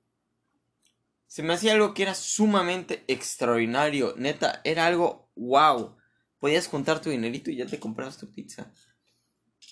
Se 1.26 1.42
me 1.42 1.54
hacía 1.54 1.72
algo 1.72 1.94
que 1.94 2.02
era 2.04 2.14
sumamente 2.14 3.04
extraordinario. 3.08 4.14
Neta, 4.16 4.60
era 4.64 4.86
algo 4.86 5.30
wow. 5.34 5.96
Podías 6.38 6.68
juntar 6.68 7.00
tu 7.00 7.10
dinerito 7.10 7.50
y 7.50 7.56
ya 7.56 7.66
te 7.66 7.80
comprabas 7.80 8.18
tu 8.18 8.32
pizza. 8.32 8.72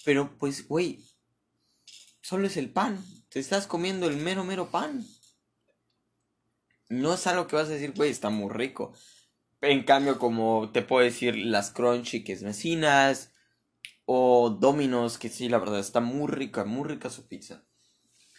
Pero 0.05 0.37
pues, 0.39 0.67
güey, 0.67 1.05
solo 2.21 2.47
es 2.47 2.57
el 2.57 2.71
pan. 2.71 3.05
Te 3.29 3.39
estás 3.39 3.67
comiendo 3.67 4.09
el 4.09 4.17
mero, 4.17 4.43
mero 4.45 4.71
pan. 4.71 5.07
No 6.89 7.15
es 7.15 7.27
algo 7.27 7.47
que 7.47 7.57
vas 7.57 7.69
a 7.69 7.73
decir, 7.73 7.93
güey, 7.95 8.11
está 8.11 8.29
muy 8.29 8.51
rico. 8.51 8.93
En 9.61 9.85
cambio, 9.85 10.19
como 10.19 10.71
te 10.73 10.83
puedo 10.83 11.05
decir, 11.05 11.37
las 11.37 11.71
crunchy, 11.71 12.25
que 12.25 12.33
es 12.33 12.43
vecinas. 12.43 13.33
O 14.05 14.51
Domino's, 14.51 15.17
que 15.17 15.29
sí, 15.29 15.49
la 15.49 15.59
verdad, 15.59 15.79
está 15.79 16.01
muy 16.01 16.27
rica, 16.27 16.65
muy 16.65 16.89
rica 16.89 17.09
su 17.09 17.29
pizza. 17.29 17.65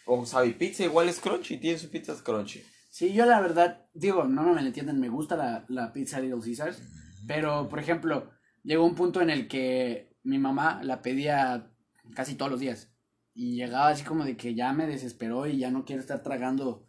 O 0.05 0.25
Sabi 0.25 0.53
Pizza 0.53 0.83
igual 0.83 1.09
es 1.09 1.19
crunchy, 1.19 1.57
tiene 1.57 1.77
su 1.77 1.89
pizza 1.89 2.13
crunchy. 2.23 2.63
Sí, 2.89 3.13
yo 3.13 3.25
la 3.25 3.41
verdad, 3.41 3.87
digo, 3.93 4.25
no 4.25 4.43
me 4.53 4.61
entienden, 4.61 4.99
me 4.99 5.09
gusta 5.09 5.35
la, 5.35 5.65
la 5.67 5.93
pizza 5.93 6.19
Little 6.19 6.41
Caesars, 6.41 6.81
pero, 7.25 7.67
por 7.69 7.79
ejemplo, 7.79 8.31
llegó 8.63 8.85
un 8.85 8.95
punto 8.95 9.21
en 9.21 9.29
el 9.29 9.47
que 9.47 10.15
mi 10.23 10.37
mamá 10.37 10.81
la 10.83 11.01
pedía 11.01 11.71
casi 12.15 12.35
todos 12.35 12.51
los 12.51 12.59
días. 12.59 12.89
Y 13.33 13.55
llegaba 13.55 13.89
así 13.89 14.03
como 14.03 14.25
de 14.25 14.37
que 14.37 14.53
ya 14.53 14.73
me 14.73 14.85
desesperó 14.85 15.47
y 15.47 15.57
ya 15.57 15.71
no 15.71 15.85
quiero 15.85 16.01
estar 16.01 16.21
tragando 16.21 16.85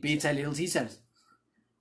pizza 0.00 0.28
de 0.28 0.34
Little 0.34 0.54
Caesars. 0.54 1.04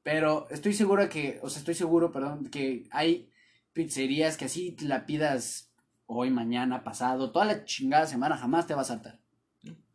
Pero 0.03 0.47
estoy 0.49 0.73
seguro 0.73 1.07
que, 1.09 1.39
o 1.43 1.49
sea, 1.49 1.59
estoy 1.59 1.75
seguro, 1.75 2.11
perdón, 2.11 2.49
que 2.49 2.87
hay 2.91 3.29
pizzerías 3.73 4.37
que 4.37 4.45
así 4.45 4.75
la 4.81 5.05
pidas 5.05 5.71
hoy, 6.05 6.31
mañana, 6.31 6.83
pasado, 6.83 7.31
toda 7.31 7.45
la 7.45 7.65
chingada 7.65 8.07
semana, 8.07 8.37
jamás 8.37 8.65
te 8.65 8.73
vas 8.73 8.89
a 8.89 8.93
hartar. 8.93 9.19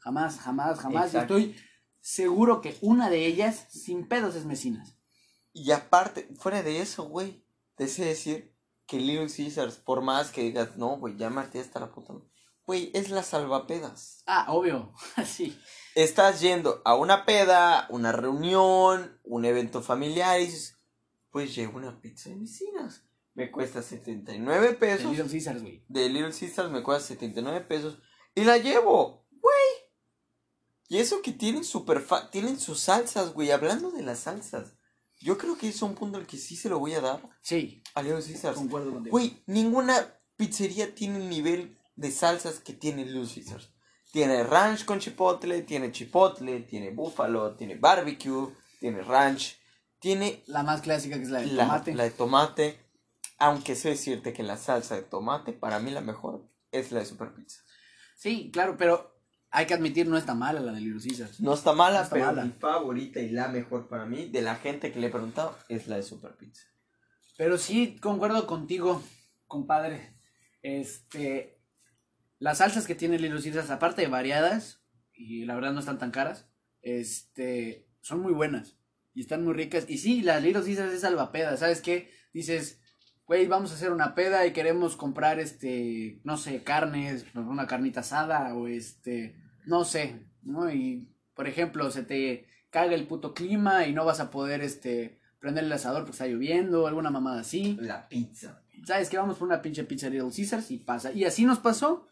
Jamás, 0.03 0.39
jamás, 0.41 0.79
jamás. 0.81 1.05
Y 1.13 1.17
Exacto. 1.17 1.37
estoy 1.39 1.57
seguro 2.01 2.61
que 2.61 2.77
una 2.81 3.09
de 3.11 3.27
ellas, 3.27 3.67
sin 3.71 4.09
pedos, 4.09 4.35
es 4.35 4.45
Mesinas. 4.45 4.97
Y 5.53 5.71
aparte, 5.73 6.29
fuera 6.39 6.63
de 6.63 6.81
eso, 6.81 7.05
güey, 7.05 7.45
te 7.77 7.87
sé 7.89 8.05
decir 8.05 8.55
que 8.87 8.99
Little 8.99 9.29
Caesars, 9.35 9.77
por 9.77 10.03
más 10.03 10.31
que 10.31 10.43
digas, 10.43 10.77
no, 10.77 10.97
güey, 10.99 11.17
ya 11.17 11.31
Martí 11.31 11.59
hasta 11.59 11.81
la 11.81 11.91
puta. 11.93 12.13
madre", 12.15 12.27
Güey, 12.67 12.91
es 12.95 13.11
la 13.11 13.23
salvapedas. 13.23 14.23
Ah, 14.27 14.47
obvio, 14.53 14.93
sí. 15.27 15.59
Estás 15.95 16.41
yendo 16.41 16.81
a 16.85 16.95
una 16.95 17.25
peda, 17.25 17.87
una 17.91 18.13
reunión, 18.13 19.19
un 19.25 19.45
evento 19.45 19.83
familiar 19.83 20.41
y 20.41 20.47
dices, 20.47 20.77
pues 21.31 21.55
llevo 21.55 21.79
una 21.79 22.01
pizza 22.01 22.31
de 22.31 22.37
vecinas. 22.37 23.05
Me 23.35 23.51
cuesta 23.51 23.83
79 23.83 24.69
De 24.69 24.75
pesos. 24.75 25.11
Little 25.11 25.31
Caesars, 25.31 25.63
güey. 25.63 25.85
de 25.89 26.09
Little 26.09 26.33
Caesars 26.39 26.71
me 26.71 26.83
cuesta 26.83 27.09
79 27.09 27.63
pesos 27.63 27.99
y 28.35 28.45
la 28.45 28.59
llevo. 28.59 29.22
Y 30.93 30.99
eso 30.99 31.23
que 31.23 31.33
tienen 31.33 31.65
super 31.65 32.03
fa- 32.03 32.31
tienen 32.31 32.61
sus 32.61 32.81
salsas, 32.81 33.33
güey. 33.33 33.51
Hablando 33.51 33.91
de 33.91 34.03
las 34.03 34.19
salsas, 34.19 34.75
yo 35.23 35.39
creo 35.39 35.57
que 35.57 35.69
es 35.71 35.81
un 35.81 35.95
punto 35.95 36.19
al 36.19 36.27
que 36.27 36.37
sí 36.37 36.55
se 36.55 36.69
lo 36.69 36.79
voy 36.79 36.93
a 36.93 37.01
dar 37.01 37.23
Sí, 37.41 37.83
a 37.95 38.03
Little 38.03 38.23
Caesars. 38.23 38.57
concuerdo 38.59 38.93
contigo. 38.93 39.11
Güey, 39.13 39.43
ninguna 39.47 39.95
pizzería 40.37 40.95
tiene 40.95 41.17
el 41.17 41.31
nivel 41.31 41.79
de 41.97 42.11
salsas 42.11 42.61
que 42.61 42.75
tiene 42.75 43.07
Little 43.07 43.27
Caesars. 43.33 43.71
Tiene 44.13 44.45
ranch 44.45 44.85
con 44.85 44.99
chipotle, 44.99 45.63
tiene 45.63 45.93
chipotle, 45.93 46.61
tiene 46.61 46.91
búfalo, 46.91 47.57
tiene 47.57 47.77
barbecue, 47.77 48.49
tiene 48.79 49.01
ranch, 49.03 49.57
tiene 49.99 50.43
La 50.47 50.63
más 50.63 50.83
clásica 50.83 51.17
que 51.17 51.23
es 51.23 51.31
la 51.31 51.41
de 51.41 51.47
la, 51.47 51.65
tomate. 51.65 51.95
la 51.95 52.03
de 52.05 52.11
tomate. 52.11 52.87
Aunque 53.39 53.77
sé 53.77 53.89
decirte 53.89 54.35
que 54.35 54.43
la 54.43 54.59
salsa 54.59 54.95
de 54.97 55.03
tomate, 55.03 55.55
para 55.55 55.79
mí 55.79 55.91
la 55.91 56.03
mejor 56.03 56.47
es 56.71 56.93
la 56.93 57.01
de 57.01 57.07
Super 57.07 57.33
Pizza. 57.33 57.61
Sí, 58.15 58.51
claro, 58.53 58.77
pero 58.77 59.12
hay 59.53 59.67
que 59.67 59.75
admitir, 59.75 60.09
no 60.09 60.17
está 60.17 60.35
mala 60.35 60.61
la 60.61 60.73
de 60.73 60.81
Little 60.81 61.01
Caesars. 61.03 61.41
No 61.41 61.53
está 61.55 61.73
mala, 61.75 61.99
No 61.99 62.03
está 62.05 62.15
pero 62.15 62.27
mala. 62.27 62.45
mi 62.47 62.53
favorita 62.53 63.21
y 63.21 63.31
la 63.31 63.49
mejor 63.49 63.87
para 63.89 64.07
mí, 64.07 64.29
de 64.29 64.41
la 64.43 64.57
gente 64.57 64.91
que 64.91 64.99
le 64.99 65.09
he 65.09 65.11
preguntado, 65.11 65.57
es 65.69 65.87
la 65.89 65.97
de 65.97 66.03
Super 66.03 66.37
Pizza. 66.37 66.65
Pero 67.37 67.59
sí, 67.59 67.99
concuerdo 68.01 68.47
contigo, 68.47 69.03
compadre. 69.47 70.17
Este, 70.63 71.61
las 72.39 72.59
salsas 72.59 72.87
que 72.87 72.95
tiene 72.95 73.19
Little 73.19 73.43
Caesars, 73.43 73.71
aparte 73.71 74.03
de 74.03 74.09
variadas, 74.09 74.83
y 75.13 75.45
la 75.45 75.55
verdad 75.55 75.73
no 75.73 75.81
están 75.81 75.99
tan 75.99 76.11
caras, 76.13 76.49
este, 76.81 77.89
son 78.01 78.21
muy 78.21 78.33
buenas. 78.33 78.79
Y 79.15 79.21
están 79.21 79.45
muy 79.45 79.53
ricas. 79.53 79.85
Y 79.89 79.99
sí, 79.99 80.23
la 80.23 80.41
Little 80.41 80.63
Caesars 80.63 80.93
es 80.95 81.03
salvapeda, 81.03 81.57
¿sabes 81.59 81.83
qué? 81.83 82.11
Dices, 82.33 82.81
güey, 83.27 83.47
vamos 83.47 83.71
a 83.71 83.75
hacer 83.75 83.93
una 83.93 84.15
peda 84.15 84.47
y 84.47 84.53
queremos 84.53 84.97
comprar, 84.97 85.39
este, 85.41 86.21
no 86.25 86.37
sé, 86.39 86.63
carnes, 86.63 87.27
una 87.35 87.67
carnita 87.67 88.01
asada 88.01 88.55
o 88.55 88.67
este, 88.69 89.37
no 89.65 89.85
sé, 89.85 90.27
¿no? 90.43 90.71
Y, 90.73 91.09
por 91.35 91.47
ejemplo, 91.49 91.91
se 91.91 92.03
te 92.03 92.47
caga 92.71 92.95
el 92.95 93.07
puto 93.07 93.35
clima 93.35 93.87
y 93.87 93.93
no 93.93 94.05
vas 94.05 94.21
a 94.21 94.31
poder, 94.31 94.63
este, 94.63 95.19
prender 95.39 95.65
el 95.65 95.73
asador 95.73 96.03
porque 96.03 96.13
está 96.13 96.27
lloviendo, 96.27 96.87
alguna 96.87 97.11
mamada 97.11 97.41
así. 97.41 97.77
La 97.81 98.09
pizza. 98.09 98.63
¿Sabes 98.87 99.09
qué? 99.09 99.17
Vamos 99.19 99.37
por 99.39 99.47
una 99.49 99.63
pinche 99.63 99.85
pizza 99.85 100.09
Little 100.09 100.31
Caesars 100.35 100.71
y 100.71 100.79
pasa. 100.79 101.13
Y 101.13 101.25
así 101.25 101.45
nos 101.45 101.59
pasó. 101.59 102.07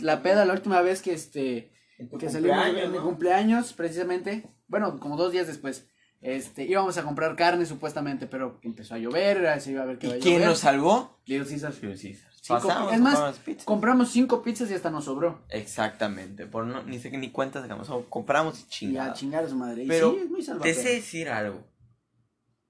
La 0.00 0.22
peda 0.22 0.44
la 0.44 0.52
última 0.52 0.80
vez 0.80 1.02
que 1.02 1.12
este 1.12 1.72
En 1.98 2.08
tu 2.08 2.18
que 2.18 2.30
salimos 2.30 2.66
en 2.66 2.92
mi 2.92 2.98
¿no? 2.98 3.04
cumpleaños, 3.04 3.72
precisamente. 3.72 4.48
Bueno, 4.68 4.98
como 5.00 5.16
dos 5.16 5.32
días 5.32 5.46
después. 5.46 5.88
Este, 6.22 6.64
íbamos 6.64 6.96
a 6.96 7.02
comprar 7.02 7.36
carne 7.36 7.66
supuestamente, 7.66 8.26
pero 8.26 8.58
empezó 8.62 8.94
a 8.94 8.98
llover, 8.98 9.60
se 9.60 9.72
iba 9.72 9.82
a 9.82 9.86
ver 9.86 9.98
que 9.98 10.06
iba 10.06 10.14
a 10.14 10.18
¿Y 10.18 10.20
quién 10.22 10.34
llover. 10.36 10.48
nos 10.48 10.58
salvó? 10.60 11.20
Little 11.26 11.48
Caesars. 11.48 11.82
Little 11.82 12.00
Caesars. 12.00 12.35
Cinco 12.46 12.68
Pasamos, 12.68 12.88
pi- 12.90 12.94
es 12.94 13.00
más, 13.00 13.40
compramos 13.64 14.10
cinco 14.10 14.40
pizzas 14.42 14.70
y 14.70 14.74
hasta 14.74 14.88
nos 14.90 15.06
sobró. 15.06 15.42
Exactamente, 15.48 16.46
por 16.46 16.64
no, 16.64 16.82
ni 16.84 17.00
sé 17.00 17.10
que 17.10 17.18
ni 17.18 17.32
cuenta 17.32 17.60
sacamos, 17.60 17.88
compramos 18.08 18.58
y 18.58 18.60
Y 18.60 18.64
a 18.66 18.68
chingada. 18.68 19.12
chingar 19.14 19.44
a 19.44 19.48
su 19.48 19.56
madre. 19.56 19.82
Y 19.82 19.88
Pero 19.88 20.12
sí, 20.12 20.18
es 20.18 20.30
muy 20.30 20.40
Te 20.40 20.46
salvaje. 20.46 20.74
sé 20.74 20.88
decir 20.90 21.28
algo. 21.28 21.64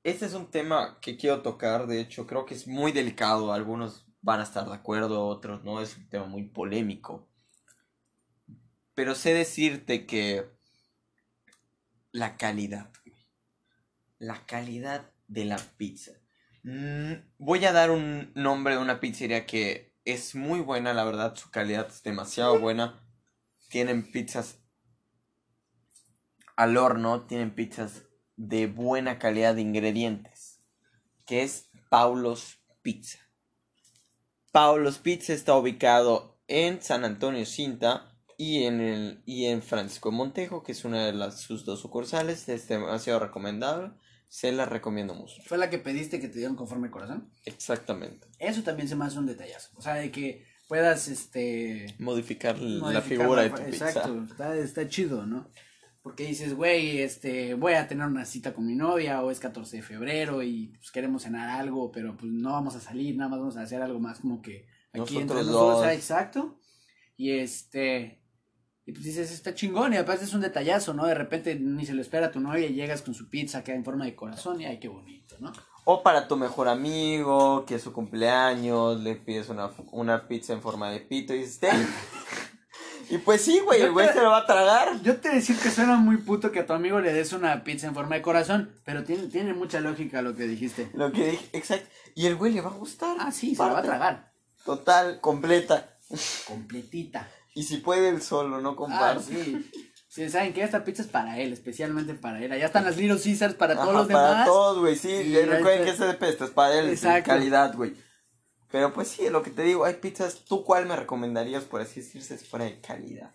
Este 0.03 0.25
es 0.25 0.33
un 0.33 0.47
tema 0.51 0.99
que 1.03 1.19
quiero 1.19 1.43
tocar, 1.43 1.87
de 1.87 2.01
hecho, 2.01 2.27
creo 2.27 2.47
que 2.47 2.55
es 2.55 2.67
muy 2.67 2.93
delicado. 2.93 3.53
Algunos 3.53 4.07
van 4.23 4.41
a 4.41 4.45
estar 4.45 4.67
de 4.67 4.75
acuerdo, 4.75 5.27
otros 5.27 5.63
no. 5.65 5.81
Es 5.83 5.97
un 5.99 6.09
tema 6.09 6.25
muy 6.25 6.45
polémico. 6.45 7.29
Pero 8.95 9.15
sé 9.15 9.35
decirte 9.35 10.07
que 10.07 10.47
la 12.13 12.37
calidad, 12.39 12.91
güey. 13.05 13.17
la 14.21 14.47
calidad 14.47 15.11
de 15.29 15.45
la 15.45 15.59
pizza. 15.77 16.13
Mm, 16.67 17.23
voy 17.39 17.65
a 17.65 17.71
dar 17.71 17.93
un 17.93 18.33
nombre 18.35 18.75
de 18.75 18.83
una 18.83 18.99
pizzería 18.99 19.47
que 19.47 19.95
es 20.05 20.35
muy 20.35 20.59
buena, 20.59 20.93
la 20.95 21.05
verdad, 21.05 21.37
su 21.37 21.49
calidad 21.53 21.87
es 21.87 22.03
demasiado 22.03 22.59
buena. 22.59 23.09
Tienen 23.69 24.11
pizzas 24.11 24.59
al 26.57 26.77
horno, 26.77 27.25
tienen 27.27 27.55
pizzas 27.55 28.03
de 28.35 28.67
buena 28.67 29.21
calidad 29.21 29.55
de 29.55 29.61
ingredientes, 29.61 30.61
que 31.25 31.45
es 31.45 31.71
Paulos 31.89 32.59
Pizza. 32.83 33.21
Paulos 34.51 34.99
Pizza 34.99 35.35
está 35.35 35.55
ubicado 35.55 36.41
en 36.49 36.83
San 36.83 37.05
Antonio 37.05 37.47
Cinta 37.47 38.19
y 38.37 38.65
en 38.65 38.81
el 38.81 39.23
y 39.25 39.45
en 39.45 39.63
Francisco 39.63 40.11
Montejo, 40.11 40.65
que 40.65 40.73
es 40.73 40.85
una 40.85 41.07
de 41.07 41.13
las 41.13 41.43
sus 41.43 41.65
dos 41.65 41.79
sucursales, 41.79 42.49
es 42.49 42.67
demasiado 42.67 43.21
recomendable, 43.21 43.93
se 44.29 44.53
la 44.53 44.67
recomiendo 44.67 45.15
mucho. 45.15 45.35
Fue 45.45 45.59
la 45.59 45.71
que 45.71 45.79
pediste 45.79 46.21
que 46.21 46.29
te 46.29 46.39
dieron 46.39 46.57
conforme 46.57 46.91
corazón. 46.91 47.31
Exactamente. 47.45 48.27
Eso 48.39 48.63
también 48.63 48.89
se 48.89 48.97
me 48.97 49.05
hace 49.05 49.19
un 49.19 49.27
detallazo. 49.27 49.71
O 49.77 49.83
sea, 49.83 49.95
de 49.95 50.11
que 50.11 50.45
puedas, 50.69 51.09
este... 51.09 51.95
Modificar, 51.99 52.59
la 52.59 52.81
modificar 52.81 53.03
figura 53.03 53.43
de 53.43 53.49
la- 53.51 53.55
tu 53.57 53.63
Exacto, 53.63 54.15
pizza. 54.21 54.33
está, 54.33 54.57
está 54.57 54.89
chido, 54.89 55.27
¿no? 55.27 55.51
Porque 56.03 56.25
dices, 56.27 56.55
güey, 56.55 57.01
este, 57.01 57.55
voy 57.55 57.73
a 57.75 57.89
tener 57.89 58.07
una 58.07 58.25
cita 58.25 58.55
con 58.55 58.65
mi 58.67 58.75
novia 58.77 59.23
o 59.23 59.31
es 59.33 59.41
14 59.41 59.79
de 59.79 59.83
febrero 59.83 60.43
y 60.43 60.69
pues 60.77 60.91
queremos 60.93 61.23
cenar 61.25 61.49
algo, 61.61 61.91
pero 61.91 62.17
pues 62.17 62.31
no 62.31 62.53
vamos 62.53 62.77
a 62.77 62.81
salir, 62.81 63.17
nada 63.17 63.29
más 63.31 63.41
vamos 63.41 63.57
a 63.57 63.63
hacer 63.63 63.83
algo 63.83 63.99
más 63.99 64.21
como 64.21 64.41
que 64.41 64.67
aquí 64.93 65.17
entre 65.19 65.37
Nosotros 65.39 65.47
nosotros, 65.47 65.77
dos. 65.79 65.85
ah, 65.87 65.95
exacto. 65.95 66.61
Y 67.17 67.33
este, 67.33 68.21
y 68.87 68.93
pues 68.93 69.05
dices, 69.05 69.33
está 69.33 69.53
chingón 69.53 69.93
y 69.93 69.97
aparte 69.97 70.25
es 70.25 70.33
un 70.33 70.41
detallazo, 70.41 70.95
¿no? 70.95 71.07
De 71.07 71.15
repente 71.15 71.57
ni 71.57 71.85
se 71.85 71.93
lo 71.93 72.01
espera 72.01 72.29
a 72.29 72.31
tu 72.31 72.39
novia 72.39 72.67
y 72.67 72.75
llegas 72.75 73.03
con 73.03 73.15
su 73.15 73.29
pizza 73.29 73.65
que 73.65 73.75
en 73.75 73.85
forma 73.85 74.05
de 74.05 74.15
corazón 74.15 74.61
y 74.61 74.65
ay, 74.65 74.79
qué 74.79 74.87
bonito, 74.87 75.35
¿no? 75.41 75.53
O 75.85 76.05
para 76.05 76.29
tu 76.29 76.37
mejor 76.37 76.69
amigo, 76.69 77.65
que 77.67 77.75
es 77.77 77.83
su 77.83 77.93
cumpleaños, 77.93 79.01
le 79.01 79.17
pides 79.17 79.49
una, 79.49 79.71
una 79.91 80.29
pizza 80.29 80.53
en 80.53 80.63
forma 80.63 80.91
de 80.91 81.01
pito 81.01 81.35
y 81.35 81.39
dices, 81.39 81.59
"Ten". 81.59 81.73
Y 83.09 83.19
pues 83.19 83.41
sí, 83.41 83.61
güey, 83.61 83.83
el 83.83 83.93
güey 83.93 84.09
se 84.09 84.21
lo 84.21 84.31
va 84.31 84.39
a 84.39 84.47
tragar. 84.47 85.01
Yo 85.03 85.21
te 85.21 85.29
decir 85.29 85.57
que 85.59 85.71
suena 85.71 85.97
muy 85.97 86.17
puto 86.17 86.51
que 86.51 86.61
a 86.61 86.67
tu 86.67 86.73
amigo 86.73 87.01
le 87.01 87.13
des 87.13 87.33
una 87.33 87.63
pizza 87.63 87.87
en 87.87 87.95
forma 87.95 88.17
de 88.17 88.23
corazón, 88.23 88.73
pero 88.85 89.05
tiene, 89.05 89.29
tiene 89.29 89.55
mucha 89.55 89.79
lógica 89.79 90.23
lo 90.23 90.35
que 90.35 90.49
dijiste. 90.49 90.91
Lo 90.93 91.13
que 91.13 91.31
dije, 91.31 91.49
exacto. 91.53 91.89
Y 92.17 92.27
el 92.27 92.35
güey 92.35 92.53
le 92.53 92.63
va 92.63 92.71
a 92.71 92.75
gustar. 92.75 93.17
Ah, 93.21 93.31
sí, 93.31 93.55
se 93.55 93.63
la 93.63 93.75
va 93.75 93.79
a 93.79 93.83
tragar. 93.83 94.33
Total, 94.65 95.21
completa. 95.21 95.99
Completita. 96.49 97.29
Y 97.57 97.63
si 97.65 97.79
puede 97.79 98.11
él 98.11 98.21
solo, 98.23 98.61
no 98.61 98.71
Ah, 98.71 98.77
comparte. 98.77 99.23
sí. 99.25 99.71
Sí, 100.09 100.29
saben 100.31 100.53
que 100.53 100.63
esta 100.63 100.85
pizza 100.85 101.03
es 101.03 101.09
para 101.09 101.39
él, 101.41 101.53
especialmente 101.53 102.15
para 102.15 102.43
él. 102.43 102.53
Allá 102.53 102.67
están 102.67 102.85
las 102.85 102.97
Little 102.97 103.19
Caesars 103.21 103.55
para 103.55 103.75
Ajá, 103.75 103.83
todos 103.83 103.95
los 103.97 104.07
para 104.09 104.29
demás. 104.31 104.47
todos, 104.47 104.79
güey, 104.79 104.97
sí. 104.97 105.09
Y 105.11 105.35
recuerden 105.37 105.81
este- 105.81 105.85
que 105.85 105.91
ese 105.91 106.05
de 106.07 106.15
pesto 106.15 106.45
es 106.45 106.51
para 106.51 106.79
él, 106.79 106.89
es 106.91 107.03
de 107.03 107.23
calidad, 107.23 107.75
güey. 107.75 107.95
Pero 108.71 108.93
pues 108.93 109.09
sí, 109.09 109.29
lo 109.31 109.43
que 109.43 109.51
te 109.51 109.63
digo, 109.63 109.85
hay 109.85 109.95
pizzas, 109.95 110.45
¿tú 110.45 110.65
cuál 110.65 110.87
me 110.87 110.97
recomendarías, 110.97 111.65
por 111.65 111.81
así 111.81 112.01
decirse, 112.01 112.37
si 112.39 112.45
fuera 112.47 112.65
de 112.67 112.81
calidad? 112.81 113.31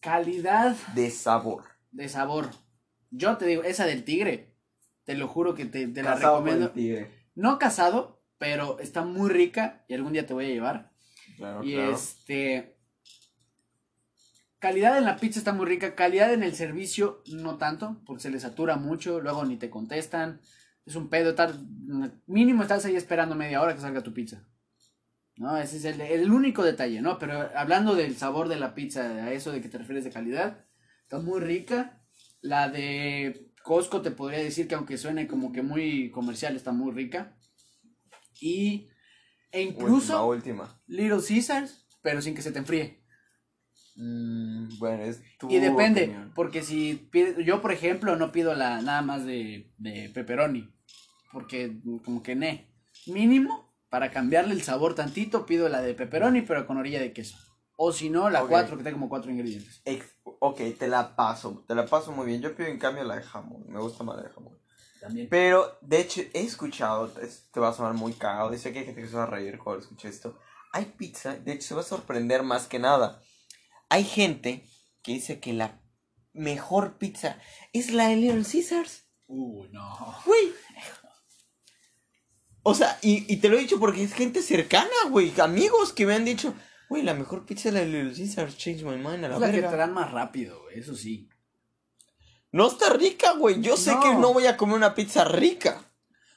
Calidad 0.00 0.76
De 0.94 1.10
sabor. 1.10 1.64
de 1.90 2.08
sabor. 2.08 2.50
Yo 3.10 3.36
te 3.36 3.46
digo, 3.46 3.62
esa 3.62 3.84
del 3.86 4.04
tigre. 4.04 4.54
Te 5.04 5.14
lo 5.14 5.26
juro 5.26 5.54
que 5.54 5.64
te, 5.64 5.86
te 5.88 6.02
la 6.02 6.14
recomiendo. 6.14 6.70
tigre. 6.70 7.10
No 7.34 7.58
casado, 7.58 8.22
pero 8.38 8.78
está 8.78 9.02
muy 9.02 9.30
rica 9.30 9.84
y 9.88 9.94
algún 9.94 10.12
día 10.12 10.26
te 10.26 10.34
voy 10.34 10.44
a 10.46 10.48
llevar. 10.48 10.92
Claro, 11.36 11.64
y 11.64 11.74
claro. 11.74 11.92
este. 11.94 12.77
Calidad 14.58 14.98
en 14.98 15.04
la 15.04 15.16
pizza 15.16 15.38
está 15.38 15.52
muy 15.52 15.66
rica. 15.66 15.94
Calidad 15.94 16.32
en 16.32 16.42
el 16.42 16.54
servicio, 16.54 17.22
no 17.26 17.58
tanto, 17.58 18.02
porque 18.04 18.22
se 18.22 18.30
les 18.30 18.42
satura 18.42 18.76
mucho. 18.76 19.20
Luego 19.20 19.44
ni 19.44 19.56
te 19.56 19.70
contestan. 19.70 20.40
Es 20.84 20.96
un 20.96 21.08
pedo 21.08 21.30
estar. 21.30 21.54
Mínimo 22.26 22.62
estás 22.62 22.84
ahí 22.84 22.96
esperando 22.96 23.34
media 23.34 23.62
hora 23.62 23.74
que 23.74 23.80
salga 23.80 24.02
tu 24.02 24.12
pizza. 24.12 24.44
No, 25.36 25.56
ese 25.56 25.76
es 25.76 25.84
el, 25.84 26.00
el 26.00 26.32
único 26.32 26.64
detalle, 26.64 27.00
¿no? 27.00 27.18
Pero 27.20 27.48
hablando 27.54 27.94
del 27.94 28.16
sabor 28.16 28.48
de 28.48 28.56
la 28.56 28.74
pizza, 28.74 29.02
a 29.02 29.32
eso 29.32 29.52
de 29.52 29.60
que 29.60 29.68
te 29.68 29.78
refieres 29.78 30.02
de 30.02 30.10
calidad, 30.10 30.64
está 31.02 31.20
muy 31.20 31.38
rica. 31.40 32.02
La 32.40 32.68
de 32.68 33.52
Costco 33.62 34.02
te 34.02 34.10
podría 34.10 34.40
decir 34.40 34.66
que 34.66 34.74
aunque 34.74 34.98
suene 34.98 35.28
como 35.28 35.52
que 35.52 35.62
muy 35.62 36.10
comercial, 36.10 36.56
está 36.56 36.72
muy 36.72 36.92
rica. 36.92 37.36
Y. 38.40 38.88
E 39.52 39.62
incluso. 39.62 40.26
Última, 40.26 40.64
última. 40.64 40.82
Little 40.88 41.22
Caesars, 41.26 41.86
pero 42.02 42.20
sin 42.20 42.34
que 42.34 42.42
se 42.42 42.50
te 42.50 42.58
enfríe. 42.58 42.97
Mm, 44.00 44.78
bueno, 44.78 45.02
es 45.02 45.20
tu 45.38 45.50
y 45.50 45.58
depende, 45.58 46.02
opinión. 46.04 46.32
porque 46.34 46.62
si 46.62 46.94
pides, 47.10 47.44
yo 47.44 47.60
por 47.60 47.72
ejemplo 47.72 48.14
no 48.14 48.30
pido 48.30 48.54
la 48.54 48.80
nada 48.80 49.02
más 49.02 49.26
de, 49.26 49.72
de 49.76 50.08
pepperoni, 50.14 50.72
porque 51.32 51.80
como 52.04 52.22
que 52.22 52.36
ne, 52.36 52.68
mínimo 53.08 53.74
para 53.90 54.10
cambiarle 54.12 54.54
el 54.54 54.62
sabor 54.62 54.94
tantito 54.94 55.46
pido 55.46 55.68
la 55.68 55.80
de 55.82 55.94
pepperoni 55.94 56.42
pero 56.42 56.64
con 56.66 56.76
orilla 56.76 57.00
de 57.00 57.12
queso. 57.12 57.36
O 57.76 57.92
si 57.92 58.08
no, 58.10 58.30
la 58.30 58.42
Ok. 58.42 58.50
4 58.50 58.76
que 58.76 58.84
tenga 58.84 58.94
como 58.96 59.08
cuatro 59.08 59.30
ingredientes. 59.32 59.82
Ex- 59.84 60.14
ok, 60.24 60.60
te 60.78 60.88
la 60.88 61.16
paso, 61.16 61.64
te 61.66 61.74
la 61.74 61.86
paso 61.86 62.12
muy 62.12 62.26
bien. 62.26 62.40
Yo 62.40 62.54
pido 62.54 62.68
en 62.68 62.78
cambio 62.78 63.04
la 63.04 63.16
de 63.16 63.22
jamón, 63.22 63.64
me 63.68 63.80
gusta 63.80 64.04
más 64.04 64.16
la 64.16 64.22
de 64.24 64.30
jamón. 64.30 64.58
También. 65.00 65.28
Pero, 65.30 65.78
de 65.80 66.00
hecho, 66.00 66.20
he 66.34 66.40
escuchado, 66.42 67.12
es- 67.20 67.48
te 67.52 67.60
va 67.60 67.68
a 67.68 67.72
sonar 67.72 67.94
muy 67.94 68.12
cagado, 68.14 68.50
dice 68.50 68.72
que 68.72 68.80
hay 68.80 68.84
gente 68.84 69.00
que 69.02 69.08
se 69.08 69.16
va 69.16 69.24
a 69.24 69.26
reír 69.26 69.58
cuando 69.58 69.82
escuche 69.82 70.08
esto. 70.08 70.38
Hay 70.72 70.86
pizza, 70.86 71.34
de 71.36 71.52
hecho, 71.52 71.68
se 71.68 71.74
va 71.74 71.80
a 71.80 71.84
sorprender 71.84 72.42
más 72.42 72.66
que 72.66 72.78
nada. 72.78 73.20
Hay 73.88 74.04
gente 74.04 74.64
que 75.02 75.12
dice 75.12 75.40
que 75.40 75.52
la 75.52 75.80
mejor 76.32 76.98
pizza 76.98 77.38
es 77.72 77.90
la 77.92 78.08
de 78.08 78.16
Little 78.16 78.44
Caesars. 78.44 79.04
Uy, 79.26 79.68
no. 79.70 80.14
Güey. 80.24 80.52
O 82.62 82.74
sea, 82.74 82.98
y, 83.02 83.32
y 83.32 83.38
te 83.38 83.48
lo 83.48 83.56
he 83.56 83.60
dicho 83.60 83.78
porque 83.78 84.02
es 84.02 84.12
gente 84.12 84.42
cercana, 84.42 84.90
güey. 85.10 85.32
Amigos 85.40 85.92
que 85.92 86.04
me 86.06 86.14
han 86.14 86.24
dicho, 86.24 86.54
güey, 86.88 87.02
la 87.02 87.14
mejor 87.14 87.46
pizza 87.46 87.68
es 87.68 87.74
la 87.74 87.80
de 87.80 87.86
Little 87.86 88.14
Caesars. 88.14 88.56
Change 88.58 88.84
my 88.84 88.96
mind 88.96 89.24
a 89.24 89.28
la 89.28 89.34
Es 89.36 89.40
la 89.40 89.50
que 89.52 89.62
te 89.62 89.76
dan 89.76 89.92
más 89.94 90.10
rápido, 90.10 90.62
güey, 90.64 90.78
eso 90.78 90.94
sí. 90.94 91.28
No 92.52 92.68
está 92.68 92.90
rica, 92.90 93.32
güey. 93.32 93.60
Yo 93.60 93.76
sé 93.76 93.92
No. 93.94 94.00
que 94.00 94.14
no 94.14 94.32
voy 94.32 94.46
a 94.46 94.56
comer 94.56 94.76
una 94.76 94.94
pizza 94.94 95.24
rica. 95.24 95.82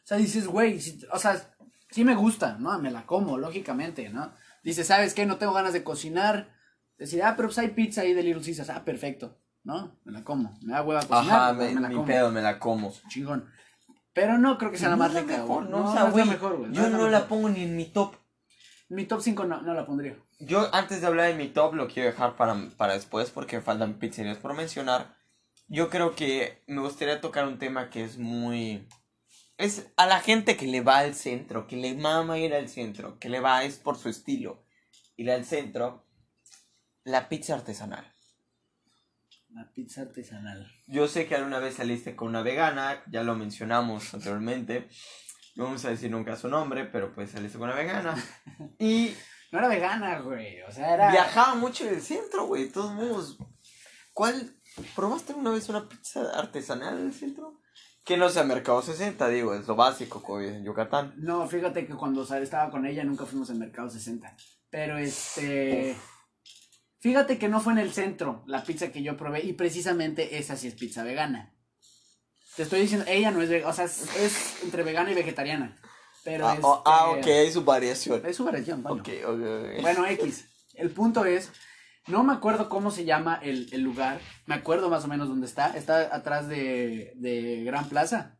O 0.03 0.07
sea, 0.07 0.17
dices, 0.17 0.47
güey, 0.47 0.79
si- 0.79 0.99
o 1.11 1.19
sea, 1.19 1.53
sí 1.89 2.03
me 2.03 2.15
gusta, 2.15 2.57
¿no? 2.57 2.77
Me 2.79 2.91
la 2.91 3.05
como, 3.05 3.37
lógicamente, 3.37 4.09
¿no? 4.09 4.33
Dices, 4.63 4.87
¿sabes 4.87 5.13
qué? 5.13 5.25
No 5.25 5.37
tengo 5.37 5.53
ganas 5.53 5.73
de 5.73 5.83
cocinar. 5.83 6.53
Decir, 7.01 7.23
ah, 7.23 7.33
pero 7.35 7.47
pues 7.47 7.57
hay 7.57 7.69
pizza 7.69 8.01
ahí 8.01 8.13
de 8.13 8.21
Little 8.21 8.43
Caesars. 8.43 8.69
Ah, 8.69 8.85
perfecto, 8.85 9.35
¿no? 9.63 9.97
Me 10.03 10.11
la 10.11 10.23
como. 10.23 10.55
Me 10.61 10.73
da 10.73 10.83
hueva 10.83 11.01
cocinar. 11.01 11.39
Ajá, 11.39 11.55
pues, 11.55 11.73
me, 11.73 11.81
la 11.81 11.89
mi 11.89 11.95
como. 11.95 12.05
pedo, 12.05 12.31
me 12.31 12.43
la 12.43 12.59
como. 12.59 12.93
Chingón. 13.09 13.49
Pero 14.13 14.37
no 14.37 14.59
creo 14.59 14.69
que 14.69 14.77
sea 14.77 14.89
la 14.89 14.97
No 14.97 14.99
más 14.99 15.13
la 15.15 15.21
rica, 15.21 15.37
mejor, 15.39 15.67
no, 15.67 15.89
o 15.89 15.91
sea, 15.91 16.11
güey, 16.11 16.25
la 16.25 16.31
mejor, 16.31 16.57
güey. 16.57 16.71
Yo 16.71 16.91
no 16.91 17.09
la 17.09 17.27
pongo 17.27 17.49
ni 17.49 17.63
en 17.63 17.75
mi 17.75 17.85
top. 17.85 18.15
Mi 18.89 19.05
top 19.05 19.19
5 19.19 19.45
no, 19.45 19.63
no 19.63 19.73
la 19.73 19.87
pondría. 19.87 20.15
Yo 20.39 20.69
antes 20.75 21.01
de 21.01 21.07
hablar 21.07 21.29
de 21.29 21.33
mi 21.33 21.47
top 21.47 21.73
lo 21.73 21.87
quiero 21.87 22.07
dejar 22.07 22.35
para, 22.35 22.69
para 22.77 22.93
después 22.93 23.31
porque 23.31 23.55
me 23.55 23.63
faltan 23.63 23.95
pizzerías 23.95 24.37
por 24.37 24.53
mencionar. 24.53 25.15
Yo 25.67 25.89
creo 25.89 26.13
que 26.13 26.61
me 26.67 26.81
gustaría 26.81 27.19
tocar 27.19 27.47
un 27.47 27.57
tema 27.57 27.89
que 27.89 28.03
es 28.03 28.19
muy... 28.19 28.87
Es 29.57 29.91
a 29.97 30.05
la 30.05 30.19
gente 30.19 30.55
que 30.55 30.67
le 30.67 30.81
va 30.81 30.99
al 30.99 31.15
centro, 31.15 31.65
que 31.65 31.77
le 31.77 31.95
mama 31.95 32.37
ir 32.37 32.53
al 32.53 32.69
centro, 32.69 33.17
que 33.17 33.29
le 33.29 33.39
va, 33.39 33.63
es 33.63 33.79
por 33.79 33.97
su 33.97 34.07
estilo, 34.07 34.63
ir 35.17 35.31
al 35.31 35.45
centro, 35.45 36.05
la 37.03 37.29
pizza 37.29 37.55
artesanal. 37.55 38.05
La 39.49 39.69
pizza 39.73 40.01
artesanal. 40.01 40.71
Yo 40.87 41.07
sé 41.07 41.27
que 41.27 41.35
alguna 41.35 41.59
vez 41.59 41.75
saliste 41.75 42.15
con 42.15 42.29
una 42.29 42.41
vegana, 42.41 43.03
ya 43.11 43.23
lo 43.23 43.35
mencionamos 43.35 44.13
anteriormente. 44.13 44.87
No 45.55 45.65
vamos 45.65 45.83
a 45.83 45.89
decir 45.89 46.09
nunca 46.09 46.37
su 46.37 46.47
nombre, 46.47 46.85
pero 46.85 47.13
pues 47.13 47.31
saliste 47.31 47.57
con 47.57 47.67
una 47.67 47.77
vegana. 47.77 48.15
Y 48.79 49.13
No 49.51 49.59
era 49.59 49.67
vegana, 49.67 50.19
güey. 50.19 50.61
O 50.61 50.71
sea, 50.71 50.93
era. 50.93 51.11
viajaba 51.11 51.55
mucho 51.55 51.85
en 51.85 51.95
el 51.95 52.01
centro, 52.01 52.45
güey. 52.45 52.65
De 52.65 52.71
todos 52.71 52.93
modos. 52.93 53.37
¿Cuál? 54.13 54.55
¿Probaste 54.95 55.33
una 55.33 55.51
vez 55.51 55.67
una 55.67 55.89
pizza 55.89 56.21
artesanal 56.33 56.99
en 56.99 57.07
el 57.07 57.13
centro? 57.13 57.59
Que 58.05 58.17
no 58.17 58.29
sea 58.29 58.43
Mercado 58.43 58.81
60, 58.81 59.27
digo, 59.27 59.53
es 59.53 59.67
lo 59.67 59.75
básico 59.75 60.23
como 60.23 60.41
en 60.41 60.63
Yucatán. 60.63 61.13
No, 61.17 61.47
fíjate 61.47 61.85
que 61.85 61.93
cuando 61.93 62.23
estaba 62.23 62.71
con 62.71 62.85
ella 62.85 63.03
nunca 63.03 63.25
fuimos 63.25 63.49
al 63.49 63.57
Mercado 63.57 63.89
60. 63.89 64.35
Pero 64.69 64.97
este. 64.97 65.95
Fíjate 67.01 67.37
que 67.37 67.49
no 67.49 67.59
fue 67.59 67.73
en 67.73 67.79
el 67.79 67.91
centro 67.91 68.43
la 68.45 68.63
pizza 68.63 68.91
que 68.91 69.01
yo 69.01 69.17
probé 69.17 69.43
y 69.43 69.53
precisamente 69.53 70.37
esa 70.37 70.55
sí 70.55 70.67
es 70.67 70.75
pizza 70.75 71.03
vegana. 71.03 71.53
Te 72.55 72.63
estoy 72.63 72.81
diciendo, 72.81 73.05
ella 73.09 73.31
no 73.31 73.41
es 73.41 73.49
vegana, 73.49 73.71
o 73.71 73.73
sea, 73.73 73.85
es, 73.85 74.15
es 74.17 74.63
entre 74.63 74.83
vegana 74.83 75.11
y 75.11 75.15
vegetariana. 75.15 75.77
Pero 76.23 76.47
Ah, 76.47 76.53
este, 76.53 76.65
oh, 76.65 76.83
ah, 76.85 77.09
ok, 77.09 77.25
hay 77.25 77.51
su 77.51 77.63
variación. 77.63 78.21
Es 78.23 78.35
su 78.35 78.45
variación, 78.45 78.83
bueno. 78.83 79.01
Ok, 79.01 79.09
ok, 79.25 79.39
ok. 79.41 79.81
Bueno, 79.81 80.05
X. 80.05 80.45
El 80.75 80.91
punto 80.91 81.25
es, 81.25 81.51
no 82.07 82.23
me 82.23 82.33
acuerdo 82.33 82.69
cómo 82.69 82.91
se 82.91 83.03
llama 83.03 83.39
el, 83.41 83.67
el 83.71 83.81
lugar. 83.81 84.19
Me 84.45 84.53
acuerdo 84.53 84.89
más 84.91 85.03
o 85.03 85.07
menos 85.07 85.27
dónde 85.27 85.47
está. 85.47 85.75
Está 85.75 86.15
atrás 86.15 86.47
de, 86.47 87.13
de 87.15 87.63
Gran 87.63 87.89
Plaza. 87.89 88.37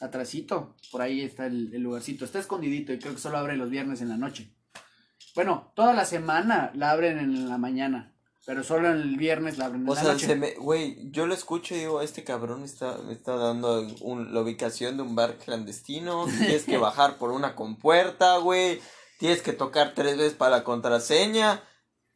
Atrasito. 0.00 0.76
Por 0.90 1.02
ahí 1.02 1.20
está 1.20 1.44
el, 1.44 1.74
el 1.74 1.82
lugarcito. 1.82 2.24
Está 2.24 2.38
escondidito 2.38 2.92
y 2.94 2.98
creo 2.98 3.12
que 3.12 3.20
solo 3.20 3.36
abre 3.36 3.56
los 3.58 3.68
viernes 3.68 4.00
en 4.00 4.08
la 4.08 4.16
noche. 4.16 4.56
Bueno, 5.34 5.72
toda 5.74 5.92
la 5.94 6.04
semana 6.04 6.70
la 6.74 6.90
abren 6.90 7.18
en 7.18 7.48
la 7.48 7.58
mañana. 7.58 8.08
Pero 8.44 8.64
solo 8.64 8.90
el 8.90 9.16
viernes 9.16 9.56
la 9.56 9.66
abren 9.66 9.82
en 9.82 9.88
O 9.88 9.94
la 9.94 10.00
sea, 10.02 10.12
noche. 10.14 10.26
se 10.26 10.34
me, 10.34 10.54
güey, 10.54 10.98
yo 11.12 11.26
lo 11.26 11.34
escucho 11.34 11.74
y 11.76 11.78
digo, 11.78 12.02
este 12.02 12.24
cabrón 12.24 12.64
está, 12.64 12.98
me 12.98 13.12
está 13.12 13.36
dando 13.36 13.86
un- 14.00 14.34
la 14.34 14.40
ubicación 14.40 14.96
de 14.96 15.04
un 15.04 15.14
bar 15.14 15.36
clandestino, 15.36 16.26
tienes 16.26 16.64
que 16.64 16.76
bajar 16.78 17.18
por 17.18 17.30
una 17.30 17.54
compuerta, 17.54 18.38
güey, 18.38 18.80
tienes 19.20 19.42
que 19.42 19.52
tocar 19.52 19.92
tres 19.94 20.16
veces 20.16 20.34
para 20.34 20.56
la 20.56 20.64
contraseña, 20.64 21.62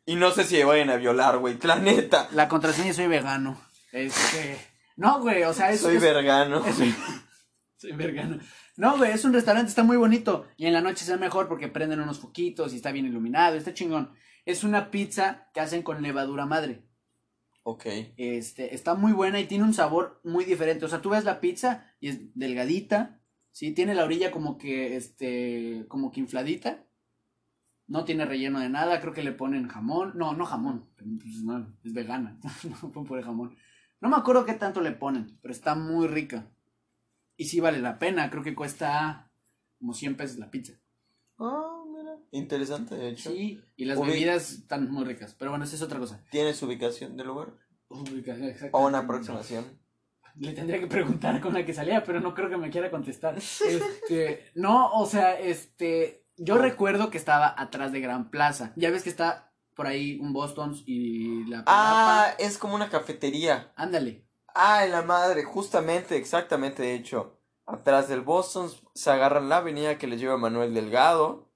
y 0.05 0.16
no 0.16 0.33
sé 0.33 0.42
si 0.42 0.57
me 0.57 0.64
vayan 0.64 0.90
a 0.90 0.96
violar, 0.96 1.38
güey, 1.38 1.59
la 1.62 1.76
neta, 1.76 2.29
La 2.33 2.48
contraseña 2.48 2.92
soy 2.92 3.07
vegano. 3.07 3.61
Este. 3.92 4.59
No, 4.96 5.20
güey, 5.20 5.44
o 5.44 5.52
sea, 5.52 5.70
es. 5.70 5.81
soy 5.81 5.96
es- 5.96 6.02
vergano. 6.02 6.61
Soy 7.79 7.92
vegano. 7.92 8.38
No, 8.76 8.98
güey, 8.98 9.12
es 9.12 9.24
un 9.24 9.32
restaurante, 9.32 9.70
está 9.70 9.82
muy 9.82 9.96
bonito. 9.96 10.46
Y 10.56 10.66
en 10.66 10.74
la 10.74 10.82
noche 10.82 11.04
se 11.04 11.12
ve 11.12 11.18
mejor 11.18 11.48
porque 11.48 11.68
prenden 11.68 12.00
unos 12.00 12.18
foquitos 12.18 12.72
y 12.72 12.76
está 12.76 12.92
bien 12.92 13.06
iluminado, 13.06 13.56
está 13.56 13.72
chingón. 13.72 14.12
Es 14.44 14.64
una 14.64 14.90
pizza 14.90 15.48
que 15.54 15.60
hacen 15.60 15.82
con 15.82 16.02
levadura 16.02 16.46
madre. 16.46 16.84
Ok, 17.62 17.86
Este, 18.16 18.74
está 18.74 18.94
muy 18.94 19.12
buena 19.12 19.40
y 19.40 19.46
tiene 19.46 19.64
un 19.64 19.74
sabor 19.74 20.20
muy 20.22 20.44
diferente. 20.44 20.84
O 20.84 20.88
sea, 20.88 21.00
tú 21.00 21.10
ves 21.10 21.24
la 21.24 21.40
pizza 21.40 21.84
y 21.98 22.08
es 22.08 22.38
delgadita, 22.38 23.20
¿sí? 23.50 23.72
Tiene 23.72 23.94
la 23.94 24.04
orilla 24.04 24.30
como 24.30 24.56
que, 24.56 24.94
este, 24.94 25.84
como 25.88 26.12
que 26.12 26.20
infladita. 26.20 26.84
No 27.88 28.04
tiene 28.04 28.24
relleno 28.24 28.60
de 28.60 28.68
nada, 28.68 29.00
creo 29.00 29.12
que 29.12 29.24
le 29.24 29.32
ponen 29.32 29.68
jamón. 29.68 30.12
No, 30.16 30.34
no 30.34 30.44
jamón, 30.44 30.88
pues 30.96 31.42
no, 31.42 31.74
es 31.82 31.92
vegana. 31.92 32.38
no 32.94 33.04
poner 33.04 33.24
jamón. 33.24 33.56
No 34.00 34.10
me 34.10 34.16
acuerdo 34.16 34.44
qué 34.44 34.54
tanto 34.54 34.80
le 34.80 34.92
ponen, 34.92 35.38
pero 35.40 35.52
está 35.52 35.74
muy 35.74 36.06
rica. 36.06 36.48
Y 37.37 37.44
sí 37.46 37.61
vale 37.61 37.79
la 37.81 37.99
pena, 37.99 38.31
creo 38.31 38.42
que 38.42 38.55
cuesta 38.55 39.31
como 39.79 39.92
100 39.94 40.16
pesos 40.16 40.38
la 40.38 40.51
pizza. 40.51 40.72
ah, 41.38 41.83
mira, 41.87 42.16
interesante, 42.33 42.94
de 42.94 43.11
hecho. 43.11 43.31
Sí, 43.31 43.62
y 43.77 43.85
las 43.85 43.99
Ubi- 43.99 44.07
bebidas 44.09 44.53
están 44.53 44.90
muy 44.90 45.05
ricas. 45.05 45.35
Pero 45.38 45.51
bueno, 45.51 45.64
esa 45.64 45.77
es 45.77 45.83
otra 45.83 45.99
cosa. 45.99 46.25
¿Tienes 46.31 46.62
ubicación 46.62 47.16
del 47.16 47.27
lugar? 47.27 47.49
Ubica- 47.88 48.37
exacto. 48.49 48.77
O 48.77 48.87
una 48.87 48.99
aproximación. 49.01 49.64
Le 50.38 50.53
tendría 50.53 50.79
que 50.81 50.87
preguntar 50.87 51.40
con 51.40 51.55
la 51.55 51.64
que 51.64 51.72
salía, 51.72 52.03
pero 52.05 52.20
no 52.20 52.35
creo 52.35 52.51
que 52.51 52.57
me 52.59 52.70
quiera 52.70 52.90
contestar. 52.90 53.37
Este, 53.68 54.51
no, 54.55 54.92
o 54.92 55.07
sea, 55.07 55.38
este, 55.38 56.27
yo 56.37 56.59
recuerdo 56.59 57.11
que 57.11 57.18
estaba 57.18 57.55
atrás 57.57 57.92
de 57.92 58.01
Gran 58.01 58.31
Plaza. 58.31 58.72
Ya 58.77 58.90
ves 58.90 59.03
que 59.03 59.09
está 59.11 59.53
por 59.75 59.87
ahí 59.87 60.18
un 60.20 60.33
Boston's 60.33 60.83
y 60.87 61.44
la 61.44 61.64
Ah, 61.66 62.35
es 62.38 62.57
como 62.59 62.75
una 62.75 62.88
cafetería. 62.90 63.72
Ándale. 63.77 64.25
Ah, 64.59 64.87
en 64.87 64.92
la 64.92 65.03
madre, 65.03 65.45
justamente, 65.45 66.16
exactamente, 66.16 66.83
de 66.83 66.95
hecho. 66.95 67.38
Atrás 67.66 68.09
del 68.09 68.23
Boston 68.23 68.71
se 68.95 69.11
agarran 69.11 69.51
la 69.51 69.59
avenida 69.59 69.99
que 69.99 70.07
les 70.07 70.19
lleva 70.19 70.38
Manuel 70.38 70.73
Delgado, 70.73 71.53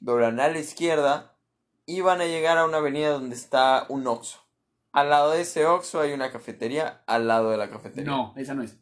doblan 0.00 0.38
a 0.38 0.48
la 0.48 0.58
izquierda 0.58 1.38
y 1.86 2.02
van 2.02 2.20
a 2.20 2.26
llegar 2.26 2.58
a 2.58 2.66
una 2.66 2.76
avenida 2.76 3.08
donde 3.08 3.36
está 3.36 3.86
un 3.88 4.06
Oxxo. 4.06 4.40
Al 4.92 5.08
lado 5.08 5.30
de 5.30 5.40
ese 5.40 5.64
Oxxo 5.64 6.02
hay 6.02 6.12
una 6.12 6.30
cafetería, 6.30 7.02
al 7.06 7.26
lado 7.26 7.50
de 7.50 7.56
la 7.56 7.70
cafetería. 7.70 8.10
No, 8.10 8.34
esa 8.36 8.52
no 8.52 8.62
es. 8.62 8.72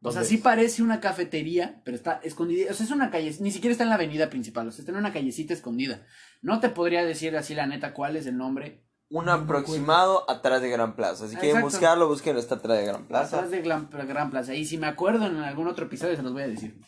O 0.00 0.12
sea, 0.12 0.20
¿Dónde 0.20 0.28
sí 0.28 0.38
parece 0.38 0.84
una 0.84 1.00
cafetería, 1.00 1.82
pero 1.84 1.96
está 1.96 2.20
escondida. 2.22 2.70
O 2.70 2.74
sea, 2.74 2.86
es 2.86 2.92
una 2.92 3.10
calle, 3.10 3.34
ni 3.40 3.50
siquiera 3.50 3.72
está 3.72 3.82
en 3.82 3.88
la 3.88 3.96
avenida 3.96 4.30
principal, 4.30 4.68
o 4.68 4.70
sea, 4.70 4.82
está 4.82 4.92
en 4.92 4.98
una 4.98 5.12
callecita 5.12 5.52
escondida. 5.52 6.06
No 6.42 6.60
te 6.60 6.68
podría 6.68 7.04
decir 7.04 7.36
así 7.36 7.56
la 7.56 7.66
neta 7.66 7.92
cuál 7.92 8.14
es 8.14 8.26
el 8.26 8.36
nombre. 8.36 8.87
Un 9.10 9.28
aproximado 9.28 10.30
atrás 10.30 10.60
de 10.60 10.68
Gran 10.68 10.94
Plaza. 10.94 11.28
Si 11.28 11.36
quieren 11.36 11.56
Exacto. 11.56 11.66
buscarlo, 11.66 12.08
búsquenlo, 12.08 12.40
está 12.40 12.56
atrás 12.56 12.78
de 12.78 12.86
Gran 12.86 13.06
Plaza. 13.06 13.36
Atrás 13.36 13.50
de 13.50 13.62
Gran, 13.62 13.88
Gran 13.90 14.30
Plaza. 14.30 14.54
Y 14.54 14.66
si 14.66 14.76
me 14.76 14.86
acuerdo 14.86 15.26
en 15.26 15.36
algún 15.36 15.66
otro 15.66 15.86
episodio 15.86 16.14
se 16.14 16.22
los 16.22 16.32
voy 16.32 16.42
a 16.42 16.48
decir. 16.48 16.78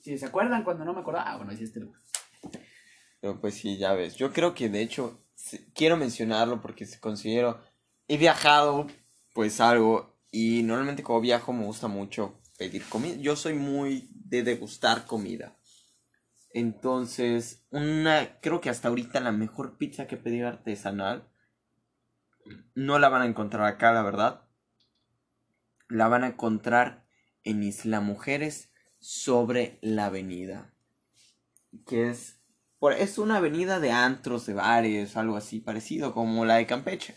Si 0.00 0.16
se 0.16 0.26
acuerdan 0.26 0.64
cuando 0.64 0.84
no 0.84 0.94
me 0.94 1.00
acordaba, 1.00 1.30
ah, 1.30 1.36
bueno, 1.36 1.50
ahí 1.50 1.58
sí 1.58 1.64
este 1.64 1.80
lugar. 1.80 2.00
Pero 3.20 3.40
pues 3.40 3.54
sí, 3.54 3.76
ya 3.76 3.92
ves. 3.92 4.14
Yo 4.16 4.32
creo 4.32 4.54
que 4.54 4.68
de 4.68 4.80
hecho 4.80 5.22
quiero 5.74 5.96
mencionarlo 5.96 6.60
porque 6.60 6.86
considero. 7.00 7.60
He 8.06 8.16
viajado, 8.16 8.86
pues 9.34 9.60
algo. 9.60 10.16
Y 10.30 10.62
normalmente 10.62 11.02
como 11.02 11.20
viajo 11.20 11.52
me 11.52 11.64
gusta 11.64 11.88
mucho 11.88 12.40
pedir 12.58 12.84
comida. 12.88 13.16
Yo 13.16 13.36
soy 13.36 13.54
muy 13.54 14.08
de 14.12 14.42
degustar 14.42 15.06
comida. 15.06 15.56
Entonces, 16.52 17.66
una. 17.70 18.40
Creo 18.40 18.60
que 18.60 18.70
hasta 18.70 18.88
ahorita 18.88 19.20
la 19.20 19.32
mejor 19.32 19.76
pizza 19.76 20.06
que 20.06 20.16
pedí 20.16 20.40
artesanal. 20.40 21.28
No 22.74 22.98
la 22.98 23.08
van 23.08 23.22
a 23.22 23.26
encontrar 23.26 23.66
acá, 23.66 23.92
la 23.92 24.02
verdad. 24.02 24.48
La 25.88 26.08
van 26.08 26.24
a 26.24 26.28
encontrar 26.28 27.06
en 27.44 27.62
Isla 27.62 28.00
Mujeres 28.00 28.70
sobre 28.98 29.78
la 29.82 30.06
avenida. 30.06 30.74
Que 31.86 32.10
es 32.10 32.40
por, 32.78 32.92
es 32.92 33.18
una 33.18 33.38
avenida 33.38 33.80
de 33.80 33.90
antros, 33.90 34.46
de 34.46 34.54
bares, 34.54 35.16
algo 35.16 35.36
así 35.36 35.60
parecido 35.60 36.12
como 36.12 36.44
la 36.44 36.56
de 36.56 36.66
Campeche. 36.66 37.14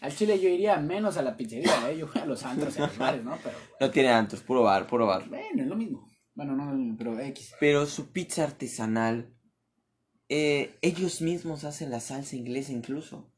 Al 0.00 0.14
Chile 0.14 0.40
yo 0.40 0.48
iría 0.48 0.76
menos 0.78 1.16
a 1.16 1.22
la 1.22 1.36
pizzería, 1.36 1.90
¿eh? 1.90 1.98
Yo 1.98 2.06
voy 2.06 2.22
a 2.22 2.26
los 2.26 2.42
antros 2.44 2.76
y 2.76 2.82
a 2.82 2.86
los 2.86 2.98
bares, 2.98 3.22
¿no? 3.22 3.36
Pero 3.42 3.56
No 3.80 3.90
tiene 3.90 4.08
antros, 4.10 4.42
puro 4.42 4.62
bar, 4.62 4.86
puro 4.86 5.06
bar. 5.06 5.28
bueno, 5.28 5.62
es 5.62 5.68
lo 5.68 5.76
mismo. 5.76 6.10
Bueno, 6.34 6.56
no, 6.56 6.72
no, 6.72 6.96
pero 6.96 7.18
X. 7.18 7.54
Pero 7.60 7.86
su 7.86 8.12
pizza 8.12 8.44
artesanal, 8.44 9.34
eh, 10.28 10.78
ellos 10.80 11.20
mismos 11.20 11.64
hacen 11.64 11.90
la 11.90 12.00
salsa 12.00 12.36
inglesa 12.36 12.72
incluso. 12.72 13.30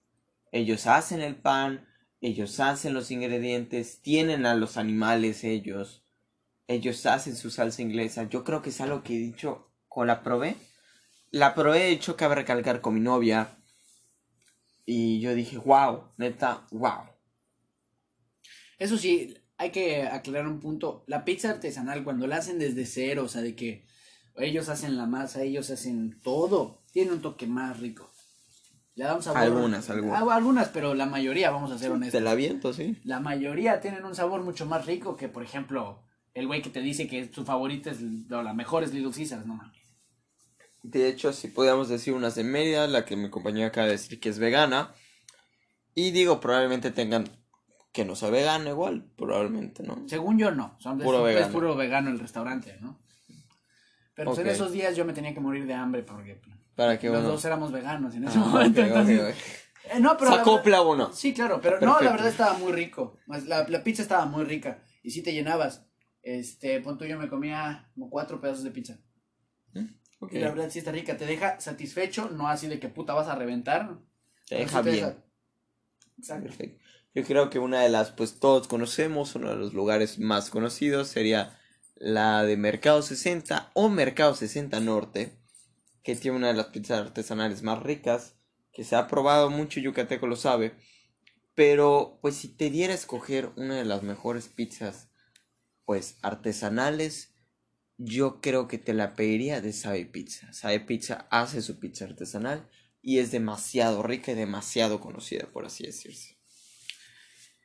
Ellos 0.53 0.87
hacen 0.87 1.23
el 1.23 1.35
pan, 1.35 1.88
ellos 2.21 2.61
hacen 2.61 2.95
los 2.95 3.11
ingredientes, 3.11 4.01
tienen 4.03 4.47
a 4.47 4.55
los 4.55 4.77
animales 4.77 5.43
ellos. 5.43 6.05
Ellos 6.69 7.05
hacen 7.07 7.35
su 7.35 7.51
salsa 7.51 7.83
inglesa. 7.83 8.29
Yo 8.29 8.45
creo 8.45 8.62
que 8.62 8.71
es 8.71 8.81
algo 8.81 9.03
que 9.03 9.17
he 9.17 9.19
dicho, 9.19 9.73
con 9.88 10.07
la 10.07 10.23
probé. 10.23 10.57
La 11.31 11.55
probé, 11.55 11.81
de 11.81 11.91
hecho, 11.91 12.17
cabe 12.17 12.37
recalcar 12.37 12.81
con 12.81 12.95
mi 12.95 13.01
novia. 13.01 13.59
Y 14.85 15.21
yo 15.21 15.35
dije, 15.35 15.59
wow, 15.59 16.12
neta, 16.19 16.67
wow. 16.71 17.09
Eso 18.79 18.99
sí, 18.99 19.35
hay 19.57 19.71
que 19.71 20.03
aclarar 20.03 20.49
un 20.49 20.61
punto. 20.61 21.05
La 21.07 21.25
pizza 21.25 21.51
artesanal, 21.51 22.05
cuando 22.05 22.27
la 22.27 22.37
hacen 22.37 22.59
desde 22.59 22.85
cero, 22.85 23.25
o 23.25 23.29
sea, 23.29 23.41
de 23.41 23.57
que 23.57 23.87
ellos 24.37 24.69
hacen 24.69 24.97
la 24.97 25.07
masa, 25.07 25.43
ellos 25.43 25.71
hacen 25.71 26.21
todo, 26.21 26.83
tiene 26.93 27.12
un 27.12 27.23
toque 27.23 27.47
más 27.47 27.81
rico. 27.81 28.12
Le 28.95 29.05
da 29.05 29.15
un 29.15 29.23
sabor. 29.23 29.41
Algunas, 29.41 29.89
algunas. 29.89 30.23
Ah, 30.23 30.35
algunas, 30.35 30.69
pero 30.69 30.95
la 30.95 31.07
mayoría, 31.07 31.51
vamos 31.51 31.73
a 31.73 31.79
ser 31.79 31.91
honestos. 31.91 32.19
Te 32.19 32.25
la 32.25 32.35
viento, 32.35 32.73
sí. 32.73 33.01
La 33.05 33.21
mayoría 33.21 33.81
tienen 33.81 34.05
un 34.05 34.15
sabor 34.15 34.43
mucho 34.43 34.67
más 34.67 34.85
rico 34.85 35.17
que, 35.17 35.29
por 35.29 35.43
ejemplo, 35.43 36.03
el 36.35 36.47
güey 36.47 36.61
que 36.61 36.71
te 36.71 36.81
dice 36.81 37.09
que 37.09 37.33
su 37.33 37.45
favorita 37.45 37.91
es, 37.91 38.01
o 38.31 38.43
la 38.43 38.53
mejor 38.53 38.83
es 38.83 38.93
Little 38.93 39.13
Caesars, 39.13 39.47
no 39.47 39.55
mames. 39.55 39.81
De 40.83 41.09
hecho, 41.09 41.33
si 41.33 41.49
podíamos 41.49 41.89
decir 41.89 42.13
unas 42.13 42.35
de 42.35 42.45
Mérida, 42.45 42.87
la 42.87 43.05
que 43.05 43.17
mi 43.17 43.31
compañera 43.31 43.69
acaba 43.69 43.87
de 43.87 43.93
decir 43.93 44.21
que 44.21 44.29
es 44.29 44.39
vegana. 44.39 44.93
Y 45.95 46.11
digo, 46.11 46.41
probablemente 46.41 46.91
tengan 46.91 47.25
que 47.93 48.05
no 48.05 48.17
sea 48.17 48.31
vegana 48.31 48.71
igual, 48.71 49.05
probablemente, 49.17 49.83
¿no? 49.83 50.03
Según 50.09 50.39
yo, 50.39 50.51
no. 50.51 50.77
Son, 50.81 50.99
Puro 50.99 51.27
es, 51.29 51.31
es 51.31 51.37
vegano. 51.37 51.53
puro 51.53 51.77
vegano 51.77 52.11
el 52.11 52.19
restaurante, 52.19 52.77
¿no? 52.81 52.99
Pero 54.15 54.31
pues, 54.31 54.41
en 54.41 54.49
esos 54.49 54.73
días 54.73 54.97
yo 54.97 55.05
me 55.05 55.13
tenía 55.13 55.35
que 55.35 55.41
morir 55.41 55.67
de 55.67 55.75
hambre 55.75 56.03
porque 56.03 56.41
Para 56.77 56.99
que 56.99 57.09
los 57.09 57.23
dos 57.23 57.45
éramos 57.45 57.71
veganos 57.73 58.15
en 58.15 58.25
ese 58.25 58.39
Ah, 58.39 58.41
momento. 58.41 58.81
Eh, 58.81 59.99
no, 60.01 60.17
pero 60.17 60.31
Se 60.31 60.37
la 60.37 60.43
acopla 60.43 60.79
verdad- 60.79 60.93
uno. 60.95 61.13
Sí, 61.13 61.35
claro, 61.35 61.61
pero 61.61 61.81
no, 61.81 62.01
la 62.01 62.13
verdad 62.13 62.29
estaba 62.29 62.55
muy 62.55 62.73
rico. 62.73 63.19
La, 63.47 63.67
la 63.69 63.83
pizza 63.85 64.03
estaba 64.03 64.25
muy 64.27 64.45
rica 64.45 64.83
y 65.03 65.11
sí 65.11 65.23
te 65.23 65.33
llenabas. 65.33 65.85
Este, 66.23 66.81
pon 66.81 66.97
tú, 66.99 67.05
yo 67.05 67.19
me 67.19 67.29
comía 67.29 67.91
como 67.95 68.09
cuatro 68.09 68.41
pedazos 68.41 68.63
de 68.65 68.71
pizza. 68.71 68.99
Y 70.31 70.39
la 70.39 70.51
verdad 70.51 70.71
sí 70.71 70.79
está 70.79 70.93
rica, 70.93 71.17
te 71.17 71.27
deja 71.27 71.59
satisfecho, 71.59 72.31
no 72.31 72.47
así 72.49 72.69
de 72.69 72.79
que 72.79 72.89
puta 72.89 73.13
vas 73.13 73.27
a 73.27 73.35
reventar. 73.35 73.99
Te 74.49 74.55
deja 74.55 74.79
sí 74.79 74.85
te 74.85 74.91
bien. 74.93 75.05
deja- 75.07 75.25
Exacto. 76.19 76.45
Perfecto. 76.45 76.85
Yo 77.15 77.25
creo 77.25 77.51
que 77.51 77.59
una 77.59 77.81
de 77.83 77.89
las, 77.89 78.13
pues 78.13 78.39
todos 78.39 78.69
conocemos, 78.69 79.35
uno 79.35 79.51
de 79.51 79.57
los 79.57 79.75
lugares 79.75 80.21
más 80.21 80.49
conocidos 80.49 81.09
sería 81.09 81.59
la 81.97 82.45
de 82.45 82.57
Mercado 82.57 83.03
60 83.03 83.71
o 83.75 83.89
Mercado 83.89 84.35
60 84.35 84.79
Norte, 84.81 85.42
que 86.03 86.17
tiene 86.17 86.37
una 86.37 86.49
de 86.49 86.55
las 86.55 86.67
pizzas 86.67 87.01
artesanales 87.01 87.62
más 87.62 87.83
ricas, 87.83 88.37
que 88.73 88.85
se 88.85 88.97
ha 88.97 89.07
probado 89.07 89.51
mucho, 89.51 89.81
Yucateco 89.81 90.27
lo 90.27 90.37
sabe. 90.37 90.75
Pero, 91.55 92.19
pues 92.23 92.37
si 92.37 92.49
te 92.49 92.71
diera 92.71 92.93
a 92.93 92.97
escoger 92.97 93.51
una 93.57 93.77
de 93.77 93.85
las 93.85 94.03
mejores 94.03 94.49
pizzas, 94.49 95.11
pues 95.85 96.17
artesanales, 96.23 97.35
yo 97.99 98.41
creo 98.41 98.69
que 98.69 98.79
te 98.79 98.95
la 98.95 99.15
pediría 99.15 99.61
de 99.61 99.73
Sabe 99.73 100.07
Pizza. 100.07 100.53
Sabe 100.53 100.81
Pizza 100.81 101.27
hace 101.31 101.61
su 101.62 101.79
pizza 101.79 102.07
artesanal 102.07 102.69
y 103.03 103.19
es 103.19 103.31
demasiado 103.31 104.03
rica 104.03 104.33
y 104.33 104.35
demasiado 104.35 105.01
conocida, 105.01 105.47
por 105.53 105.67
así 105.67 105.85
decirse. 105.85 106.38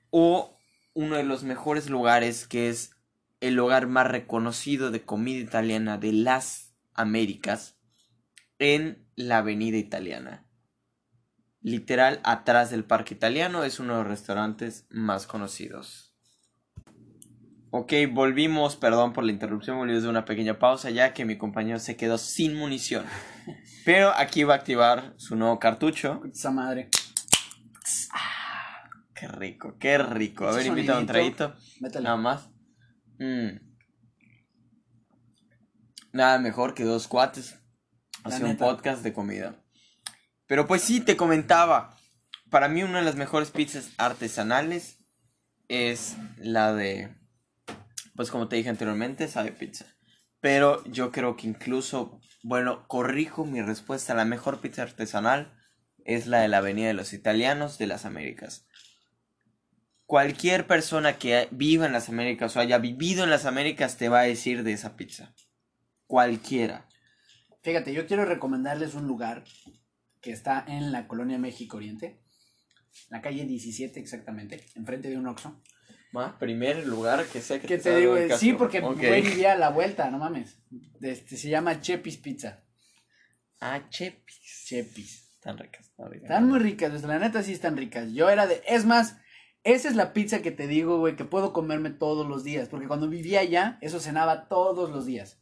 O 0.09 0.57
uno 0.93 1.15
de 1.15 1.23
los 1.23 1.43
mejores 1.43 1.89
lugares 1.89 2.47
que 2.47 2.69
es 2.69 2.91
el 3.39 3.55
lugar 3.55 3.87
más 3.87 4.07
reconocido 4.07 4.91
de 4.91 5.05
comida 5.05 5.39
italiana 5.39 5.97
de 5.97 6.11
las 6.11 6.73
Américas 6.93 7.76
en 8.59 9.07
la 9.15 9.39
Avenida 9.39 9.77
Italiana. 9.77 10.47
Literal, 11.61 12.21
atrás 12.23 12.69
del 12.69 12.85
Parque 12.85 13.13
Italiano 13.13 13.63
es 13.63 13.79
uno 13.79 13.93
de 13.93 13.99
los 13.99 14.07
restaurantes 14.07 14.85
más 14.89 15.27
conocidos. 15.27 16.15
Ok, 17.71 17.93
volvimos, 18.11 18.77
perdón 18.77 19.11
por 19.11 19.25
la 19.25 19.31
interrupción, 19.31 19.77
volvimos 19.77 20.03
de 20.03 20.09
una 20.09 20.23
pequeña 20.23 20.57
pausa 20.57 20.89
ya 20.89 21.13
que 21.13 21.25
mi 21.25 21.37
compañero 21.37 21.79
se 21.79 21.97
quedó 21.97 22.17
sin 22.17 22.55
munición. 22.55 23.05
Pero 23.85 24.11
aquí 24.15 24.43
va 24.43 24.53
a 24.53 24.57
activar 24.57 25.13
su 25.17 25.35
nuevo 25.35 25.59
cartucho. 25.59 26.21
Esa 26.31 26.51
madre. 26.51 26.89
Qué 29.13 29.27
rico, 29.27 29.77
qué 29.79 29.97
rico. 29.97 30.47
A 30.47 30.53
ver, 30.53 30.67
invita 30.67 30.97
un 30.97 31.07
traguito. 31.07 31.55
Métele. 31.81 32.03
Nada 32.03 32.17
más. 32.17 32.49
Mm. 33.19 33.59
Nada 36.13 36.39
mejor 36.39 36.73
que 36.73 36.83
dos 36.83 37.07
cuates. 37.07 37.59
Hacer 38.23 38.45
un 38.45 38.57
podcast 38.57 39.03
de 39.03 39.13
comida. 39.13 39.55
Pero 40.47 40.67
pues 40.67 40.81
sí, 40.81 40.99
te 40.99 41.17
comentaba. 41.17 41.97
Para 42.49 42.69
mí 42.69 42.83
una 42.83 42.99
de 42.99 43.05
las 43.05 43.15
mejores 43.15 43.51
pizzas 43.51 43.89
artesanales 43.97 44.99
es 45.67 46.15
la 46.37 46.73
de... 46.73 47.15
Pues 48.15 48.31
como 48.31 48.47
te 48.47 48.55
dije 48.55 48.69
anteriormente, 48.69 49.27
sabe 49.27 49.51
pizza. 49.51 49.85
Pero 50.39 50.83
yo 50.85 51.11
creo 51.11 51.35
que 51.35 51.47
incluso... 51.47 52.19
Bueno, 52.43 52.87
corrijo 52.87 53.45
mi 53.45 53.61
respuesta. 53.61 54.13
La 54.13 54.25
mejor 54.25 54.61
pizza 54.61 54.83
artesanal 54.83 55.53
es 56.05 56.27
la 56.27 56.39
de 56.39 56.47
la 56.47 56.59
Avenida 56.59 56.87
de 56.87 56.93
los 56.93 57.13
Italianos 57.13 57.77
de 57.77 57.87
las 57.87 58.05
Américas 58.05 58.67
cualquier 60.07 60.65
persona 60.65 61.19
que 61.19 61.47
viva 61.51 61.85
en 61.85 61.91
las 61.91 62.09
Américas 62.09 62.55
o 62.55 62.59
haya 62.59 62.79
vivido 62.79 63.23
en 63.23 63.29
las 63.29 63.45
Américas 63.45 63.97
te 63.97 64.09
va 64.09 64.21
a 64.21 64.23
decir 64.23 64.63
de 64.63 64.71
esa 64.71 64.95
pizza. 64.95 65.35
Cualquiera. 66.07 66.86
Fíjate, 67.67 67.91
yo 67.91 68.07
quiero 68.07 68.23
recomendarles 68.23 68.93
un 68.95 69.07
lugar 69.07 69.43
que 70.21 70.31
está 70.31 70.63
en 70.69 70.93
la 70.93 71.05
colonia 71.05 71.37
México 71.37 71.75
Oriente, 71.75 72.17
la 73.09 73.21
calle 73.21 73.43
17 73.43 73.99
exactamente, 73.99 74.63
enfrente 74.75 75.09
de 75.09 75.17
un 75.17 75.27
Oxxo. 75.27 75.61
Ma, 76.13 76.39
primer 76.39 76.87
lugar 76.87 77.25
que 77.25 77.41
sé 77.41 77.59
que 77.59 77.67
¿Qué 77.67 77.75
te 77.77 77.83
te 77.91 77.97
digo? 77.97 78.15
el 78.15 78.31
Sí, 78.35 78.51
caso. 78.51 78.57
porque 78.57 78.79
Ok. 78.79 78.95
güey 78.99 79.21
vivía 79.21 79.51
a 79.51 79.57
la 79.57 79.67
vuelta, 79.69 80.09
no 80.09 80.17
mames. 80.17 80.59
Este, 81.01 81.35
se 81.35 81.49
llama 81.49 81.81
Chepis 81.81 82.15
Pizza. 82.15 82.63
Ah, 83.59 83.81
chepis. 83.89 84.63
Chepis. 84.65 85.33
Están 85.33 85.57
ricas. 85.57 85.87
Están 85.89 86.09
ricas. 86.09 86.23
Están 86.23 86.47
muy 86.47 86.59
ricas, 86.59 86.91
pues, 86.91 87.03
la 87.03 87.19
neta 87.19 87.43
sí 87.43 87.51
están 87.51 87.75
ricas. 87.75 88.13
Yo 88.13 88.29
era 88.29 88.47
de. 88.47 88.61
Es 88.65 88.85
más, 88.85 89.17
esa 89.65 89.89
es 89.89 89.97
la 89.97 90.13
pizza 90.13 90.41
que 90.41 90.51
te 90.51 90.67
digo, 90.67 90.99
güey, 90.99 91.17
que 91.17 91.25
puedo 91.25 91.51
comerme 91.51 91.89
todos 91.89 92.25
los 92.27 92.45
días. 92.45 92.69
Porque 92.69 92.87
cuando 92.87 93.09
vivía 93.09 93.41
allá, 93.41 93.77
eso 93.81 93.99
cenaba 93.99 94.47
todos 94.47 94.89
los 94.89 95.05
días. 95.05 95.41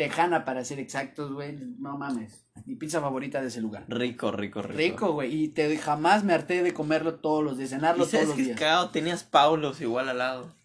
Tejana, 0.00 0.46
para 0.46 0.64
ser 0.64 0.78
exactos, 0.80 1.30
güey. 1.30 1.58
No 1.78 1.98
mames. 1.98 2.46
Mi 2.64 2.74
pizza 2.74 3.02
favorita 3.02 3.42
de 3.42 3.48
ese 3.48 3.60
lugar. 3.60 3.84
Rico, 3.86 4.32
rico, 4.32 4.62
rico. 4.62 4.78
Rico, 4.78 5.12
güey. 5.12 5.42
Y 5.44 5.48
te, 5.48 5.76
jamás 5.76 6.24
me 6.24 6.32
harté 6.32 6.62
de 6.62 6.72
comerlo 6.72 7.16
todos 7.16 7.44
los 7.44 7.58
días, 7.58 7.68
cenarlo 7.68 8.04
¿Y 8.04 8.08
todos 8.08 8.10
sabes 8.12 8.28
los 8.28 8.36
días. 8.38 8.58
cagado? 8.58 8.88
Tenías 8.88 9.24
Paulos 9.24 9.78
igual 9.82 10.08
al 10.08 10.16
lado. 10.16 10.56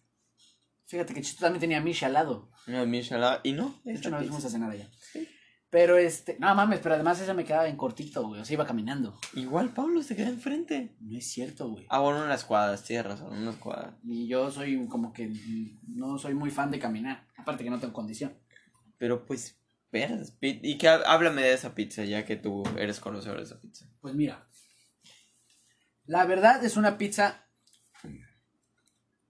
Fíjate 0.86 1.13
que 1.13 1.21
Chito 1.21 1.41
también 1.41 1.60
tenía 1.60 1.82
Misha 1.82 2.06
al 2.06 2.13
lado. 2.13 2.50
No, 2.65 2.86
Misha 2.86 3.15
al 3.15 3.21
lado. 3.21 3.41
Y 3.43 3.52
no, 3.52 3.76
De 3.84 3.91
hecho, 3.91 4.04
pizza. 4.10 4.19
fuimos 4.19 4.45
a 4.45 4.50
cenar 4.50 4.71
allá. 4.71 4.89
Pero 5.69 5.98
este, 5.98 6.38
no 6.39 6.56
mames, 6.56 6.80
pero 6.80 6.95
además 6.95 7.19
esa 7.19 7.34
me 7.34 7.43
quedaba 7.43 7.67
en 7.67 7.76
cortito, 7.76 8.26
güey. 8.26 8.39
O 8.39 8.45
sea, 8.45 8.54
iba 8.54 8.65
caminando. 8.65 9.19
Igual 9.34 9.74
Paulo 9.74 10.02
se 10.02 10.15
queda 10.15 10.30
enfrente. 10.30 10.95
No 11.02 11.17
es 11.17 11.30
cierto, 11.30 11.67
güey. 11.67 11.86
Ah, 11.89 12.00
bueno, 12.00 12.24
unas 12.24 12.45
cuadras, 12.45 12.86
tienes 12.86 13.06
razón, 13.06 13.38
unas 13.38 13.58
cuadras. 13.58 13.95
Y 14.06 14.30
yo 14.30 14.50
soy 14.50 14.88
como 14.88 15.12
que 15.12 15.28
mm, 15.28 15.98
no 15.98 16.17
soy 16.17 16.36
muy 16.36 16.52
fan 16.52 16.71
de 16.71 16.80
caminar. 16.80 17.28
Aparte 17.36 17.65
que 17.65 17.69
no 17.69 17.82
tengo 17.82 17.91
condición. 17.91 18.34
Pero 18.97 19.25
pues, 19.25 19.58
veras, 19.91 20.34
y 20.41 20.77
que 20.77 20.88
há- 20.88 21.03
háblame 21.05 21.41
de 21.41 21.53
esa 21.53 21.75
pizza, 21.75 22.03
ya 22.05 22.25
que 22.25 22.36
tú 22.36 22.63
eres 22.77 22.99
conocedor 22.99 23.38
de 23.38 23.43
esa 23.43 23.60
pizza. 23.60 23.86
Pues 24.01 24.13
mira. 24.15 24.47
La 26.05 26.25
verdad 26.25 26.63
es 26.63 26.77
una 26.77 26.97
pizza 26.97 27.47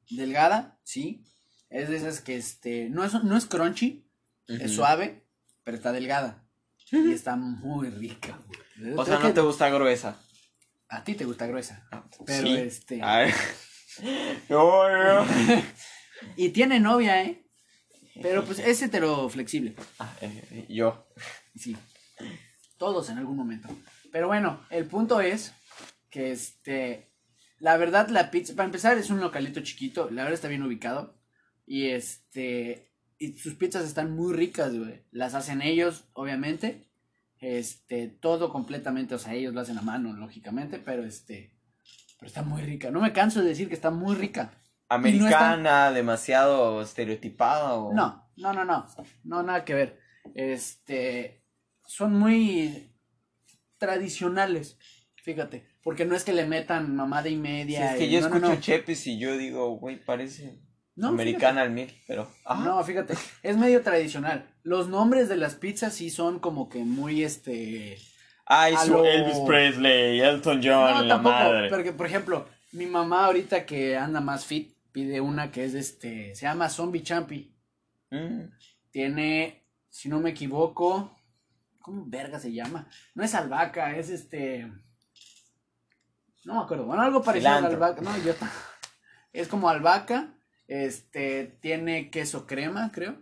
delgada, 0.09 0.79
sí. 0.83 1.23
Es 1.69 1.89
de 1.89 1.97
esas 1.97 2.21
que 2.21 2.35
este. 2.35 2.89
No 2.89 3.03
es, 3.03 3.13
no 3.23 3.35
es 3.37 3.45
crunchy, 3.45 4.07
es 4.47 4.73
suave, 4.73 5.25
pero 5.63 5.75
está 5.77 5.91
delgada. 5.91 6.43
Y 6.91 7.11
está 7.11 7.35
muy 7.35 7.89
rica, 7.89 8.39
güey. 8.77 8.93
O 8.95 9.03
sea, 9.05 9.15
no 9.15 9.21
que 9.27 9.33
te 9.33 9.41
gusta 9.41 9.69
gruesa. 9.69 10.19
A 10.87 11.03
ti 11.03 11.15
te 11.15 11.25
gusta 11.25 11.47
gruesa. 11.47 11.87
Pero 12.25 12.47
Sí. 12.47 12.55
este. 12.57 13.01
A 13.01 13.19
ver. 13.19 13.33
No, 14.49 14.89
no. 14.89 15.25
Y 16.37 16.49
tiene 16.49 16.79
novia, 16.81 17.23
¿eh? 17.23 17.44
Pero 18.21 18.43
pues 18.45 18.59
es 18.59 18.81
hetero 18.81 19.27
flexible. 19.29 19.75
Ah, 19.99 20.13
eh, 20.21 20.65
yo. 20.69 21.07
Sí. 21.55 21.75
Todos 22.77 23.09
en 23.09 23.17
algún 23.17 23.35
momento. 23.35 23.69
Pero 24.11 24.27
bueno, 24.27 24.61
el 24.69 24.85
punto 24.85 25.21
es 25.21 25.53
que 26.09 26.31
este. 26.31 27.11
La 27.59 27.77
verdad, 27.77 28.09
la 28.09 28.31
pizza. 28.31 28.55
Para 28.55 28.67
empezar, 28.67 28.97
es 28.97 29.09
un 29.09 29.19
localito 29.19 29.61
chiquito. 29.61 30.09
La 30.09 30.23
verdad 30.23 30.35
está 30.35 30.47
bien 30.47 30.63
ubicado. 30.63 31.17
Y 31.65 31.87
este. 31.87 32.91
Y 33.17 33.37
sus 33.37 33.55
pizzas 33.55 33.85
están 33.85 34.15
muy 34.15 34.33
ricas, 34.33 34.77
güey. 34.77 35.03
Las 35.11 35.33
hacen 35.35 35.61
ellos, 35.61 36.05
obviamente. 36.13 36.89
Este. 37.39 38.07
Todo 38.07 38.49
completamente. 38.51 39.15
O 39.15 39.19
sea, 39.19 39.33
ellos 39.33 39.53
lo 39.53 39.61
hacen 39.61 39.77
a 39.77 39.81
mano, 39.81 40.13
lógicamente. 40.13 40.79
Pero 40.79 41.03
este. 41.03 41.57
Pero 42.19 42.27
está 42.27 42.43
muy 42.43 42.61
rica. 42.61 42.91
No 42.91 43.01
me 43.01 43.13
canso 43.13 43.41
de 43.41 43.49
decir 43.49 43.67
que 43.67 43.75
está 43.75 43.91
muy 43.91 44.15
rica. 44.15 44.53
Americana, 44.89 45.91
demasiado 45.91 46.81
estereotipada 46.81 47.73
o. 47.75 47.93
No, 47.93 48.29
no, 48.37 48.53
no, 48.53 48.65
no. 48.65 48.85
No, 49.23 49.43
nada 49.43 49.65
que 49.65 49.73
ver. 49.73 49.99
Este. 50.33 51.43
Son 51.87 52.13
muy 52.13 52.91
tradicionales. 53.77 54.77
Fíjate. 55.23 55.67
Porque 55.83 56.05
no 56.05 56.15
es 56.15 56.23
que 56.23 56.33
le 56.33 56.45
metan 56.45 56.95
mamada 56.95 57.27
y 57.29 57.33
Sí, 57.33 57.37
media. 57.37 57.91
es 57.93 57.97
que 57.99 58.05
y- 58.05 58.11
yo 58.11 58.21
no, 58.21 58.27
escucho 58.27 58.47
no. 58.49 58.59
Chepis 58.59 59.05
y 59.07 59.19
yo 59.19 59.37
digo, 59.37 59.69
güey, 59.77 60.03
parece 60.03 60.59
No, 60.95 61.09
americana 61.09 61.61
al 61.61 61.71
mil, 61.71 61.91
pero. 62.07 62.29
No, 62.63 62.83
fíjate. 62.83 63.15
Es 63.43 63.57
medio 63.57 63.81
tradicional. 63.83 64.47
Los 64.63 64.87
nombres 64.87 65.29
de 65.29 65.37
las 65.37 65.55
pizzas 65.55 65.93
sí 65.93 66.09
son 66.09 66.39
como 66.39 66.69
que 66.69 66.79
muy 66.79 67.23
este. 67.23 67.97
Ay, 68.47 68.75
su 68.77 68.93
lo- 68.93 69.05
Elvis 69.05 69.39
Presley, 69.47 70.19
Elton 70.21 70.61
John, 70.63 70.91
no, 70.91 71.01
la 71.03 71.15
tampoco. 71.15 71.35
madre. 71.35 71.69
Porque, 71.69 71.91
por 71.93 72.05
ejemplo, 72.05 72.47
mi 72.71 72.85
mamá 72.85 73.25
ahorita 73.25 73.65
que 73.65 73.97
anda 73.97 74.21
más 74.21 74.45
fit 74.45 74.74
pide 74.95 75.19
una 75.19 75.51
que 75.51 75.65
es 75.65 75.73
este. 75.73 76.33
Se 76.35 76.43
llama 76.43 76.69
Zombie 76.69 77.03
Champi. 77.03 77.53
Mm, 78.11 78.43
Tiene, 78.91 79.67
si 79.89 80.07
no 80.07 80.21
me 80.21 80.29
equivoco, 80.29 81.13
¿cómo 81.81 82.05
verga 82.07 82.39
se 82.39 82.53
llama? 82.53 82.87
No 83.13 83.21
es 83.25 83.35
albahaca, 83.35 83.97
es 83.97 84.09
este. 84.09 84.71
No 86.45 86.53
me 86.55 86.61
acuerdo. 86.61 86.85
Bueno, 86.85 87.01
algo 87.01 87.21
parecido 87.21 87.51
a 87.51 87.59
la 87.59 87.67
albahaca. 87.67 88.01
No, 88.01 88.17
yo 88.23 88.33
Es 89.33 89.49
como 89.49 89.67
albahaca. 89.67 90.33
Este, 90.65 91.57
tiene 91.61 92.09
queso 92.09 92.47
crema, 92.47 92.89
creo. 92.93 93.21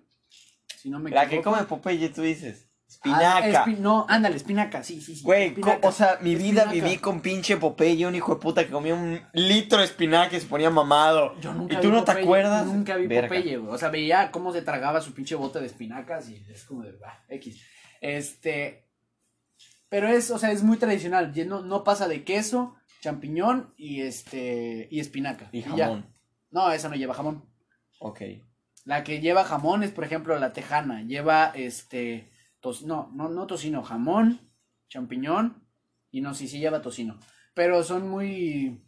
Si 0.77 0.91
no 0.91 0.99
me 0.99 1.09
La 1.09 1.23
equivoco. 1.23 1.49
que 1.49 1.55
come 1.57 1.67
Popeye, 1.67 2.09
tú 2.09 2.21
dices. 2.21 2.69
Es 3.03 3.11
espinaca. 3.11 3.63
Ah, 3.63 3.65
espi- 3.65 3.77
no, 3.79 4.05
ándale, 4.07 4.35
espinaca, 4.37 4.83
sí, 4.83 5.01
sí, 5.01 5.15
sí. 5.15 5.23
Güey, 5.23 5.55
o 5.81 5.91
sea, 5.91 6.19
mi 6.21 6.35
vida 6.35 6.63
Espinaca. 6.63 6.71
viví 6.87 6.97
con 6.99 7.21
pinche 7.21 7.57
Popeye, 7.57 8.07
un 8.07 8.15
hijo 8.15 8.35
de 8.35 8.39
puta 8.41 8.63
que 8.65 8.71
comía 8.71 8.95
un 8.95 9.19
litro 9.33 9.79
de 9.79 9.85
espinaca 9.85 10.37
y 10.37 10.39
se 10.39 10.47
ponía 10.47 10.69
mamado. 10.69 11.37
Yo 11.41 11.53
nunca 11.53 11.73
¿Y 11.73 11.77
vi 11.77 11.81
tú 11.81 11.91
no 11.91 12.03
te 12.03 12.11
acuerdas? 12.11 12.65
Nunca 12.65 12.95
vi 12.95 13.07
Verga. 13.07 13.27
Popeye, 13.27 13.57
güey. 13.57 13.73
O 13.73 13.77
sea, 13.77 13.89
veía 13.89 14.31
cómo 14.31 14.53
se 14.53 14.61
tragaba 14.61 15.01
su 15.01 15.13
pinche 15.13 15.35
bote 15.35 15.59
de 15.59 15.65
espinacas 15.65 16.29
y 16.29 16.45
es 16.49 16.63
como 16.63 16.83
de, 16.83 16.93
bah, 16.93 17.23
X. 17.27 17.61
Este, 17.99 18.87
pero 19.89 20.07
es, 20.07 20.31
o 20.31 20.37
sea, 20.39 20.51
es 20.51 20.63
muy 20.63 20.77
tradicional. 20.77 21.33
No, 21.47 21.61
no 21.61 21.83
pasa 21.83 22.07
de 22.07 22.23
queso, 22.23 22.75
champiñón 23.01 23.73
y 23.77 24.01
este, 24.01 24.87
y 24.89 24.99
espinaca. 24.99 25.49
Y 25.51 25.61
jamón. 25.61 26.07
No, 26.51 26.71
esa 26.71 26.87
no 26.89 26.95
lleva 26.95 27.13
jamón. 27.13 27.45
Ok. 27.99 28.21
La 28.85 29.03
que 29.03 29.21
lleva 29.21 29.43
jamón 29.43 29.83
es, 29.83 29.91
por 29.91 30.03
ejemplo, 30.03 30.37
la 30.39 30.51
tejana. 30.53 31.03
Lleva, 31.03 31.51
este, 31.55 32.29
tos- 32.63 32.81
no, 32.83 33.11
no, 33.13 33.29
no 33.29 33.45
tocino, 33.45 33.83
jamón, 33.83 34.39
champiñón 34.89 35.67
y 36.09 36.21
no, 36.21 36.33
sí, 36.33 36.47
sí 36.47 36.59
lleva 36.59 36.81
tocino. 36.81 37.19
Pero 37.53 37.83
son 37.83 38.09
muy, 38.09 38.83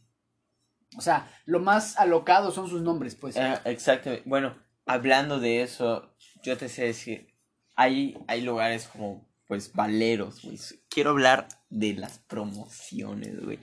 o 0.98 1.02
sea, 1.02 1.30
lo 1.46 1.60
más 1.60 1.98
alocado 2.00 2.52
son 2.52 2.68
sus 2.70 2.82
nombres, 2.82 3.16
pues. 3.16 3.36
Eh, 3.36 3.60
exacto. 3.66 4.12
Bueno, 4.26 4.56
hablando 4.86 5.40
de 5.40 5.62
eso, 5.62 6.16
yo 6.44 6.58
te 6.58 6.70
sé 6.70 6.86
decir, 6.86 7.36
hay, 7.76 8.18
hay 8.28 8.42
lugares 8.42 8.88
como, 8.88 9.28
pues, 9.48 9.74
valeros, 9.74 10.42
güey. 10.42 10.58
Quiero 10.90 11.12
hablar 11.12 11.48
de 11.70 11.94
las 11.94 12.20
promociones, 12.20 13.44
güey. 13.44 13.60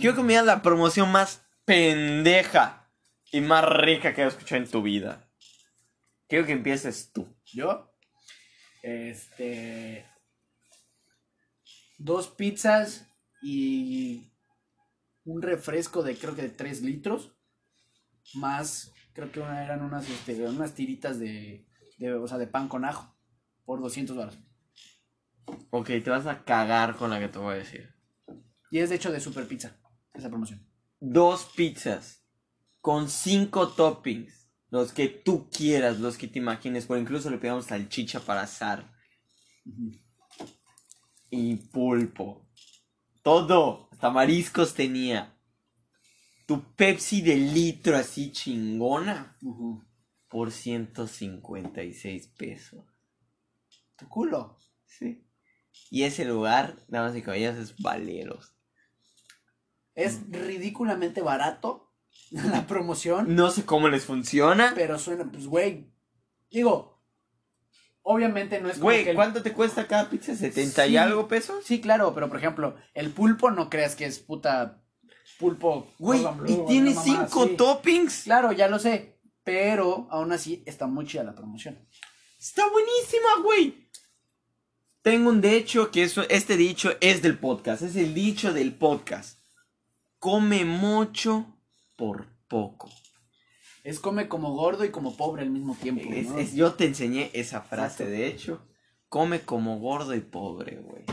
Quiero 0.00 0.14
que 0.16 0.22
me 0.22 0.28
digas 0.28 0.46
la 0.46 0.62
promoción 0.62 1.10
más 1.10 1.42
pendeja 1.64 2.88
y 3.32 3.40
más 3.40 3.64
rica 3.64 4.14
que 4.14 4.22
has 4.22 4.34
escuchado 4.34 4.62
en 4.62 4.70
tu 4.70 4.82
vida. 4.82 5.28
Quiero 6.28 6.46
que 6.46 6.52
empieces 6.52 7.10
tú. 7.12 7.26
Yo, 7.44 7.92
este, 8.86 10.06
dos 11.98 12.28
pizzas 12.28 13.08
y 13.42 14.32
un 15.24 15.42
refresco 15.42 16.02
de 16.04 16.16
creo 16.16 16.36
que 16.36 16.42
de 16.42 16.50
3 16.50 16.82
litros, 16.82 17.32
más, 18.34 18.92
creo 19.12 19.32
que 19.32 19.40
una- 19.40 19.64
eran 19.64 19.82
unas, 19.82 20.08
este, 20.08 20.40
unas 20.46 20.74
tiritas 20.74 21.18
de, 21.18 21.66
de, 21.98 22.14
o 22.14 22.28
sea, 22.28 22.38
de 22.38 22.46
pan 22.46 22.68
con 22.68 22.84
ajo, 22.84 23.12
por 23.64 23.80
200 23.80 24.16
baros. 24.16 24.38
Ok, 25.70 25.86
te 25.86 26.10
vas 26.10 26.26
a 26.26 26.44
cagar 26.44 26.96
con 26.96 27.10
la 27.10 27.18
que 27.18 27.28
te 27.28 27.38
voy 27.38 27.54
a 27.54 27.58
decir. 27.58 27.92
Y 28.70 28.78
es 28.78 28.90
de 28.90 28.96
hecho 28.96 29.10
de 29.10 29.20
super 29.20 29.48
pizza, 29.48 29.76
esa 30.14 30.28
promoción. 30.28 30.64
Dos 31.00 31.44
pizzas 31.56 32.24
con 32.80 33.08
cinco 33.08 33.68
toppings. 33.72 34.45
Los 34.70 34.92
que 34.92 35.08
tú 35.08 35.48
quieras, 35.50 36.00
los 36.00 36.18
que 36.18 36.28
te 36.28 36.38
imagines. 36.38 36.86
Por 36.86 36.98
incluso 36.98 37.30
le 37.30 37.38
pegamos 37.38 37.66
salchicha 37.66 38.20
para 38.20 38.42
asar. 38.42 38.92
Y 41.30 41.56
pulpo. 41.56 42.48
Todo. 43.22 43.88
Hasta 43.92 44.10
mariscos 44.10 44.74
tenía. 44.74 45.36
Tu 46.46 46.62
Pepsi 46.74 47.22
de 47.22 47.36
litro 47.36 47.96
así 47.96 48.32
chingona. 48.32 49.36
Ujú. 49.42 49.84
Por 50.28 50.50
156 50.50 52.28
pesos. 52.28 52.84
Tu 53.96 54.08
culo. 54.08 54.58
Sí. 54.86 55.24
Y 55.90 56.02
ese 56.02 56.24
lugar, 56.24 56.76
damas 56.88 57.16
y 57.16 57.22
caballeros, 57.22 57.58
es 57.58 57.76
Valeros. 57.76 58.54
Es 59.94 60.28
ridículamente 60.30 61.22
barato 61.22 61.85
la 62.30 62.66
promoción. 62.66 63.34
No 63.34 63.50
sé 63.50 63.64
cómo 63.64 63.88
les 63.88 64.04
funciona. 64.04 64.72
Pero 64.74 64.98
suena, 64.98 65.24
pues, 65.30 65.46
güey. 65.46 65.90
Digo, 66.50 67.02
obviamente 68.02 68.60
no 68.60 68.68
es 68.68 68.78
como 68.78 68.90
que 68.90 68.96
Güey, 68.96 69.08
el- 69.10 69.16
¿cuánto 69.16 69.42
te 69.42 69.52
cuesta 69.52 69.86
cada 69.86 70.08
pizza? 70.10 70.32
¿70 70.32 70.86
y 70.86 70.90
Sí. 70.90 70.96
algo 70.96 71.28
pesos? 71.28 71.64
Sí, 71.64 71.80
claro, 71.80 72.14
pero 72.14 72.28
por 72.28 72.38
ejemplo, 72.38 72.76
el 72.94 73.10
pulpo 73.10 73.50
no 73.50 73.68
creas 73.70 73.94
que 73.96 74.06
es 74.06 74.18
puta 74.18 74.82
pulpo. 75.38 75.92
Güey, 75.98 76.22
y 76.46 76.56
tiene 76.66 76.90
mamada 76.94 77.28
cinco 77.28 77.48
toppings. 77.56 78.22
Claro, 78.24 78.52
ya 78.52 78.68
lo 78.68 78.78
sé. 78.78 79.20
Pero 79.44 80.08
aún 80.10 80.32
así 80.32 80.62
está 80.66 80.86
muy 80.86 81.06
chida 81.06 81.22
la 81.22 81.34
promoción. 81.34 81.78
Está 82.38 82.68
buenísima, 82.70 83.28
güey. 83.44 83.88
Tengo 85.02 85.30
un 85.30 85.40
dicho 85.40 85.90
que 85.92 86.02
eso, 86.02 86.24
este 86.28 86.56
dicho 86.56 86.92
es 87.00 87.22
del 87.22 87.38
podcast. 87.38 87.82
Es 87.82 87.94
el 87.94 88.12
dicho 88.12 88.52
del 88.52 88.74
podcast. 88.74 89.38
Come 90.18 90.64
mucho 90.64 91.55
por 91.96 92.26
poco. 92.48 92.90
Es 93.82 94.00
come 94.00 94.28
como 94.28 94.52
gordo 94.54 94.84
y 94.84 94.90
como 94.90 95.16
pobre 95.16 95.42
al 95.42 95.50
mismo 95.50 95.74
tiempo. 95.76 96.02
Es- 96.12 96.28
¿no? 96.28 96.38
es- 96.38 96.54
yo 96.54 96.74
te 96.74 96.84
enseñé 96.86 97.30
esa 97.34 97.62
frase, 97.62 98.04
Exacto. 98.04 98.10
de 98.10 98.26
hecho. 98.26 98.68
Come 99.08 99.40
como 99.42 99.78
gordo 99.78 100.14
y 100.14 100.20
pobre, 100.20 100.76
güey. 100.78 101.04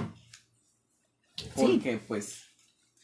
Porque, 1.56 1.98
pues. 1.98 2.44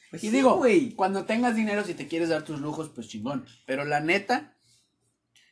pues 0.09 0.23
Y 0.23 0.27
sí, 0.27 0.35
digo, 0.35 0.55
güey. 0.57 0.91
cuando 0.95 1.25
tengas 1.25 1.55
dinero, 1.55 1.83
si 1.83 1.93
te 1.93 2.07
quieres 2.07 2.29
dar 2.29 2.43
tus 2.43 2.59
lujos, 2.59 2.89
pues 2.89 3.07
chingón. 3.07 3.45
Pero 3.65 3.85
la 3.85 3.99
neta, 3.99 4.57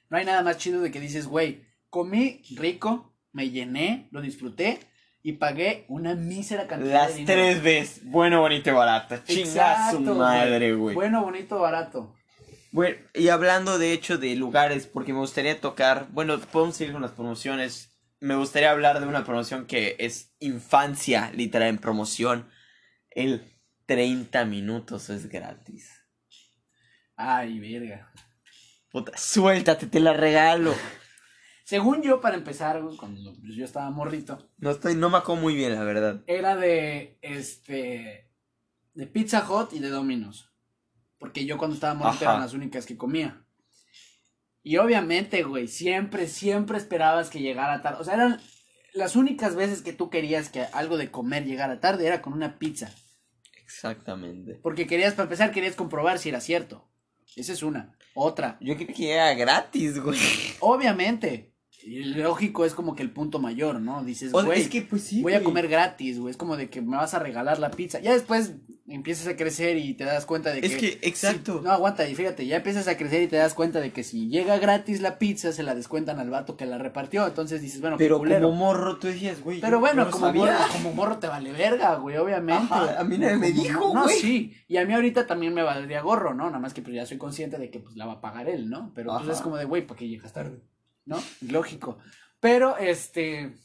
no 0.10 0.18
hay 0.18 0.26
nada 0.26 0.42
más 0.42 0.58
chido 0.58 0.82
de 0.82 0.92
que 0.92 1.00
dices, 1.00 1.28
güey, 1.28 1.66
comí 1.90 2.42
rico, 2.56 3.16
me 3.32 3.50
llené, 3.52 4.08
lo 4.12 4.22
disfruté 4.22 4.80
y 5.28 5.34
pagué 5.34 5.84
una 5.90 6.16
mísera 6.16 6.68
cantidad 6.68 7.02
de 7.02 7.08
Las 7.10 7.16
dinero. 7.18 7.42
tres 7.42 7.62
veces. 7.62 8.02
Bueno, 8.06 8.40
bonito 8.40 8.70
y 8.70 8.74
barata. 8.74 9.26
Chinga 9.26 9.92
su 9.92 10.00
madre, 10.00 10.74
güey. 10.74 10.96
Bueno, 10.96 11.22
bonito, 11.22 11.60
barato. 11.60 12.16
Bueno, 12.72 12.96
y 13.14 13.28
hablando 13.28 13.78
de 13.78 13.92
hecho 13.92 14.18
de 14.18 14.34
lugares, 14.38 14.88
porque 14.88 15.12
me 15.12 15.20
gustaría 15.20 15.60
tocar, 15.60 16.08
bueno, 16.12 16.40
podemos 16.40 16.78
seguir 16.78 16.94
con 16.94 17.02
las 17.02 17.12
promociones. 17.12 18.00
Me 18.22 18.38
gustaría 18.38 18.72
hablar 18.72 19.02
de 19.02 19.06
una 19.06 19.26
promoción 19.26 19.66
que 19.68 19.98
es 20.00 20.34
infancia, 20.40 21.30
literal, 21.36 21.68
en 21.68 21.80
promoción. 21.80 22.48
El 23.10 23.54
30 23.86 24.46
minutos 24.46 25.10
es 25.10 25.28
gratis. 25.28 25.92
Ay, 27.18 27.60
verga. 27.60 28.14
Puta, 28.90 29.12
suéltate, 29.18 29.88
te 29.88 30.00
la 30.00 30.14
regalo. 30.14 30.74
Según 31.68 32.02
yo, 32.02 32.22
para 32.22 32.38
empezar, 32.38 32.82
cuando 32.98 33.34
yo 33.44 33.66
estaba 33.66 33.90
morrito, 33.90 34.50
No 34.58 34.72
estoy, 34.72 34.96
no 34.96 35.10
me 35.10 35.18
acuerdo 35.18 35.42
muy 35.42 35.54
bien, 35.54 35.76
la 35.76 35.84
verdad. 35.84 36.24
era 36.26 36.56
de, 36.56 37.20
este, 37.22 38.32
de 38.94 39.08
Pizza 39.08 39.46
Hut 39.46 39.74
y 39.74 39.80
de 39.80 39.90
Domino's. 39.90 40.50
Porque 41.20 41.46
yo 41.46 41.58
cuando 41.58 41.74
estaba 41.76 41.94
morrito 41.94 42.24
Ajá. 42.24 42.32
eran 42.36 42.42
las 42.44 42.54
únicas 42.54 42.86
que 42.86 42.96
comía. 42.96 43.46
Y 44.64 44.78
obviamente, 44.78 45.44
güey, 45.44 45.68
siempre, 45.68 46.28
siempre 46.28 46.78
esperabas 46.78 47.30
que 47.30 47.42
llegara 47.42 47.82
tarde. 47.82 47.98
O 48.00 48.06
sea, 48.06 48.14
eran 48.14 48.40
las 48.94 49.18
únicas 49.18 49.58
veces 49.58 49.82
que 49.82 49.92
tú 49.92 50.10
querías 50.10 50.48
que 50.48 50.62
algo 50.72 50.96
de 50.96 51.12
comer 51.12 51.44
llegara 51.44 51.82
tarde 51.82 52.08
era 52.08 52.22
con 52.22 52.32
una 52.32 52.60
pizza. 52.60 52.96
Exactamente. 53.62 54.56
Porque 54.64 54.88
querías, 54.88 55.16
para 55.16 55.24
empezar, 55.24 55.52
querías 55.52 55.76
comprobar 55.76 56.18
si 56.18 56.30
era 56.30 56.40
cierto. 56.40 56.88
Esa 57.36 57.52
es 57.52 57.62
una. 57.62 57.98
Otra. 58.16 58.58
Yo 58.62 58.76
creí 58.76 58.94
que 58.94 59.12
era 59.12 59.34
gratis, 59.34 60.00
güey. 60.00 60.18
Obviamente. 60.62 61.57
Y 61.88 62.04
lógico 62.04 62.66
es 62.66 62.74
como 62.74 62.96
que 62.96 63.04
el 63.04 63.12
punto 63.12 63.40
mayor, 63.40 63.80
¿no? 63.80 64.04
Dices, 64.04 64.34
güey, 64.34 64.60
es 64.62 64.68
que 64.70 64.82
pues 64.82 65.04
sí. 65.04 65.22
voy 65.22 65.34
a 65.34 65.44
comer 65.44 65.70
gratis, 65.70 66.20
güey. 66.20 66.32
Es 66.32 66.38
como 66.38 66.58
de 66.58 66.70
que 66.70 66.82
me 66.82 66.98
vas 66.98 67.14
a 67.14 67.20
regalar 67.20 67.60
la 67.60 67.72
pizza. 67.72 68.00
Ya 68.02 68.12
después 68.12 68.56
empiezas 68.90 69.28
a 69.28 69.38
crecer 69.38 69.78
y 69.78 69.94
te 69.94 70.04
das 70.04 70.26
cuenta 70.26 70.52
de 70.52 70.60
que. 70.60 70.68
Es 70.68 70.76
que, 70.76 71.00
exacto. 71.08 71.60
si- 71.60 71.64
no, 71.64 71.72
aguanta, 71.72 72.08
y 72.10 72.14
fíjate, 72.14 72.46
ya 72.46 72.58
empiezas 72.58 72.90
a 72.90 72.98
crecer 72.98 73.22
y 73.24 73.28
te 73.28 73.38
das 73.38 73.54
cuenta 73.54 73.80
de 73.80 73.94
que 73.94 74.04
si 74.04 74.28
llega 74.28 74.58
gratis 74.60 75.00
la 75.00 75.18
pizza, 75.18 75.54
se 75.54 75.64
la 75.64 75.76
descuentan 75.76 76.20
al 76.20 76.30
vato 76.30 76.58
que 76.58 76.66
la 76.66 76.78
repartió. 76.78 77.26
Entonces 77.26 77.62
dices, 77.62 77.80
bueno, 77.80 77.96
Pero 77.98 78.18
culero. 78.18 78.48
como 78.50 78.58
morro 78.58 78.98
tú 78.98 79.08
decías, 79.08 79.42
güey. 79.42 79.62
Pero 79.62 79.80
bueno, 79.80 80.04
no 80.06 80.12
como, 80.12 80.34
morro, 80.34 80.52
como 80.74 80.92
morro 80.94 81.18
te 81.20 81.28
vale 81.28 81.54
verga, 81.54 81.96
güey, 81.96 82.18
obviamente. 82.18 82.74
Ajá, 82.74 83.00
a 83.00 83.04
mí 83.06 83.18
nadie 83.18 83.38
me 83.38 83.52
dijo, 83.54 83.94
No, 83.94 84.04
güey. 84.04 84.18
sí. 84.20 84.54
Y 84.68 84.76
a 84.76 84.86
mí 84.86 84.94
ahorita 84.94 85.26
también 85.26 85.54
me 85.54 85.64
valdría 85.64 86.02
gorro, 86.02 86.34
¿no? 86.34 86.48
Nada 86.48 86.60
más 86.60 86.74
que 86.74 86.82
pues 86.82 86.94
ya 86.96 87.06
soy 87.06 87.18
consciente 87.18 87.58
de 87.58 87.70
que 87.70 87.80
pues 87.80 87.96
la 87.96 88.06
va 88.06 88.14
a 88.14 88.22
pagar 88.22 88.50
él, 88.50 88.70
¿no? 88.70 88.92
Pero 88.94 89.12
pues 89.14 89.24
Ajá. 89.24 89.32
es 89.32 89.42
como 89.42 89.56
de, 89.56 89.64
güey, 89.64 89.88
¿para 89.88 89.98
qué 90.00 90.08
llegas 90.10 90.34
tarde? 90.34 90.60
¿No? 91.08 91.24
Lógico. 91.42 91.98
Pero, 92.40 92.78
este... 92.78 93.56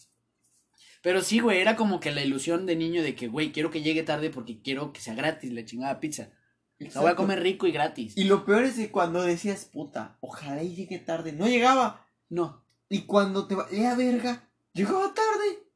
Pero 1.03 1.21
sí, 1.21 1.41
güey, 1.41 1.61
era 1.61 1.75
como 1.77 1.99
que 1.99 2.13
la 2.13 2.23
ilusión 2.23 2.65
de 2.65 2.77
niño 2.77 3.03
de 3.03 3.17
que, 3.17 3.27
güey, 3.27 3.53
quiero 3.53 3.71
que 3.71 3.83
llegue 3.83 4.05
tarde 4.05 4.31
porque 4.31 4.63
quiero 4.63 4.93
que 4.93 5.01
sea 5.01 5.15
gratis 5.15 5.53
la 5.53 5.65
chingada 5.65 5.99
pizza. 6.01 6.31
La 6.79 7.01
voy 7.01 7.11
a 7.11 7.17
comer 7.17 7.43
rico 7.43 7.67
y 7.67 7.73
gratis. 7.73 8.17
Y 8.17 8.25
lo 8.25 8.45
peor 8.45 8.65
es 8.65 8.75
que 8.75 8.91
cuando 8.91 9.23
decías, 9.23 9.65
puta, 9.65 10.17
ojalá 10.21 10.63
y 10.63 10.75
llegue 10.75 10.99
tarde, 10.99 11.33
no 11.33 11.47
llegaba. 11.47 12.07
No. 12.29 12.65
Y 12.89 13.03
cuando 13.03 13.47
te 13.47 13.55
valía 13.55 13.95
verga, 13.95 14.49
llegaba 14.73 15.13
tarde. 15.13 15.67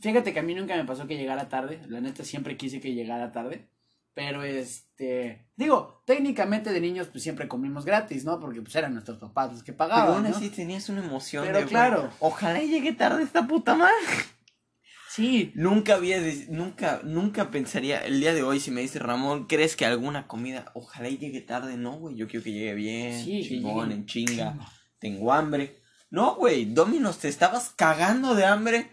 Fíjate 0.00 0.32
que 0.32 0.40
a 0.40 0.42
mí 0.42 0.54
nunca 0.54 0.76
me 0.76 0.84
pasó 0.84 1.06
que 1.06 1.16
llegara 1.16 1.48
tarde. 1.48 1.80
La 1.88 2.00
neta 2.00 2.24
siempre 2.24 2.56
quise 2.56 2.80
que 2.80 2.94
llegara 2.94 3.32
tarde. 3.32 3.68
Pero 4.14 4.44
este. 4.44 5.48
Digo, 5.56 6.02
técnicamente 6.06 6.72
de 6.72 6.80
niños, 6.80 7.08
pues 7.08 7.22
siempre 7.22 7.48
comimos 7.48 7.84
gratis, 7.84 8.24
¿no? 8.24 8.38
Porque 8.40 8.62
pues 8.62 8.74
eran 8.76 8.92
nuestros 8.92 9.18
papás 9.18 9.52
los 9.52 9.62
que 9.64 9.72
Pero 9.72 9.78
pagaban. 9.90 10.14
aún 10.14 10.22
¿no? 10.22 10.36
así 10.36 10.50
tenías 10.50 10.88
una 10.88 11.04
emoción 11.04 11.44
Pero 11.44 11.58
de, 11.58 11.64
claro. 11.66 12.10
ojalá 12.20 12.62
y 12.62 12.68
llegue 12.68 12.92
tarde 12.92 13.22
esta 13.24 13.46
puta 13.46 13.74
madre. 13.74 13.92
Sí. 15.10 15.52
Nunca 15.54 15.94
había, 15.94 16.18
nunca, 16.48 17.00
nunca 17.04 17.50
pensaría, 17.52 18.00
el 18.00 18.18
día 18.18 18.34
de 18.34 18.42
hoy 18.42 18.58
si 18.58 18.72
me 18.72 18.80
dice 18.80 18.98
Ramón, 18.98 19.46
¿crees 19.46 19.76
que 19.76 19.86
alguna 19.86 20.26
comida, 20.26 20.72
ojalá 20.74 21.08
y 21.08 21.18
llegue 21.18 21.40
tarde? 21.40 21.76
No, 21.76 21.98
güey, 21.98 22.16
yo 22.16 22.26
quiero 22.26 22.42
que 22.42 22.50
llegue 22.52 22.74
bien, 22.74 23.24
Sí, 23.24 23.44
chingón, 23.46 23.92
en 23.92 24.06
chinga, 24.06 24.56
tengo 24.98 25.32
hambre. 25.32 25.78
No, 26.10 26.34
güey, 26.34 26.64
Dominos, 26.64 27.18
te 27.18 27.28
estabas 27.28 27.70
cagando 27.76 28.34
de 28.34 28.44
hambre 28.44 28.90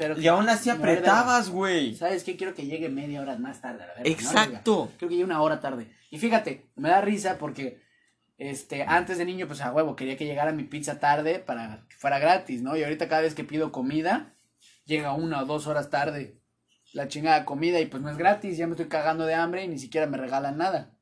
Pero 0.00 0.18
Y 0.18 0.26
aún 0.28 0.48
así 0.48 0.70
apretabas, 0.70 1.50
güey. 1.50 1.94
¿Sabes 1.94 2.24
qué? 2.24 2.34
Quiero 2.38 2.54
que 2.54 2.64
llegue 2.64 2.88
media 2.88 3.20
hora 3.20 3.36
más 3.36 3.60
tarde. 3.60 3.84
a 3.84 3.86
la 3.86 3.92
verga, 3.92 4.02
¿no? 4.02 4.10
Exacto. 4.10 4.90
Creo 4.96 5.10
que 5.10 5.14
llegue 5.16 5.24
una 5.26 5.42
hora 5.42 5.60
tarde. 5.60 5.94
Y 6.10 6.18
fíjate, 6.18 6.70
me 6.74 6.88
da 6.88 7.02
risa 7.02 7.36
porque 7.38 7.82
este, 8.38 8.82
antes 8.84 9.18
de 9.18 9.26
niño, 9.26 9.46
pues 9.46 9.60
a 9.60 9.70
huevo, 9.70 9.96
quería 9.96 10.16
que 10.16 10.24
llegara 10.24 10.52
mi 10.52 10.64
pizza 10.64 10.98
tarde 10.98 11.38
para 11.38 11.84
que 11.86 11.96
fuera 11.96 12.18
gratis, 12.18 12.62
¿no? 12.62 12.78
Y 12.78 12.82
ahorita 12.82 13.08
cada 13.08 13.20
vez 13.20 13.34
que 13.34 13.44
pido 13.44 13.72
comida, 13.72 14.32
llega 14.86 15.12
una 15.12 15.42
o 15.42 15.44
dos 15.44 15.66
horas 15.66 15.90
tarde 15.90 16.40
la 16.94 17.06
chingada 17.06 17.44
comida 17.44 17.78
y 17.78 17.84
pues 17.86 18.02
no 18.02 18.08
es 18.10 18.16
gratis, 18.16 18.56
ya 18.56 18.66
me 18.66 18.72
estoy 18.72 18.88
cagando 18.88 19.26
de 19.26 19.34
hambre 19.34 19.62
y 19.64 19.68
ni 19.68 19.78
siquiera 19.78 20.06
me 20.06 20.16
regalan 20.16 20.56
nada. 20.56 20.92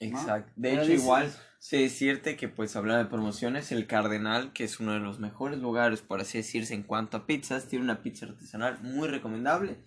Exacto. 0.00 0.50
De 0.56 0.70
Pero 0.70 0.82
hecho, 0.82 0.90
dices- 0.92 1.02
igual 1.04 1.32
sé 1.58 1.78
decirte 1.78 2.36
que 2.36 2.48
pues 2.48 2.76
hablar 2.76 2.98
de 2.98 3.10
promociones, 3.10 3.72
el 3.72 3.86
Cardenal, 3.86 4.52
que 4.52 4.64
es 4.64 4.80
uno 4.80 4.92
de 4.92 5.00
los 5.00 5.18
mejores 5.20 5.58
lugares, 5.58 6.02
por 6.02 6.20
así 6.20 6.38
decirse, 6.38 6.74
en 6.74 6.82
cuanto 6.82 7.16
a 7.16 7.26
pizzas, 7.26 7.68
tiene 7.68 7.84
una 7.84 8.02
pizza 8.02 8.26
artesanal 8.26 8.80
muy 8.82 9.08
recomendable. 9.08 9.84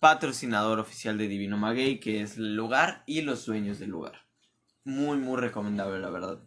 Patrocinador 0.00 0.78
oficial 0.80 1.16
de 1.18 1.28
Divino 1.28 1.56
Maguey, 1.56 2.00
que 2.00 2.22
es 2.22 2.36
el 2.36 2.56
lugar 2.56 3.04
y 3.06 3.22
los 3.22 3.46
dueños 3.46 3.78
del 3.78 3.90
lugar. 3.90 4.26
Muy, 4.84 5.16
muy 5.18 5.40
recomendable, 5.40 5.98
la 6.00 6.10
verdad. 6.10 6.38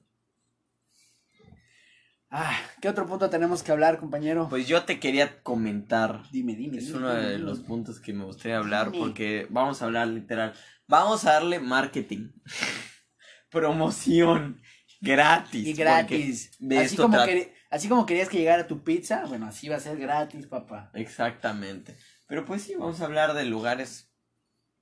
Ah, 2.29 2.55
¿qué 2.81 2.89
otro 2.89 3.07
punto 3.07 3.29
tenemos 3.29 3.63
que 3.63 3.71
hablar, 3.71 3.99
compañero? 3.99 4.49
Pues 4.49 4.67
yo 4.67 4.83
te 4.85 4.99
quería 4.99 5.41
comentar 5.43 6.23
dime, 6.31 6.55
dime. 6.55 6.77
Es 6.77 6.87
dime, 6.87 6.99
uno 6.99 7.13
dime, 7.13 7.23
de 7.23 7.37
dime. 7.37 7.39
los 7.39 7.59
puntos 7.61 7.99
que 7.99 8.13
me 8.13 8.25
gustaría 8.25 8.57
hablar 8.57 8.91
porque 8.91 9.47
vamos 9.49 9.81
a 9.81 9.85
hablar 9.85 10.07
literal. 10.07 10.53
Vamos 10.87 11.25
a 11.25 11.33
darle 11.33 11.59
marketing. 11.59 12.31
Promoción. 13.49 14.61
Gratis. 15.05 15.67
Y 15.67 15.73
gratis. 15.73 16.51
De 16.59 16.77
así, 16.79 16.85
esto 16.87 17.03
como 17.03 17.17
así 17.69 17.89
querías 18.07 18.29
que 18.29 18.37
llegara 18.37 18.67
tu 18.67 18.83
pizza, 18.83 19.25
bueno, 19.25 19.47
así 19.47 19.69
va 19.69 19.77
a 19.77 19.79
ser 19.79 19.97
gratis, 19.97 20.47
papá. 20.47 20.91
Exactamente. 20.93 21.95
Pero 22.27 22.45
pues 22.45 22.63
sí, 22.63 22.75
vamos 22.75 23.01
a 23.01 23.05
hablar 23.05 23.33
de 23.33 23.45
lugares, 23.45 24.11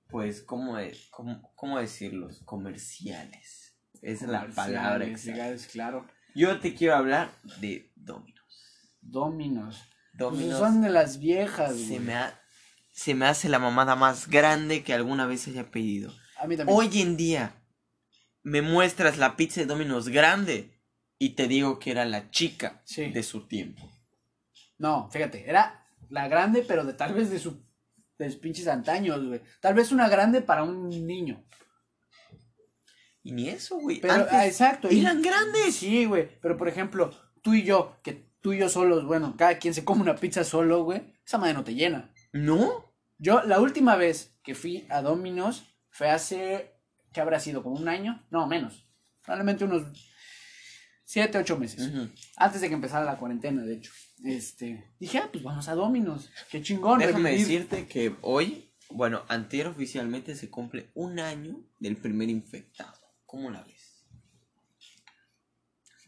pues, 0.07 0.41
¿cómo, 0.41 0.77
de- 0.77 0.97
cómo, 1.11 1.51
cómo 1.55 1.79
decirlos? 1.79 2.41
Comerciales. 2.45 3.75
Esa 4.01 4.25
es 4.25 4.31
la 4.31 4.47
palabra 4.47 5.05
Comerciales, 5.05 5.67
claro. 5.67 6.07
Yo 6.35 6.59
te 6.59 6.73
quiero 6.73 6.95
hablar 6.95 7.31
de 7.59 7.91
Dominos. 7.95 8.97
Dominos. 9.01 9.77
Pues 10.17 10.19
Dominos 10.19 10.59
son 10.59 10.81
de 10.81 10.89
las 10.89 11.19
viejas, 11.19 11.75
se 11.75 11.87
güey. 11.87 11.99
me, 11.99 12.13
ha- 12.15 12.39
se 12.91 13.15
me 13.15 13.25
hace 13.25 13.49
la 13.49 13.59
mamada 13.59 13.95
más 13.95 14.27
grande 14.27 14.83
que 14.83 14.93
alguna 14.93 15.25
vez 15.25 15.47
haya 15.47 15.71
pedido. 15.71 16.13
A 16.37 16.47
mí 16.47 16.55
también. 16.57 16.77
Hoy 16.77 17.01
en 17.01 17.17
día 17.17 17.55
me 18.43 18.61
muestras 18.61 19.17
la 19.17 19.35
pizza 19.35 19.61
de 19.61 19.67
Domino's 19.67 20.09
grande 20.09 20.79
y 21.17 21.31
te 21.31 21.47
digo 21.47 21.79
que 21.79 21.91
era 21.91 22.05
la 22.05 22.29
chica 22.29 22.81
Sí. 22.85 23.09
de 23.11 23.23
su 23.23 23.47
tiempo. 23.47 23.89
No, 24.77 25.09
fíjate, 25.11 25.49
era 25.49 25.87
la 26.09 26.27
grande, 26.27 26.63
pero 26.67 26.83
de 26.83 26.93
tal 26.93 27.13
vez 27.13 27.29
de 27.29 27.39
su 27.39 27.63
de 28.19 28.29
sus 28.29 28.39
pinches 28.39 28.67
antaños, 28.67 29.25
güey. 29.25 29.41
Tal 29.59 29.73
vez 29.73 29.91
una 29.91 30.07
grande 30.07 30.41
para 30.41 30.63
un 30.63 30.87
niño. 30.89 31.43
Y 33.23 33.31
ni 33.31 33.49
eso, 33.49 33.77
güey. 33.79 33.99
Pero, 34.01 34.13
Antes 34.13 34.33
ah, 34.33 34.45
exacto. 34.45 34.87
y- 34.91 34.99
eran 34.99 35.21
grandes. 35.21 35.75
Sí, 35.75 36.05
güey. 36.05 36.29
Pero 36.41 36.55
por 36.57 36.67
ejemplo, 36.67 37.11
tú 37.41 37.53
y 37.53 37.63
yo, 37.63 37.97
que 38.03 38.29
tú 38.41 38.53
y 38.53 38.59
yo 38.59 38.69
solos, 38.69 39.05
bueno, 39.05 39.35
cada 39.37 39.57
quien 39.57 39.73
se 39.73 39.83
come 39.85 40.01
una 40.01 40.15
pizza 40.15 40.43
solo, 40.43 40.83
güey. 40.83 41.01
Esa 41.25 41.37
madre 41.37 41.53
no 41.53 41.63
te 41.63 41.73
llena. 41.75 42.13
¿No? 42.33 42.93
Yo, 43.17 43.41
la 43.43 43.59
última 43.61 43.95
vez 43.95 44.37
que 44.43 44.55
fui 44.55 44.85
a 44.89 45.01
Domino's 45.01 45.63
fue 45.89 46.09
hace. 46.09 46.72
¿Qué 47.13 47.21
habrá 47.21 47.39
sido? 47.39 47.63
¿Como 47.63 47.75
un 47.77 47.87
año? 47.87 48.23
No, 48.31 48.47
menos. 48.47 48.85
Probablemente 49.23 49.63
unos. 49.65 49.83
Siete, 51.05 51.37
ocho 51.37 51.57
meses. 51.57 51.91
Antes 52.37 52.61
de 52.61 52.69
que 52.69 52.73
empezara 52.73 53.05
la 53.05 53.17
cuarentena, 53.17 53.61
de 53.63 53.75
hecho. 53.75 53.91
Este. 54.23 54.91
Dije, 54.99 55.19
ah, 55.19 55.29
pues 55.31 55.43
vamos 55.43 55.67
a 55.67 55.75
Domino's. 55.75 56.29
Qué 56.49 56.61
chingón, 56.63 56.99
Déjame 56.99 57.31
revivir. 57.31 57.45
decirte 57.47 57.87
que 57.87 58.15
hoy, 58.21 58.71
bueno, 58.89 59.23
antier 59.27 59.67
oficialmente 59.67 60.35
se 60.35 60.49
cumple 60.49 60.89
un 60.95 61.19
año 61.19 61.63
del 61.79 61.97
primer 61.97 62.29
infectado. 62.29 62.97
¿Cómo 63.25 63.51
la 63.51 63.61
ves? 63.63 64.05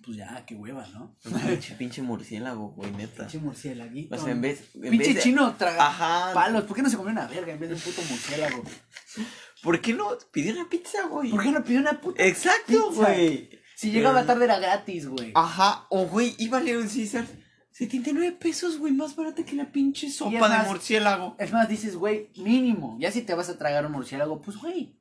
Pues 0.03 0.17
ya, 0.17 0.45
qué 0.45 0.53
hueva, 0.53 0.85
¿no? 0.89 1.17
Pinche, 1.23 1.73
pinche 1.75 2.01
murciélago, 2.03 2.69
güey, 2.73 2.91
neta. 2.91 3.23
Pinche 3.23 3.39
murciélaguito. 3.39 4.15
O 4.15 4.19
sea, 4.19 4.31
en 4.33 4.41
vez, 4.41 4.69
en 4.75 4.81
Pinche 4.91 4.97
vez 5.07 5.15
de- 5.15 5.21
chino 5.21 5.55
traga 5.55 5.87
Ajá. 5.87 6.31
palos. 6.33 6.63
¿Por 6.65 6.75
qué 6.75 6.83
no 6.83 6.89
se 6.91 6.97
comió 6.97 7.11
una 7.11 7.25
verga 7.27 7.53
en 7.53 7.59
vez 7.59 7.69
de 7.69 7.75
un 7.75 7.81
puto 7.81 8.01
murciélago? 8.03 8.63
¿Por 9.65 9.81
qué 9.81 9.93
no 9.93 10.07
pidió 10.31 10.53
una 10.53 10.69
pizza, 10.69 11.07
güey? 11.07 11.29
¿Por 11.31 11.43
qué 11.43 11.51
no 11.51 11.61
pidió 11.63 11.81
una 11.81 11.99
puta? 11.99 12.23
Exacto, 12.23 12.89
Pizza. 12.89 13.01
güey. 13.13 13.49
Si 13.75 13.91
llegaba 13.91 14.25
tarde 14.25 14.45
era 14.45 14.57
gratis, 14.59 15.07
güey. 15.09 15.31
Ajá, 15.35 15.85
o 15.89 16.05
güey, 16.05 16.33
iba 16.37 16.59
a 16.59 16.61
Leon 16.61 16.87
Caesar. 16.87 17.25
79 17.71 18.37
pesos, 18.39 18.77
güey, 18.77 18.93
más 18.93 19.17
barata 19.17 19.43
que 19.43 19.53
la 19.57 19.69
pinche 19.73 20.09
sopa 20.09 20.31
de 20.31 20.39
más- 20.39 20.67
murciélago. 20.67 21.35
Es 21.39 21.51
más, 21.51 21.67
dices, 21.67 21.97
güey, 21.97 22.31
mínimo. 22.37 22.95
Ya 23.01 23.11
si 23.11 23.21
te 23.23 23.33
vas 23.33 23.49
a 23.49 23.57
tragar 23.57 23.85
un 23.85 23.91
murciélago, 23.91 24.41
pues, 24.41 24.55
güey, 24.55 24.97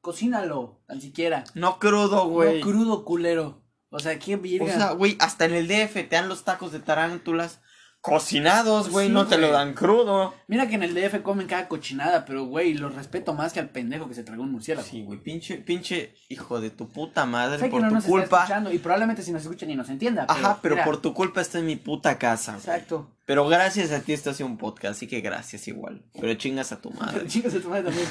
cocínalo, 0.00 0.80
tan 0.86 1.00
siquiera. 1.00 1.42
No 1.54 1.78
crudo, 1.78 2.28
güey. 2.28 2.60
No 2.60 2.66
crudo, 2.66 3.04
culero. 3.04 3.64
O 3.90 3.98
sea, 3.98 4.18
qué 4.18 4.36
virga. 4.36 4.66
o 4.66 4.68
sea, 4.76 4.90
güey, 4.92 5.16
hasta 5.18 5.46
en 5.46 5.54
el 5.54 5.66
DF 5.66 5.94
te 5.94 6.16
dan 6.16 6.28
los 6.28 6.44
tacos 6.44 6.72
de 6.72 6.78
tarántulas 6.80 7.62
cocinados, 8.08 8.90
güey, 8.90 9.06
Sí, 9.08 9.12
no 9.12 9.26
te 9.26 9.38
lo 9.38 9.50
dan 9.50 9.74
crudo. 9.74 10.34
Mira 10.46 10.68
que 10.68 10.74
en 10.76 10.82
el 10.82 10.94
DF 10.94 11.22
comen 11.22 11.46
cada 11.46 11.68
cochinada, 11.68 12.24
pero, 12.24 12.44
güey, 12.46 12.74
lo 12.74 12.88
respeto 12.88 13.34
más 13.34 13.52
que 13.52 13.60
al 13.60 13.68
pendejo 13.70 14.08
que 14.08 14.14
se 14.14 14.22
tragó 14.24 14.42
un 14.42 14.52
murciélago. 14.52 14.86
Sí, 14.88 15.02
güey, 15.02 15.18
pinche, 15.18 15.56
pinche 15.58 16.14
hijo 16.28 16.60
de 16.60 16.70
tu 16.70 16.88
puta 16.88 17.26
madre 17.26 17.58
Sé 17.58 17.64
que 17.66 17.70
por 17.70 17.82
no 17.82 17.88
tu 17.88 17.94
nos 17.94 18.04
está 18.04 18.10
culpa. 18.10 18.36
escuchando 18.38 18.72
y 18.72 18.78
probablemente 18.78 19.22
si 19.22 19.32
nos 19.32 19.42
escucha 19.42 19.66
ni 19.66 19.76
nos 19.76 19.88
entienda. 19.90 20.26
Ajá, 20.28 20.58
pero 20.62 20.74
mira, 20.76 20.84
por 20.84 21.00
tu 21.00 21.14
culpa 21.14 21.40
está 21.40 21.58
en 21.58 21.66
mi 21.66 21.76
puta 21.76 22.18
casa. 22.18 22.52
güey. 22.52 22.60
Exacto. 22.64 23.10
Pero 23.26 23.46
gracias 23.46 23.92
a 23.92 24.00
ti 24.00 24.12
esto 24.12 24.30
hace 24.30 24.42
un 24.44 24.56
podcast, 24.56 24.96
así 24.96 25.06
que 25.06 25.20
gracias 25.20 25.68
igual. 25.68 26.02
Pero 26.20 26.32
chingas 26.34 26.72
a 26.72 26.80
tu 26.80 26.90
Pero 26.90 27.04
madre. 27.04 27.26
chingas 27.28 27.54
a 27.54 27.60
tu 27.60 27.68
madre 27.68 27.84
también. 27.84 28.08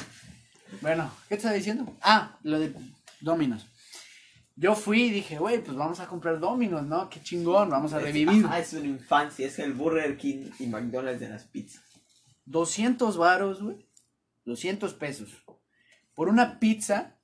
Bueno, 0.80 1.10
¿qué 1.28 1.30
te 1.30 1.36
estaba 1.36 1.54
diciendo? 1.54 1.92
Ah, 2.02 2.36
lo 2.42 2.58
de 2.60 2.72
Dominos. 3.20 3.66
Yo 4.60 4.74
fui 4.74 5.02
y 5.04 5.10
dije, 5.10 5.38
güey, 5.38 5.62
pues 5.62 5.76
vamos 5.76 6.00
a 6.00 6.08
comprar 6.08 6.40
Dominos, 6.40 6.84
¿no? 6.84 7.08
Qué 7.08 7.22
chingón, 7.22 7.70
vamos 7.70 7.92
a 7.92 8.00
revivir. 8.00 8.44
Ajá, 8.44 8.58
es 8.58 8.72
una 8.72 8.88
infancia, 8.88 9.46
es 9.46 9.56
el 9.60 9.72
Burger 9.72 10.16
King 10.16 10.50
y 10.58 10.66
McDonald's 10.66 11.20
de 11.20 11.28
las 11.28 11.44
pizzas. 11.44 11.84
200 12.46 13.16
varos, 13.16 13.62
güey. 13.62 13.86
200 14.46 14.94
pesos. 14.94 15.30
Por 16.12 16.28
una 16.28 16.58
pizza 16.58 17.20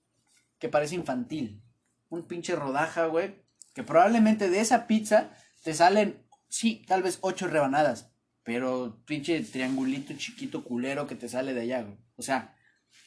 que 0.61 0.69
parece 0.69 0.95
infantil. 0.95 1.61
Un 2.09 2.23
pinche 2.23 2.55
rodaja, 2.55 3.07
güey. 3.07 3.35
Que 3.73 3.83
probablemente 3.83 4.49
de 4.49 4.61
esa 4.61 4.87
pizza 4.87 5.37
te 5.65 5.75
salen, 5.75 6.25
sí, 6.49 6.85
tal 6.87 7.03
vez 7.03 7.19
8 7.21 7.49
rebanadas. 7.49 8.13
Pero 8.45 9.03
pinche 9.07 9.41
triangulito 9.41 10.15
chiquito 10.17 10.63
culero 10.63 11.09
que 11.09 11.17
te 11.17 11.29
sale 11.29 11.53
de 11.53 11.63
allá, 11.63 11.83
güey. 11.83 11.99
O 12.15 12.23
sea, 12.23 12.55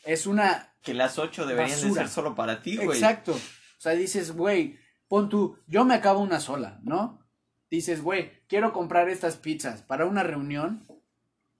es 0.03 0.27
una 0.27 0.73
Que 0.81 0.93
las 0.93 1.17
ocho 1.17 1.45
deberían 1.45 1.79
de 1.79 1.93
ser 1.93 2.09
solo 2.09 2.35
para 2.35 2.61
ti, 2.61 2.75
güey. 2.75 2.89
Exacto. 2.89 3.39
O 3.77 3.81
sea, 3.81 3.93
dices, 3.93 4.31
güey, 4.31 4.77
pon 5.07 5.29
tú, 5.29 5.57
yo 5.67 5.85
me 5.85 5.93
acabo 5.93 6.19
una 6.19 6.39
sola, 6.39 6.79
¿no? 6.83 7.23
Dices, 7.69 8.01
güey, 8.01 8.31
quiero 8.47 8.73
comprar 8.73 9.09
estas 9.09 9.37
pizzas 9.37 9.81
para 9.81 10.05
una 10.05 10.23
reunión. 10.23 10.85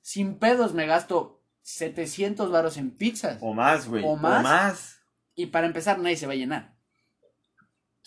Sin 0.01 0.39
pedos 0.39 0.74
me 0.74 0.86
gasto 0.86 1.43
700 1.61 2.49
varos 2.49 2.78
en 2.78 2.91
pizzas. 2.91 3.39
O 3.41 3.53
más, 3.53 3.88
güey. 3.88 4.03
¿O 4.03 4.09
O 4.09 4.15
más? 4.15 5.01
Y 5.36 5.47
para 5.47 5.68
empezar, 5.68 5.99
nadie 5.99 6.15
se 6.15 6.28
va 6.28 6.34
a 6.34 6.38
llenar. 6.38 6.78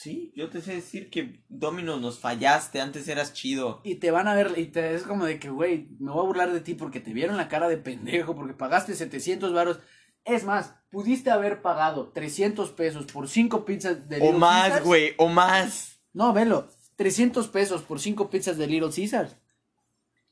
Sí, 0.01 0.33
yo 0.35 0.49
te 0.49 0.63
sé 0.63 0.77
decir 0.77 1.11
que 1.11 1.45
Dominos 1.51 2.01
nos 2.01 2.19
fallaste, 2.19 2.81
antes 2.81 3.07
eras 3.07 3.35
chido. 3.35 3.83
Y 3.85 3.97
te 3.97 4.11
van 4.11 4.29
a 4.29 4.35
ver, 4.35 4.55
y 4.57 4.65
te 4.65 4.95
es 4.95 5.03
como 5.03 5.27
de 5.27 5.39
que, 5.39 5.51
güey, 5.51 5.89
me 6.01 6.11
voy 6.11 6.21
a 6.21 6.27
burlar 6.27 6.53
de 6.55 6.63
ti 6.63 6.73
porque 6.73 7.01
te 7.01 7.13
vieron 7.13 7.37
la 7.37 7.49
cara 7.49 7.69
de 7.69 7.77
pendejo, 7.77 8.35
porque 8.35 8.55
pagaste 8.55 8.95
700 8.95 9.53
varos. 9.53 9.79
Es 10.25 10.45
más, 10.45 10.75
pudiste 10.91 11.31
haber 11.31 11.63
pagado 11.63 12.09
300 12.13 12.71
pesos 12.73 13.07
por 13.07 13.29
5 13.29 13.65
pizzas 13.65 14.09
de 14.09 14.17
O 14.17 14.21
Little 14.25 14.39
más, 14.39 14.63
Caesars. 14.65 14.85
güey, 14.85 15.15
o 15.19 15.29
más. 15.29 16.01
No, 16.13 16.33
velo. 16.33 16.69
300 16.97 17.49
pesos 17.49 17.83
por 17.83 17.99
5 18.01 18.29
pizzas 18.31 18.59
de 18.59 18.67
Little 18.67 18.91
Caesars. 18.95 19.37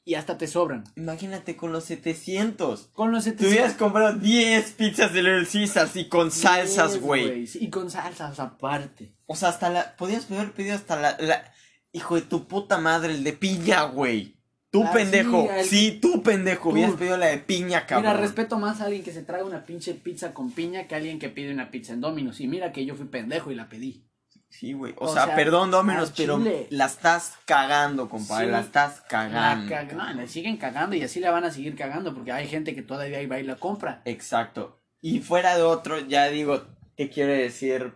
Y 0.05 0.15
hasta 0.15 0.39
te 0.39 0.47
sobran. 0.47 0.85
Imagínate 0.97 1.55
con 1.57 1.71
los 1.73 1.85
700. 1.85 2.89
Con 2.95 3.13
los 3.13 3.25
Te 3.25 3.31
700. 3.31 3.53
hubieras 3.53 3.75
comprado 3.77 4.15
10 4.19 4.71
pizzas 4.73 5.13
de 5.13 5.23
Little 5.23 5.47
Caesars 5.51 5.97
y 5.97 6.09
con 6.09 6.31
salsas, 6.31 6.99
güey. 6.99 7.47
Y 7.55 7.69
con 7.69 7.91
salsas 7.91 8.41
aparte. 8.41 9.15
O 9.27 9.37
sea, 9.37 9.51
hasta 9.51 9.69
la. 9.69 9.97
Podías 9.97 10.31
haber 10.31 10.53
pedido 10.53 10.75
hasta 10.77 10.97
la, 10.97 11.17
la- 11.21 11.53
Hijo 11.93 12.17
de 12.17 12.23
tu 12.23 12.47
puta 12.49 12.77
madre, 12.79 13.13
el 13.15 13.25
de 13.25 13.33
piña, 13.33 13.83
güey. 13.85 14.38
Tú 14.71 14.85
Ah, 14.85 14.93
pendejo. 14.93 15.43
sí, 15.45 15.49
el- 15.59 15.65
Sí, 15.67 15.99
tú 16.01 16.23
pendejo. 16.23 16.69
Hubieras 16.71 16.95
pedido 16.97 17.17
la 17.17 17.27
de 17.27 17.39
piña, 17.39 17.87
cabrón. 17.87 18.13
Mira, 18.13 18.21
respeto 18.21 18.59
más 18.59 18.81
a 18.81 18.85
alguien 18.85 19.03
que 19.03 19.13
se 19.13 19.23
traga 19.23 19.45
una 19.45 19.65
pinche 19.65 19.95
pizza 19.95 20.35
con 20.35 20.51
piña 20.53 20.87
que 20.87 20.95
a 20.95 20.99
alguien 20.99 21.19
que 21.19 21.31
pide 21.31 21.53
una 21.53 21.71
pizza 21.71 21.95
en 21.95 22.01
Domino's. 22.03 22.41
Y 22.41 22.49
mira 22.49 22.71
que 22.73 22.85
yo 22.85 22.95
fui 22.95 23.07
pendejo 23.07 23.51
y 23.51 23.55
la 23.55 23.69
pedí. 23.69 24.05
Sí, 24.51 24.73
güey. 24.73 24.95
O, 24.99 25.07
O 25.07 25.13
sea, 25.15 25.27
sea, 25.27 25.35
perdón, 25.37 25.71
Dominos, 25.71 26.13
pero 26.17 26.41
la 26.71 26.87
estás 26.87 27.35
cagando, 27.45 28.09
compadre. 28.09 28.47
Sí. 28.47 28.53
La 28.53 28.61
estás 28.61 29.01
La 29.01 29.07
cagando. 29.09 29.75
cag- 29.75 29.93
no, 29.93 30.13
la 30.15 30.27
siguen 30.27 30.57
cagando 30.57 30.97
y 30.97 31.03
así 31.03 31.21
la 31.21 31.31
van 31.31 31.45
a 31.45 31.51
seguir 31.51 31.75
cagando 31.77 32.15
porque 32.15 32.33
hay 32.33 32.47
gente 32.47 32.75
que 32.75 32.83
todavía 32.83 33.27
va 33.29 33.39
y 33.39 33.45
la 33.45 33.57
compra. 33.57 34.01
Exacto. 34.07 34.81
Y 35.03 35.21
fuera 35.21 35.55
de 35.57 35.63
otro, 35.63 35.99
ya 36.01 36.29
digo, 36.29 36.63
¿qué 36.97 37.09
quiere 37.11 37.35
decir? 37.43 37.93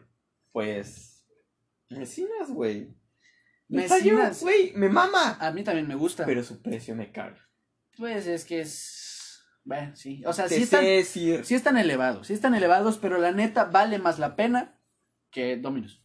Pues. 0.53 1.25
Mesinas, 1.89 2.49
güey. 2.51 2.95
Mesinas. 3.73 4.41
Güey, 4.43 4.73
me 4.75 4.89
mama. 4.89 5.39
A 5.41 5.51
mí 5.51 5.65
también 5.65 5.89
me 5.89 5.95
gusta. 5.95 6.25
Pero 6.27 6.43
su 6.45 6.61
precio 6.61 6.95
me 6.95 7.11
caga. 7.11 7.39
Pues 7.97 8.27
es 8.27 8.45
que 8.45 8.61
es. 8.61 9.43
Bueno, 9.65 9.95
sí. 9.97 10.23
O 10.27 10.33
sea, 10.33 10.47
Te 10.47 10.55
sí 10.55 10.61
sé 10.61 10.65
están, 10.65 10.85
decir. 10.85 11.45
sí 11.45 11.55
están 11.55 11.77
elevados. 11.77 12.27
Sí 12.27 12.33
están 12.33 12.55
elevados, 12.55 12.99
pero 12.99 13.19
la 13.19 13.33
neta 13.33 13.65
vale 13.65 13.99
más 13.99 14.19
la 14.19 14.37
pena 14.37 14.79
que 15.31 15.57
Domino's. 15.57 16.03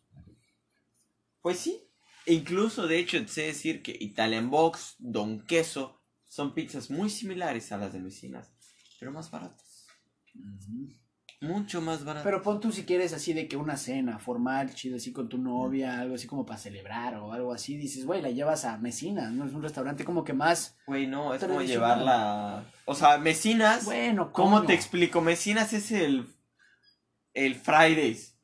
Pues 1.41 1.59
sí. 1.59 1.83
E 2.25 2.33
Incluso, 2.33 2.87
de 2.87 2.99
hecho, 2.99 3.19
te 3.21 3.27
sé 3.27 3.41
decir 3.43 3.81
que 3.81 3.95
Italian 3.99 4.49
Box, 4.49 4.95
Don 4.99 5.45
Queso, 5.45 6.01
son 6.25 6.53
pizzas 6.53 6.89
muy 6.89 7.09
similares 7.09 7.71
a 7.71 7.77
las 7.77 7.93
de 7.93 8.01
vecinas, 8.01 8.51
pero 8.99 9.11
más 9.11 9.31
baratas. 9.31 9.87
Mucho 11.39 11.81
más 11.81 12.03
baratas. 12.03 12.23
Pero 12.23 12.41
pon 12.41 12.59
tú 12.59 12.71
si 12.71 12.83
quieres 12.83 13.13
así 13.13 13.31
de 13.33 13.47
que 13.47 13.57
una 13.57 13.77
cena 13.77 14.17
formal, 14.17 14.73
chido, 14.73 14.97
así 14.97 15.13
con 15.13 15.29
tu 15.29 15.37
novia, 15.37 15.99
algo 15.99 16.15
así 16.15 16.25
como 16.25 16.45
para 16.45 16.57
celebrar 16.57 17.15
o 17.17 17.31
algo 17.31 17.53
así, 17.53 17.77
dices, 17.77 18.05
güey, 18.05 18.23
la 18.23 18.31
llevas 18.31 18.65
a 18.65 18.77
Mesinas, 18.77 19.31
¿no? 19.31 19.45
Es 19.45 19.53
un 19.53 19.61
restaurante 19.61 20.03
como 20.03 20.23
que 20.23 20.33
más. 20.33 20.75
Güey, 20.87 21.05
no, 21.05 21.35
es 21.35 21.43
como 21.43 21.61
llevarla. 21.61 22.63
O 22.85 22.95
sea, 22.95 23.19
Mesinas. 23.19 23.85
Bueno, 23.85 24.31
¿Cómo 24.31 24.57
coño. 24.57 24.67
te 24.67 24.73
explico? 24.73 25.21
Mesinas 25.21 25.73
es 25.73 25.91
el. 25.91 26.27
El 27.33 27.53
Fridays 27.53 28.35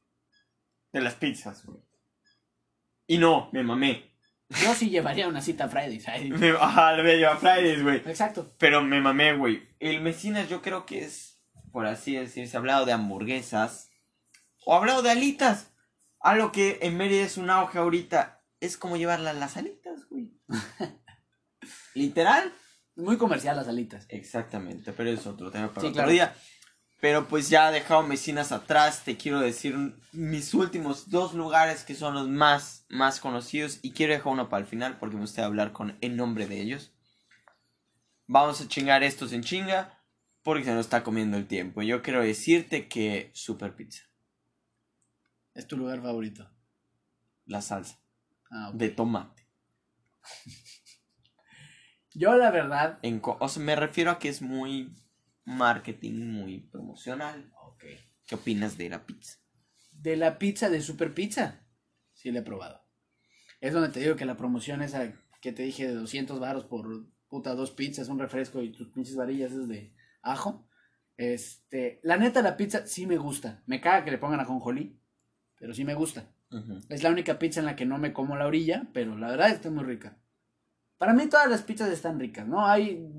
de 0.91 1.01
las 1.01 1.15
pizzas, 1.15 1.65
güey. 1.65 1.79
Y 3.07 3.17
no, 3.17 3.49
me 3.51 3.63
mamé. 3.63 4.11
Yo 4.61 4.75
sí 4.75 4.91
llevaría 4.91 5.27
una 5.27 5.41
cita 5.41 5.63
a 5.65 5.67
Fridays. 5.67 6.07
ay. 6.07 6.29
Me, 6.29 6.51
ajá, 6.51 6.95
lo 6.95 7.01
voy 7.01 7.13
a 7.13 7.15
llevar 7.15 7.35
a 7.37 7.39
Fridays, 7.39 7.81
güey. 7.81 7.97
Exacto. 7.97 8.53
Pero 8.59 8.83
me 8.83 9.01
mamé, 9.01 9.35
güey. 9.35 9.67
El 9.79 10.01
Mesinas 10.01 10.47
yo 10.47 10.61
creo 10.61 10.85
que 10.85 11.05
es, 11.05 11.32
por 11.73 11.87
así 11.87 12.15
decirse, 12.15 12.55
hablado 12.55 12.85
de 12.85 12.93
hamburguesas. 12.93 13.89
O 14.63 14.75
hablado 14.75 15.01
de 15.01 15.09
alitas. 15.09 15.71
Algo 16.21 16.51
que 16.53 16.77
en 16.83 16.95
Mérida 16.95 17.25
es 17.25 17.35
un 17.35 17.49
auge 17.49 17.79
ahorita. 17.79 18.45
Es 18.61 18.77
como 18.77 18.95
llevarla 18.95 19.31
a 19.31 19.33
las 19.33 19.57
alitas, 19.57 20.07
güey. 20.07 20.31
Literal. 21.95 22.53
Muy 22.95 23.17
comercial 23.17 23.57
las 23.57 23.67
alitas. 23.67 24.05
Exactamente, 24.07 24.93
pero 24.93 25.09
es 25.09 25.25
otro 25.25 25.49
tema 25.51 25.69
para 25.69 25.81
Sí, 25.81 25.87
otro 25.87 25.93
claro. 25.93 26.11
día. 26.11 26.35
Pero 27.01 27.27
pues 27.27 27.49
ya 27.49 27.71
dejado 27.71 28.03
Mesinas 28.03 28.51
atrás, 28.51 29.03
te 29.03 29.17
quiero 29.17 29.39
decir 29.39 29.75
mis 30.11 30.53
últimos 30.53 31.09
dos 31.09 31.33
lugares 31.33 31.83
que 31.83 31.95
son 31.95 32.13
los 32.13 32.29
más, 32.29 32.85
más 32.87 33.19
conocidos. 33.19 33.79
Y 33.81 33.93
quiero 33.93 34.13
dejar 34.13 34.31
uno 34.31 34.47
para 34.47 34.61
el 34.61 34.67
final 34.67 34.99
porque 34.99 35.15
me 35.15 35.23
gustaría 35.23 35.47
hablar 35.47 35.73
con 35.73 35.97
en 36.01 36.15
nombre 36.15 36.45
de 36.45 36.61
ellos. 36.61 36.93
Vamos 38.27 38.61
a 38.61 38.67
chingar 38.67 39.01
estos 39.01 39.33
en 39.33 39.41
chinga 39.41 39.92
porque 40.43 40.65
se 40.65 40.71
nos 40.73 40.85
está 40.85 41.03
comiendo 41.03 41.37
el 41.37 41.47
tiempo. 41.47 41.81
Yo 41.81 42.01
quiero 42.01 42.21
decirte 42.21 42.87
que 42.87 43.31
Super 43.33 43.75
Pizza, 43.75 44.03
Es 45.53 45.67
tu 45.67 45.77
lugar 45.77 46.01
favorito. 46.01 46.49
la 47.45 47.61
salsa 47.61 47.99
Ah, 48.51 48.71
de 48.73 48.89
tomate. 48.89 49.47
Yo, 52.13 52.35
la 52.37 52.51
verdad. 52.51 52.99
En 53.01 53.19
co- 53.19 53.37
o 53.39 53.47
sea, 53.49 53.63
me 53.63 53.75
refiero 53.75 54.11
a 54.11 54.19
que 54.19 54.29
es 54.29 54.41
muy 54.41 54.95
marketing, 55.45 56.27
muy 56.31 56.59
promocional. 56.59 57.51
Ok. 57.63 57.83
¿Qué 58.27 58.35
opinas 58.35 58.77
de 58.77 58.89
la 58.89 59.05
pizza? 59.05 59.39
De 59.91 60.15
la 60.15 60.37
pizza 60.37 60.69
de 60.69 60.81
Super 60.81 61.13
Pizza. 61.13 61.65
Sí, 62.13 62.31
la 62.31 62.39
he 62.39 62.43
probado. 62.43 62.81
Es 63.61 63.73
donde 63.73 63.89
te 63.89 63.99
digo 63.99 64.15
que 64.15 64.25
la 64.25 64.37
promoción 64.37 64.81
esa 64.81 65.11
que 65.41 65.51
te 65.51 65.63
dije 65.63 65.87
de 65.87 65.93
200 65.95 66.39
baros 66.39 66.65
por 66.65 67.07
puta 67.27 67.55
dos 67.55 67.71
pizzas, 67.71 68.07
un 68.09 68.19
refresco 68.19 68.61
y 68.61 68.71
tus 68.71 68.89
pinches 68.89 69.15
varillas 69.15 69.51
es 69.51 69.67
de 69.67 69.93
ajo. 70.23 70.67
Este, 71.17 71.99
la 72.03 72.17
neta 72.17 72.41
la 72.41 72.57
pizza 72.57 72.87
sí 72.87 73.05
me 73.05 73.17
gusta. 73.17 73.61
Me 73.67 73.79
caga 73.79 74.03
que 74.03 74.11
le 74.11 74.17
pongan 74.17 74.39
ajonjolí, 74.39 74.97
pero 75.59 75.73
sí 75.73 75.85
me 75.85 75.93
gusta. 75.93 76.25
Es 76.89 77.01
la 77.01 77.09
única 77.09 77.39
pizza 77.39 77.59
en 77.59 77.65
la 77.65 77.75
que 77.75 77.85
no 77.85 77.97
me 77.97 78.13
como 78.13 78.35
la 78.35 78.45
orilla, 78.45 78.87
pero 78.93 79.17
la 79.17 79.29
verdad 79.29 79.49
está 79.49 79.69
muy 79.71 79.83
rica. 79.83 80.17
Para 80.99 81.13
mí 81.13 81.27
todas 81.27 81.49
las 81.49 81.63
pizzas 81.63 81.89
están 81.89 82.19
ricas, 82.19 82.47
¿no? 82.47 82.65
Hay 82.67 83.09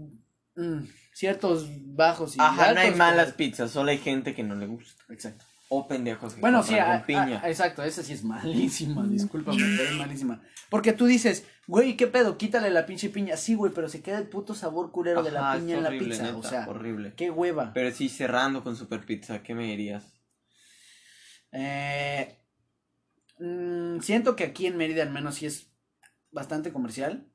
mm, 0.55 0.84
ciertos 1.12 1.68
bajos 1.96 2.36
y 2.36 2.40
Ajá, 2.40 2.72
no 2.72 2.80
hay 2.80 2.94
malas 2.94 3.26
pero- 3.26 3.36
pizzas, 3.36 3.70
solo 3.72 3.90
hay 3.90 3.98
gente 3.98 4.34
que 4.34 4.44
no 4.44 4.55
le 4.55 4.66
gusta. 4.66 5.02
Exacto. 5.12 5.44
O 5.71 5.89
pendejos 5.89 6.35
que 6.35 6.41
Bueno, 6.41 6.62
sí, 6.62 6.75
con 6.75 6.83
a- 6.83 7.07
piña. 7.07 7.41
a- 7.43 7.49
exacto, 7.49 7.83
esa 7.83 8.03
sí 8.03 8.12
es 8.12 8.23
malísima, 8.23 9.07
discúlpame, 9.07 9.59
pero 9.77 9.91
es 9.91 9.97
malísima. 9.97 10.43
Porque 10.71 10.93
tú 10.93 11.07
dices, 11.07 11.47
güey, 11.67 11.97
¿qué 11.97 12.07
pedo? 12.07 12.37
Quítale 12.37 12.71
la 12.71 12.85
pinche 12.87 13.09
piña. 13.09 13.37
Sí, 13.37 13.55
güey, 13.55 13.73
pero 13.73 13.89
se 13.89 14.03
queda 14.03 14.19
el 14.19 14.29
puto 14.29 14.55
sabor 14.55 14.93
culero 14.93 15.23
de 15.23 15.31
la 15.33 15.55
piña 15.57 15.77
en 15.79 15.83
la 15.85 15.91
pizza. 15.91 16.23
neta, 16.25 16.37
o 16.37 16.43
sea, 16.43 16.67
horrible. 16.69 17.15
qué 17.17 17.31
hueva. 17.31 17.73
Pero 17.73 17.91
sí, 17.93 18.09
cerrando 18.09 18.62
con 18.62 18.77
Super 18.77 19.05
Pizza, 19.07 19.43
¿qué 19.43 19.55
me 19.55 19.65
dirías? 19.65 20.21
Eh, 21.53 22.39
mm, 23.39 24.01
siento 24.01 24.37
que 24.37 24.45
aquí 24.45 24.67
en 24.67 24.77
Mérida 24.77 25.03
al 25.03 25.11
menos 25.11 25.37
sí 25.37 25.47
es 25.47 25.73
bastante 26.31 26.73
comercial. 26.73 27.31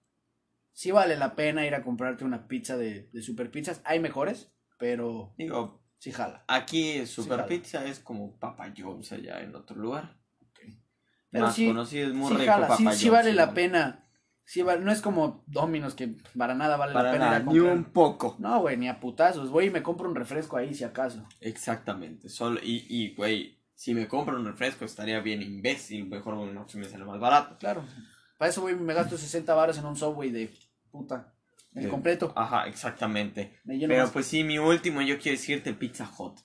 Sí 0.74 0.92
vale 0.92 1.18
la 1.18 1.36
pena 1.36 1.66
ir 1.66 1.76
a 1.76 1.84
comprarte 1.84 2.24
una 2.24 2.48
pizza 2.48 2.78
de, 2.78 3.10
de 3.12 3.22
super 3.22 3.52
pizzas. 3.52 3.82
Hay 3.86 4.00
mejores, 4.00 4.52
pero 4.78 5.34
Digo, 5.38 5.84
sí 6.00 6.12
jala. 6.12 6.44
aquí 6.48 7.06
Super. 7.06 7.46
Pizza 7.46 7.86
es 7.86 8.00
como 8.00 8.38
Papa 8.40 8.74
John's 8.76 9.12
allá 9.12 9.42
en 9.42 9.56
otro 9.56 9.76
lugar. 9.78 10.18
Pero 11.32 11.46
Más 11.46 11.56
sí- 11.56 11.68
conocido, 11.68 12.08
es 12.08 12.14
muy 12.16 12.28
sí 12.32 12.38
rico 12.38 12.52
jala, 12.52 12.68
Papa 12.68 12.84
John's. 12.84 13.10
vale 13.12 13.34
la 13.34 13.46
güey. 13.46 13.56
pena. 13.56 14.06
Sí 14.46 14.64
no 14.64 14.92
es 14.92 15.02
como 15.02 15.44
Domino's 15.46 15.94
que 15.94 16.16
para 16.36 16.56
nada 16.56 16.76
vale 16.76 16.92
Para 16.94 17.10
la 17.10 17.12
pena 17.14 17.26
nada, 17.26 17.38
ir 17.38 17.48
a 17.50 17.54
ni 17.54 17.60
un 17.60 17.84
poco. 17.84 18.36
No, 18.40 18.62
güey, 18.62 18.78
ni 18.78 18.88
a 18.90 19.00
putazos. 19.00 19.52
Voy 19.52 19.66
y 19.66 19.70
me 19.70 19.84
compro 19.84 20.10
un 20.10 20.16
refresco 20.16 20.58
ahí 20.58 20.74
si 20.74 20.84
acaso. 20.84 21.24
Exactamente. 21.40 22.30
Solo, 22.30 22.60
y, 22.64 22.84
y, 22.90 23.14
güey, 23.14 23.60
si 23.76 23.94
me 23.94 24.08
compro 24.08 24.36
un 24.36 24.46
refresco 24.48 24.86
estaría 24.86 25.20
bien 25.20 25.44
imbécil. 25.44 26.08
Mejor 26.08 26.34
no 26.36 26.68
se 26.68 26.80
me 26.80 26.86
sale 26.86 27.06
más 27.06 27.20
barato. 27.20 27.60
Claro. 27.60 27.84
Para 28.40 28.50
eso 28.50 28.62
voy 28.62 28.72
y 28.72 28.76
me 28.76 28.96
gasto 28.96 29.20
60 29.20 29.54
baros 29.54 29.78
en 29.78 29.86
un 29.86 29.96
Subway 29.96 30.32
de 30.32 30.52
puta. 30.90 31.32
El 31.80 31.86
De- 31.86 31.90
completo. 31.90 32.34
Ajá, 32.36 32.68
exactamente. 32.68 33.60
Pero 33.66 34.04
más. 34.04 34.12
pues 34.12 34.28
sí, 34.28 34.44
mi 34.44 34.58
último, 34.58 35.02
yo 35.02 35.18
quiero 35.20 35.38
decirte 35.38 35.74
Pizza 35.74 36.12
Hut. 36.18 36.40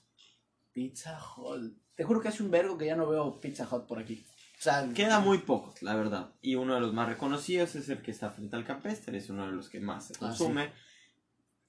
Pizza 0.71 1.19
Hut. 1.37 1.73
Te 1.95 2.03
juro 2.03 2.19
que 2.21 2.27
hace 2.27 2.43
un 2.43 2.51
vergo 2.51 2.77
que 2.77 2.85
ya 2.85 2.95
no 2.95 3.07
veo 3.09 3.39
Pizza 3.39 3.67
Hut 3.69 3.85
por 3.87 3.99
aquí. 3.99 4.25
O 4.57 4.61
sea, 4.61 4.89
Queda 4.93 5.19
muy 5.19 5.39
pocos, 5.39 5.81
la 5.83 5.95
verdad. 5.95 6.33
Y 6.41 6.55
uno 6.55 6.75
de 6.75 6.81
los 6.81 6.93
más 6.93 7.07
reconocidos 7.09 7.75
es 7.75 7.89
el 7.89 8.01
que 8.01 8.11
está 8.11 8.31
frente 8.31 8.55
al 8.55 8.65
campestre, 8.65 9.17
es 9.17 9.29
uno 9.29 9.45
de 9.45 9.51
los 9.53 9.69
que 9.69 9.79
más 9.79 10.07
se 10.07 10.13
Ah, 10.15 10.19
consume. 10.19 10.71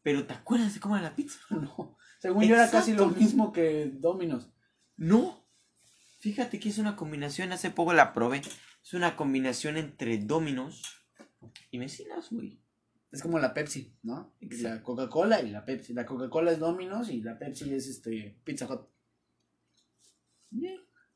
Pero 0.02 0.24
¿te 0.26 0.34
acuerdas 0.34 0.72
de 0.74 0.80
cómo 0.80 0.96
era 0.96 1.08
la 1.10 1.14
pizza? 1.16 1.38
no. 1.50 1.96
Según 2.20 2.44
yo 2.44 2.54
era 2.54 2.70
casi 2.70 2.94
lo 2.94 3.08
mismo 3.08 3.52
que 3.52 3.90
Domino's. 3.92 4.48
No. 4.96 5.44
Fíjate 6.20 6.58
que 6.58 6.68
es 6.70 6.78
una 6.78 6.96
combinación, 6.96 7.52
hace 7.52 7.70
poco 7.70 7.92
la 7.92 8.12
probé. 8.12 8.38
Es 8.82 8.94
una 8.94 9.16
combinación 9.16 9.76
entre 9.76 10.18
Domino's 10.18 10.82
y 11.70 11.78
Mesinas, 11.78 12.28
güey. 12.30 12.60
Es 13.16 13.22
como 13.22 13.38
la 13.38 13.54
Pepsi, 13.54 13.96
¿no? 14.02 14.36
Exacto. 14.42 14.68
La 14.68 14.82
Coca-Cola 14.82 15.40
y 15.40 15.50
la 15.50 15.64
Pepsi. 15.64 15.94
La 15.94 16.04
Coca-Cola 16.04 16.52
es 16.52 16.58
Domino's 16.58 17.08
y 17.08 17.22
la 17.22 17.38
Pepsi 17.38 17.72
es 17.72 17.86
este 17.86 18.38
Pizza 18.44 18.66
Hut. 18.66 18.82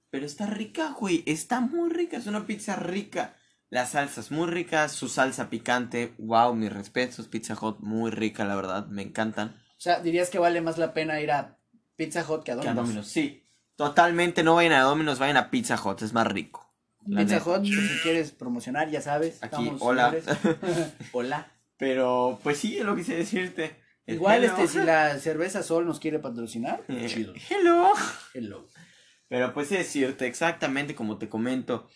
Pero 0.08 0.24
está 0.24 0.46
rica, 0.46 0.96
güey. 0.98 1.22
Está 1.26 1.60
muy 1.60 1.90
rica. 1.90 2.16
Es 2.16 2.26
una 2.26 2.46
pizza 2.46 2.74
rica. 2.74 3.36
La 3.68 3.84
salsa 3.84 4.22
es 4.22 4.30
muy 4.30 4.48
rica. 4.48 4.88
Su 4.88 5.10
salsa 5.10 5.50
picante. 5.50 6.14
Wow, 6.16 6.54
mis 6.54 6.72
respetos. 6.72 7.28
Pizza 7.28 7.54
Hut 7.60 7.80
muy 7.80 8.10
rica, 8.10 8.46
la 8.46 8.56
verdad. 8.56 8.86
Me 8.86 9.02
encantan. 9.02 9.50
O 9.76 9.80
sea, 9.80 10.00
dirías 10.00 10.30
que 10.30 10.38
vale 10.38 10.62
más 10.62 10.78
la 10.78 10.94
pena 10.94 11.20
ir 11.20 11.30
a 11.30 11.58
Pizza 11.96 12.24
Hut 12.26 12.44
que 12.44 12.52
a 12.52 12.54
Que 12.54 12.68
a 12.68 12.72
Domino's. 12.72 12.86
Domino's, 12.86 13.08
sí. 13.08 13.46
Totalmente 13.76 14.42
no 14.42 14.54
vayan 14.54 14.72
a 14.72 14.80
Domino's, 14.80 15.18
vayan 15.18 15.36
a 15.36 15.50
Pizza 15.50 15.78
Hut. 15.78 16.00
Es 16.00 16.14
más 16.14 16.26
rico. 16.26 16.74
Pizza 17.04 17.36
neta. 17.36 17.50
Hut, 17.50 17.64
si 17.66 18.00
quieres 18.02 18.32
promocionar, 18.32 18.88
ya 18.88 19.02
sabes. 19.02 19.42
Aquí, 19.42 19.56
estamos 19.56 19.82
hola. 19.82 20.14
hola. 21.12 21.59
Pero, 21.80 22.38
pues 22.44 22.58
sí, 22.58 22.78
es 22.78 22.84
lo 22.84 22.94
que 22.94 23.00
quise 23.02 23.16
decirte. 23.16 23.74
Igual, 24.06 24.44
Hello. 24.44 24.56
este, 24.56 24.68
si 24.68 24.84
la 24.84 25.18
cerveza 25.18 25.62
Sol 25.64 25.86
nos 25.86 25.98
quiere 25.98 26.18
patrocinar, 26.20 26.84
Eh, 26.88 27.06
chido. 27.08 27.32
Hello. 27.48 27.92
Hello. 28.34 28.66
Pero 29.28 29.52
pues 29.54 29.70
decirte 29.70 30.26
exactamente 30.26 30.94
como 30.94 31.16
te 31.18 31.28
comento, 31.28 31.88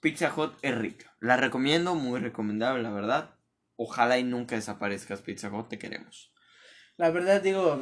Pizza 0.00 0.32
Hut 0.36 0.54
es 0.62 0.76
rica. 0.76 1.16
La 1.20 1.36
recomiendo, 1.36 1.94
muy 1.94 2.20
recomendable, 2.20 2.82
la 2.82 2.90
verdad. 2.92 3.30
Ojalá 3.76 4.18
y 4.18 4.24
nunca 4.24 4.54
desaparezcas 4.56 5.22
Pizza 5.22 5.48
Hut, 5.50 5.68
te 5.68 5.78
queremos. 5.78 6.32
La 6.96 7.10
verdad, 7.10 7.40
digo, 7.40 7.80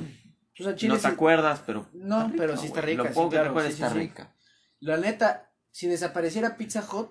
pues 0.57 0.69
a 0.69 0.75
Chile 0.77 0.91
no 0.91 1.01
te 1.01 1.09
sí- 1.09 1.15
acuerdas, 1.15 1.63
pero... 1.65 1.89
No, 1.95 2.31
pero 2.37 2.57
sí 2.57 2.67
está 2.67 2.81
rica, 2.81 3.03
Lo 3.05 3.09
sí, 3.09 3.15
poco 3.15 3.31
que 3.31 3.35
claro, 3.37 3.45
te 3.47 3.51
acuerdas 3.51 3.75
sí, 3.75 3.83
está 3.83 3.93
sí. 3.95 3.99
rica. 3.99 4.35
La 4.81 4.97
neta, 4.99 5.51
si 5.71 5.87
desapareciera 5.89 6.57
Pizza 6.57 6.85
Hut, 6.93 7.11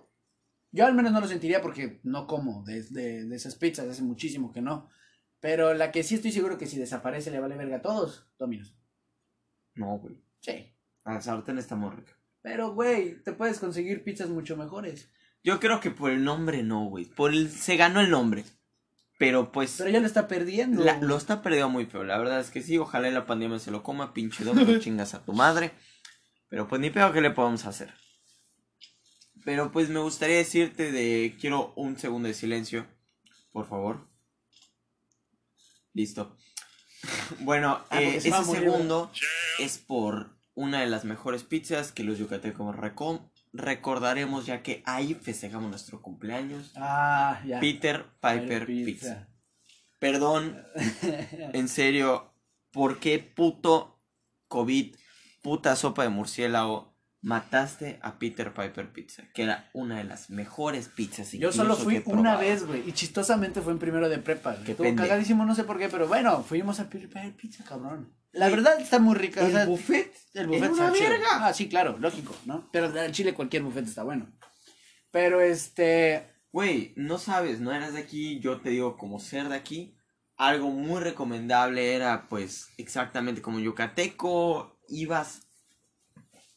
yo 0.74 0.86
al 0.86 0.94
menos 0.94 1.14
no 1.14 1.22
lo 1.22 1.28
sentiría 1.28 1.62
porque 1.62 2.02
no 2.04 2.28
como 2.28 2.64
de, 2.66 2.84
de, 2.90 3.24
de 3.26 3.36
esas 3.36 3.56
pizzas, 3.56 3.88
hace 3.88 4.02
muchísimo 4.02 4.52
que 4.52 4.62
no. 4.62 4.90
Pero 5.40 5.74
la 5.74 5.92
que 5.92 6.04
sí 6.04 6.16
estoy 6.16 6.32
seguro 6.34 6.58
que 6.58 6.68
si 6.68 6.78
desaparece 6.78 7.32
le 7.32 7.40
vale 7.40 7.56
verga 7.56 7.78
a 7.78 7.82
todos, 7.82 8.28
Domino's. 8.38 8.76
No, 9.76 9.98
güey. 10.00 10.22
Sí. 10.42 10.74
La 11.06 11.20
sartén 11.22 11.58
está 11.58 11.76
muy 11.76 11.90
rica. 11.96 12.14
Pero, 12.42 12.74
güey, 12.74 13.22
te 13.24 13.34
puedes 13.34 13.60
conseguir 13.60 14.04
pizzas 14.04 14.30
mucho 14.30 14.58
mejores. 14.58 15.10
Yo 15.44 15.60
creo 15.60 15.80
que 15.80 15.92
por 15.92 16.12
el 16.12 16.24
nombre 16.24 16.64
no, 16.64 16.86
güey. 16.86 17.06
Por 17.06 17.32
el... 17.32 17.50
Se 17.50 17.76
ganó 17.78 18.00
el 18.02 18.10
nombre. 18.10 18.44
Pero 19.20 19.52
pues... 19.52 19.76
Pero 19.78 19.90
ya 19.90 20.00
lo 20.00 20.06
está 20.08 20.28
perdiendo. 20.28 20.84
la- 20.84 21.00
lo 21.00 21.18
está 21.18 21.42
perdiendo 21.42 21.70
muy 21.70 21.86
feo. 21.86 22.04
La 22.04 22.18
verdad 22.18 22.40
es 22.40 22.50
que 22.50 22.62
sí, 22.62 22.78
ojalá 22.78 23.10
la 23.12 23.26
pandemia 23.26 23.60
se 23.60 23.72
lo 23.72 23.84
coma, 23.84 24.14
pinche 24.14 24.44
doble 24.44 24.80
chingas 24.80 25.14
a 25.14 25.24
tu 25.26 25.34
madre. 25.34 25.72
Pero 26.50 26.68
pues 26.68 26.80
ni 26.82 26.90
peor 26.90 27.14
que 27.14 27.22
le 27.22 27.32
podemos 27.32 27.66
hacer. 27.66 27.94
Pero 29.46 29.72
pues 29.72 29.90
me 29.90 30.00
gustaría 30.00 30.38
decirte 30.38 30.92
de... 30.92 31.36
Quiero 31.40 31.74
un 31.76 31.98
segundo 31.98 32.28
de 32.28 32.34
silencio. 32.34 32.88
Por 33.52 33.68
favor. 33.68 34.08
Listo. 35.94 36.38
Bueno, 37.42 37.84
Ah, 37.90 38.02
eh, 38.02 38.16
ese 38.16 38.32
segundo 38.46 39.12
es 39.60 39.78
por 39.78 40.38
una 40.56 40.80
de 40.80 40.88
las 40.88 41.04
mejores 41.04 41.44
pizzas 41.44 41.92
que 41.92 42.04
los 42.04 42.18
yucatecos 42.18 42.74
reco- 42.78 43.30
recordaremos 43.52 44.46
ya 44.46 44.64
que 44.64 44.82
ahí 44.86 45.14
festejamos 45.14 45.70
nuestro 45.70 46.02
cumpleaños. 46.02 46.72
Ah, 46.78 47.42
ya. 47.46 47.60
Peter 47.60 48.06
Piper 48.22 48.66
Pizza. 48.66 49.28
Perdón, 50.00 50.66
en 51.54 51.68
serio, 51.68 52.34
¿por 52.72 53.00
qué 53.00 53.20
puto 53.20 54.02
COVID, 54.48 54.96
puta 55.42 55.76
sopa 55.76 56.04
de 56.04 56.10
murciélago, 56.10 56.93
mataste 57.24 58.00
a 58.04 58.20
Peter 58.20 58.54
Piper 58.54 58.92
Pizza? 58.92 59.24
Que 59.34 59.44
era 59.44 59.70
una 59.74 59.98
de 59.98 60.04
las 60.04 60.30
mejores 60.30 60.90
pizzas. 60.90 61.32
Yo 61.32 61.52
solo 61.52 61.76
fui 61.76 62.04
que 62.04 62.10
una 62.12 62.36
vez, 62.36 62.68
güey. 62.68 62.88
Y 62.88 62.92
chistosamente 62.92 63.62
fue 63.62 63.74
en 63.74 63.80
primero 63.80 64.10
de 64.10 64.20
prepa. 64.20 64.56
pendejo. 64.56 64.96
cagadísimo, 64.96 65.46
no 65.46 65.56
sé 65.56 65.64
por 65.64 65.80
qué, 65.80 65.90
pero 65.90 66.08
bueno, 66.08 66.44
fuimos 66.44 66.80
a 66.80 66.90
pedir 66.90 67.10
pedir 67.10 67.36
pizza, 67.36 67.64
cabrón. 67.64 68.14
La 68.34 68.50
verdad 68.50 68.80
está 68.80 69.00
muy 69.00 69.16
rica. 69.16 69.44
o 69.44 69.50
sea, 69.50 69.64
El 69.64 69.70
buffet. 69.70 70.14
el 70.34 70.48
buffet 70.48 70.72
una 70.72 70.92
verga. 70.92 71.48
Ah, 71.48 71.54
sí, 71.54 71.70
claro, 71.70 71.98
lógico, 71.98 72.36
¿no? 72.46 72.70
Pero 72.72 72.96
en 72.96 73.12
Chile 73.12 73.34
cualquier 73.34 73.64
buffet 73.64 73.88
está 73.88 74.04
bueno. 74.04 74.28
Pero 75.12 75.42
este. 75.42 76.30
Güey, 76.52 76.94
no 76.98 77.18
sabes, 77.18 77.62
no 77.62 77.72
eras 77.72 77.94
de 77.94 78.00
aquí, 78.00 78.40
yo 78.40 78.60
te 78.62 78.70
digo 78.70 78.98
como 78.98 79.20
ser 79.20 79.50
de 79.50 79.56
aquí. 79.56 79.98
Algo 80.36 80.72
muy 80.72 81.00
recomendable 81.02 81.96
era 81.96 82.28
pues 82.28 82.70
exactamente 82.78 83.42
como 83.42 83.60
yucateco, 83.60 84.80
ibas 84.90 85.43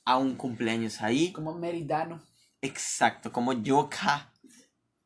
a 0.06 0.16
un 0.16 0.36
cumpleaños 0.36 1.02
ahí. 1.02 1.32
Como 1.32 1.54
meridano. 1.54 2.22
Exacto, 2.62 3.30
como 3.32 3.52
yoka. 3.52 4.32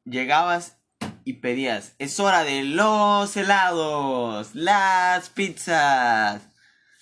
Llegabas 0.05 0.77
y 1.25 1.35
pedías, 1.35 1.95
es 1.99 2.19
hora 2.21 2.45
de 2.45 2.65
los 2.65 3.37
helados, 3.37 4.55
las 4.55 5.29
pizzas, 5.31 6.43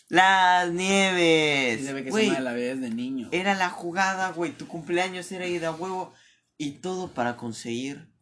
las 0.09 0.71
nieves. 0.73 1.81
Sí, 1.81 1.87
se 1.87 1.93
ve 1.93 2.05
que 2.05 2.13
se 2.13 2.41
la 2.41 2.55
niño. 2.55 3.29
era 3.33 3.55
la 3.55 3.71
jugada, 3.71 4.33
güey. 4.33 4.53
Tu 4.53 4.67
cumpleaños 4.67 5.31
era 5.33 5.47
ir 5.47 5.65
a 5.67 5.73
huevo. 5.73 6.13
Y 6.57 6.73
todo 6.73 7.15
para 7.15 7.37
conseguir 7.37 8.13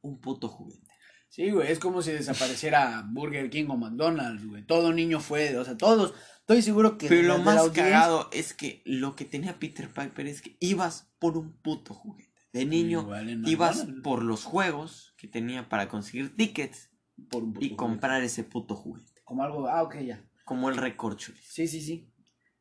un 0.00 0.20
puto 0.20 0.48
juguete. 0.48 0.86
Sí, 1.28 1.50
güey, 1.50 1.70
es 1.70 1.78
como 1.80 2.00
si 2.00 2.12
desapareciera 2.12 3.04
Burger 3.08 3.50
King 3.50 3.66
o 3.68 3.76
McDonald's, 3.76 4.46
güey. 4.46 4.64
Todo 4.64 4.92
niño 4.92 5.20
fue, 5.20 5.56
o 5.58 5.64
sea, 5.64 5.76
todos. 5.76 6.14
Estoy 6.48 6.62
seguro 6.62 6.96
que. 6.96 7.08
Pero 7.08 7.26
lo 7.26 7.38
más 7.38 7.56
audiencia- 7.58 7.82
cagado 7.84 8.28
es 8.32 8.54
que 8.54 8.80
lo 8.84 9.16
que 9.16 9.24
tenía 9.24 9.58
Peter 9.58 9.88
Piper 9.88 10.28
es 10.28 10.40
que 10.42 10.56
ibas 10.60 11.10
por 11.18 11.36
un 11.36 11.52
puto 11.60 11.92
juguete. 11.92 12.32
De 12.52 12.64
niño 12.64 13.00
ibas 13.46 13.76
McDonald's. 13.78 14.02
por 14.02 14.22
los 14.22 14.44
juegos 14.44 15.12
que 15.18 15.26
tenía 15.28 15.68
para 15.68 15.88
conseguir 15.88 16.36
tickets 16.36 16.88
Por 17.30 17.42
y 17.42 17.46
juguete. 17.46 17.76
comprar 17.76 18.22
ese 18.22 18.44
puto 18.44 18.76
juguete. 18.76 19.12
Como 19.24 19.42
algo. 19.42 19.66
Ah, 19.68 19.82
ok, 19.82 19.96
ya. 19.98 20.24
Como 20.44 20.70
el 20.70 20.76
recorcholis. 20.76 21.44
Sí, 21.52 21.66
sí, 21.66 21.80
sí. 21.80 22.12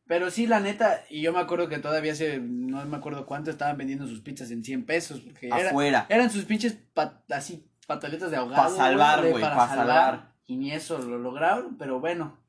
Pero 0.08 0.32
sí, 0.32 0.48
la 0.48 0.60
neta, 0.60 1.04
y 1.10 1.22
yo 1.22 1.32
me 1.32 1.40
acuerdo 1.40 1.70
que 1.70 1.78
todavía 1.78 2.12
hace, 2.14 2.40
no 2.40 2.84
me 2.86 2.98
acuerdo 2.98 3.26
cuánto, 3.28 3.52
estaban 3.52 3.78
vendiendo 3.78 4.06
sus 4.08 4.22
pizzas 4.22 4.50
en 4.52 4.64
100 4.64 4.86
pesos. 4.86 5.20
Porque 5.22 5.48
era- 5.48 5.70
Afuera. 5.70 6.06
eran 6.10 6.30
sus 6.32 6.46
pinches 6.46 6.74
pat- 6.94 7.24
así, 7.32 7.70
pataletas 7.88 8.32
de 8.32 8.38
ahogado. 8.38 8.64
Pa' 8.64 8.76
salvar, 8.76 9.22
güey, 9.30 9.42
para 9.44 9.56
pa' 9.56 9.68
salvar. 9.70 10.36
Y 10.48 10.58
ni 10.58 10.72
eso 10.72 10.98
lo 10.98 11.18
lograron, 11.20 11.78
pero 11.78 12.00
bueno. 12.00 12.44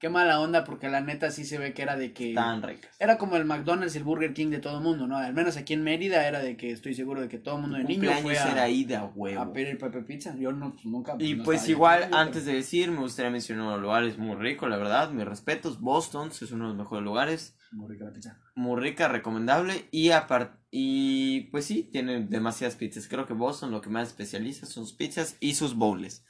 Qué 0.00 0.08
mala 0.08 0.40
onda, 0.40 0.64
porque 0.64 0.88
la 0.88 1.02
neta 1.02 1.30
sí 1.30 1.44
se 1.44 1.58
ve 1.58 1.74
que 1.74 1.82
era 1.82 1.94
de 1.94 2.14
que... 2.14 2.32
Tan 2.32 2.62
ricas. 2.62 2.90
Era 2.98 3.18
como 3.18 3.36
el 3.36 3.44
McDonald's 3.44 3.94
y 3.94 3.98
el 3.98 4.04
Burger 4.04 4.32
King 4.32 4.48
de 4.48 4.58
todo 4.58 4.78
el 4.78 4.82
mundo, 4.82 5.06
¿no? 5.06 5.18
Al 5.18 5.34
menos 5.34 5.58
aquí 5.58 5.74
en 5.74 5.82
Mérida 5.82 6.26
era 6.26 6.40
de 6.40 6.56
que 6.56 6.70
estoy 6.70 6.94
seguro 6.94 7.20
de 7.20 7.28
que 7.28 7.36
todo 7.36 7.56
el 7.56 7.60
mundo 7.60 7.76
de 7.76 7.84
niño 7.84 8.10
fue 8.22 8.38
a, 8.38 8.50
era 8.50 8.62
ahí 8.62 8.84
de 8.84 8.96
a 8.96 9.04
huevo. 9.04 9.38
a 9.38 9.52
pedir 9.52 9.76
Pepe 9.76 10.00
Pizza. 10.00 10.34
Yo 10.38 10.52
no, 10.52 10.72
pues, 10.72 10.86
nunca. 10.86 11.16
Y 11.18 11.34
no 11.34 11.44
pues 11.44 11.68
igual, 11.68 12.08
antes 12.12 12.46
de 12.46 12.54
decir, 12.54 12.90
me 12.90 13.00
gustaría 13.00 13.30
mencionar 13.30 13.66
unos 13.66 13.82
lugares 13.82 14.16
muy 14.16 14.36
ricos, 14.36 14.70
la 14.70 14.78
verdad, 14.78 15.10
mis 15.10 15.26
respetos. 15.26 15.80
Boston's 15.80 16.40
es 16.40 16.50
uno 16.50 16.64
de 16.64 16.68
los 16.70 16.78
mejores 16.78 17.04
lugares. 17.04 17.58
Muy 17.70 17.88
rica 17.90 18.06
la 18.06 18.12
pizza. 18.12 18.38
muy 18.54 18.80
rica, 18.80 19.06
recomendable 19.06 19.84
y 19.90 20.10
aparte 20.10 20.58
y 20.70 21.42
pues 21.50 21.64
sí, 21.64 21.82
tiene 21.82 22.20
demasiadas 22.20 22.76
pizzas. 22.76 23.08
Creo 23.08 23.26
que 23.26 23.34
Boston 23.34 23.70
lo 23.70 23.80
que 23.80 23.90
más 23.90 24.08
especializa 24.08 24.66
son 24.66 24.86
sus 24.86 24.94
pizzas 24.94 25.36
y 25.40 25.54
sus 25.54 25.74
bowls. 25.74 26.24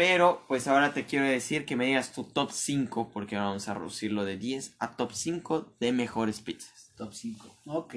Pero 0.00 0.46
pues 0.48 0.66
ahora 0.66 0.94
te 0.94 1.04
quiero 1.04 1.26
decir 1.26 1.66
que 1.66 1.76
me 1.76 1.84
digas 1.84 2.14
tu 2.14 2.24
top 2.24 2.52
5 2.52 3.10
porque 3.10 3.36
ahora 3.36 3.48
vamos 3.48 3.68
a 3.68 3.74
reducirlo 3.74 4.24
de 4.24 4.38
10 4.38 4.76
a 4.78 4.96
top 4.96 5.12
5 5.12 5.76
de 5.78 5.92
mejores 5.92 6.40
pizzas. 6.40 6.94
Top 6.96 7.12
5. 7.12 7.60
Ok. 7.66 7.96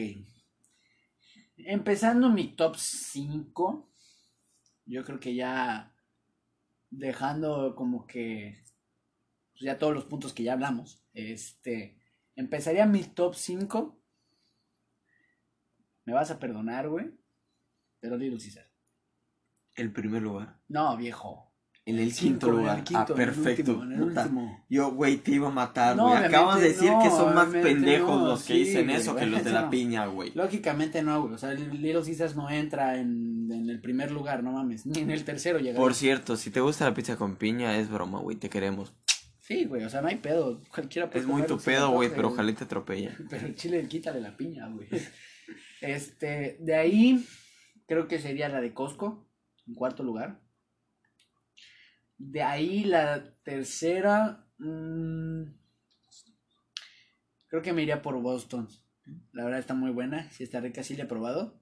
Empezando 1.56 2.30
mi 2.30 2.58
top 2.58 2.76
5. 2.76 3.90
Yo 4.84 5.06
creo 5.06 5.22
que 5.22 5.34
ya 5.34 5.96
dejando 6.90 7.74
como 7.74 8.06
que 8.06 8.66
pues, 9.54 9.62
ya 9.62 9.80
todos 9.80 9.94
los 9.94 10.04
puntos 10.04 10.34
que 10.34 10.44
ya 10.44 10.52
hablamos. 10.52 11.08
Este. 11.14 12.02
Empezaría 12.36 12.86
mi 12.86 13.06
top 13.06 13.34
5. 13.34 14.04
Me 16.04 16.12
vas 16.12 16.32
a 16.32 16.38
perdonar, 16.38 16.90
güey. 16.90 17.18
Pero 18.02 18.18
Little 18.18 18.40
Caesar. 18.40 18.70
El 19.76 19.94
primer 19.94 20.22
lugar. 20.22 20.60
No, 20.68 20.98
viejo. 20.98 21.53
En 21.86 22.00
el 22.00 22.14
quinto 22.16 22.48
en 22.48 22.54
el 22.54 22.60
lugar. 22.60 22.84
quinto, 22.86 23.00
ah, 23.00 23.06
en 23.16 23.22
el 23.22 23.28
perfecto. 23.28 23.72
último, 23.74 23.84
en 23.84 23.92
el 23.92 24.02
último. 24.04 24.66
Yo, 24.70 24.92
güey, 24.92 25.18
te 25.18 25.32
iba 25.32 25.50
a 25.50 25.52
matar, 25.52 25.98
No, 25.98 26.08
güey. 26.08 26.24
Acabas 26.24 26.62
de 26.62 26.70
decir 26.70 26.88
que 27.02 27.10
no, 27.10 27.18
son 27.18 27.36
más 27.36 27.50
pendejos 27.50 28.22
no, 28.22 28.28
los 28.28 28.44
que 28.44 28.54
sí, 28.54 28.60
dicen 28.64 28.86
güey, 28.86 28.96
eso 28.98 29.16
que 29.16 29.26
los 29.26 29.44
de 29.44 29.52
la 29.52 29.62
no. 29.64 29.70
piña, 29.70 30.06
güey. 30.06 30.32
Lógicamente 30.34 31.02
no, 31.04 31.22
güey. 31.24 31.34
O 31.34 31.38
sea, 31.38 31.54
Little 31.54 32.02
Caesars 32.04 32.36
no 32.38 32.50
entra 32.50 32.98
en, 33.00 33.50
en 33.52 33.70
el 33.70 33.82
primer 33.82 34.12
lugar, 34.12 34.44
no 34.44 34.54
mames. 34.54 34.86
Ni 34.86 35.02
en 35.02 35.12
el 35.12 35.26
tercero 35.26 35.60
llega. 35.60 35.78
Por 35.78 35.94
cierto, 35.94 36.38
si 36.38 36.52
te 36.52 36.62
gusta 36.62 36.86
la 36.86 36.94
pizza 36.94 37.18
con 37.18 37.36
piña, 37.36 37.78
es 37.78 37.90
broma, 37.90 38.20
güey, 38.20 38.38
te 38.38 38.50
queremos. 38.50 38.94
Sí, 39.42 39.66
güey, 39.66 39.84
o 39.84 39.90
sea, 39.90 40.02
no 40.02 40.08
hay 40.08 40.16
pedo. 40.16 40.62
Cualquiera 40.74 41.10
puede 41.10 41.20
Es 41.20 41.28
muy 41.28 41.44
tu 41.44 41.58
que 41.58 41.66
pedo, 41.66 41.90
güey, 41.92 42.10
pero 42.16 42.30
ojalá 42.30 42.54
te 42.54 42.64
atropella. 42.64 43.14
Pero 43.30 43.46
el 43.46 43.56
chile, 43.56 43.86
quítale 43.90 44.22
la 44.22 44.38
piña, 44.38 44.70
güey. 44.70 44.88
Este, 45.82 46.56
de 46.62 46.76
ahí, 46.76 47.26
creo 47.88 48.08
que 48.08 48.20
sería 48.20 48.48
la 48.48 48.62
de 48.62 48.74
Costco, 48.74 49.28
en 49.68 49.76
cuarto 49.76 50.02
lugar. 50.02 50.40
De 52.26 52.42
ahí 52.42 52.86
la 52.86 53.36
tercera, 53.44 54.48
mm, 54.58 55.44
creo 57.48 57.62
que 57.62 57.74
me 57.74 57.84
iría 57.84 58.02
por 58.02 58.20
Boston. 58.22 58.70
La 59.34 59.44
verdad 59.44 59.60
está 59.60 59.74
muy 59.74 59.92
buena, 59.92 60.30
sí 60.32 60.44
está 60.44 60.62
rica, 60.62 60.84
sí 60.84 60.96
la 60.96 61.04
he 61.04 61.08
probado. 61.08 61.62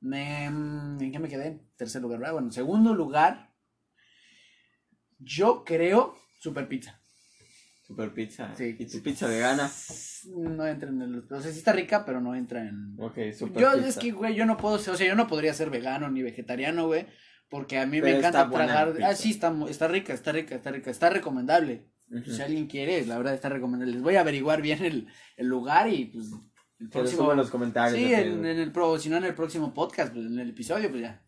Me, 0.00 0.48
mm, 0.48 1.02
¿En 1.02 1.12
qué 1.12 1.18
me 1.18 1.28
quedé? 1.28 1.60
Tercer 1.76 2.00
lugar, 2.00 2.18
¿verdad? 2.20 2.32
Bueno, 2.32 2.50
segundo 2.50 2.94
lugar, 2.94 3.52
yo 5.18 5.64
creo 5.64 6.16
Super 6.38 6.66
Pizza. 6.66 6.98
Super 7.86 8.14
pizza. 8.14 8.54
Sí. 8.54 8.76
¿Y 8.78 8.86
tu 8.86 9.02
pizza 9.02 9.26
vegana? 9.26 9.68
No 10.26 10.64
entra 10.64 10.88
en 10.88 11.02
el... 11.02 11.18
O 11.28 11.40
sea, 11.40 11.50
sí 11.50 11.58
está 11.58 11.72
rica, 11.72 12.04
pero 12.06 12.20
no 12.20 12.36
entra 12.36 12.62
en... 12.62 12.94
Ok, 12.96 13.18
super 13.36 13.60
Yo 13.60 13.72
pizza. 13.72 13.88
es 13.88 13.98
que, 13.98 14.12
güey, 14.12 14.36
yo 14.36 14.46
no 14.46 14.56
puedo 14.56 14.78
ser, 14.78 14.94
o 14.94 14.96
sea, 14.96 15.08
yo 15.08 15.16
no 15.16 15.26
podría 15.26 15.52
ser 15.52 15.70
vegano 15.70 16.08
ni 16.08 16.22
vegetariano, 16.22 16.86
güey, 16.86 17.06
porque 17.50 17.78
a 17.78 17.84
mí 17.84 18.00
me 18.00 18.16
encanta 18.16 18.48
tragar. 18.48 18.94
Ah, 19.04 19.14
sí, 19.14 19.30
está, 19.30 19.54
está 19.68 19.88
rica, 19.88 20.14
está 20.14 20.32
rica, 20.32 20.54
está 20.54 20.70
rica, 20.70 20.90
está 20.90 21.10
recomendable. 21.10 21.88
Ujú. 22.10 22.30
Si 22.30 22.40
alguien 22.40 22.66
quiere, 22.66 23.04
la 23.04 23.18
verdad 23.18 23.34
está 23.34 23.50
recomendable. 23.50 23.92
Les 23.92 24.02
voy 24.02 24.16
a 24.16 24.20
averiguar 24.20 24.62
bien 24.62 24.84
el, 24.84 25.08
el 25.36 25.46
lugar 25.46 25.92
y 25.92 26.06
pues 26.06 26.26
el 26.78 26.88
próximo. 26.88 27.30
en 27.30 27.36
los 27.36 27.50
comentarios. 27.50 27.98
Sí, 27.98 28.14
en, 28.14 28.46
en 28.46 28.58
el 28.58 28.72
pro, 28.72 28.98
si 28.98 29.10
no 29.10 29.16
en 29.18 29.24
el 29.24 29.34
próximo 29.34 29.74
podcast, 29.74 30.14
pues 30.14 30.26
en 30.26 30.38
el 30.38 30.50
episodio, 30.50 30.88
pues 30.90 31.02
ya. 31.02 31.22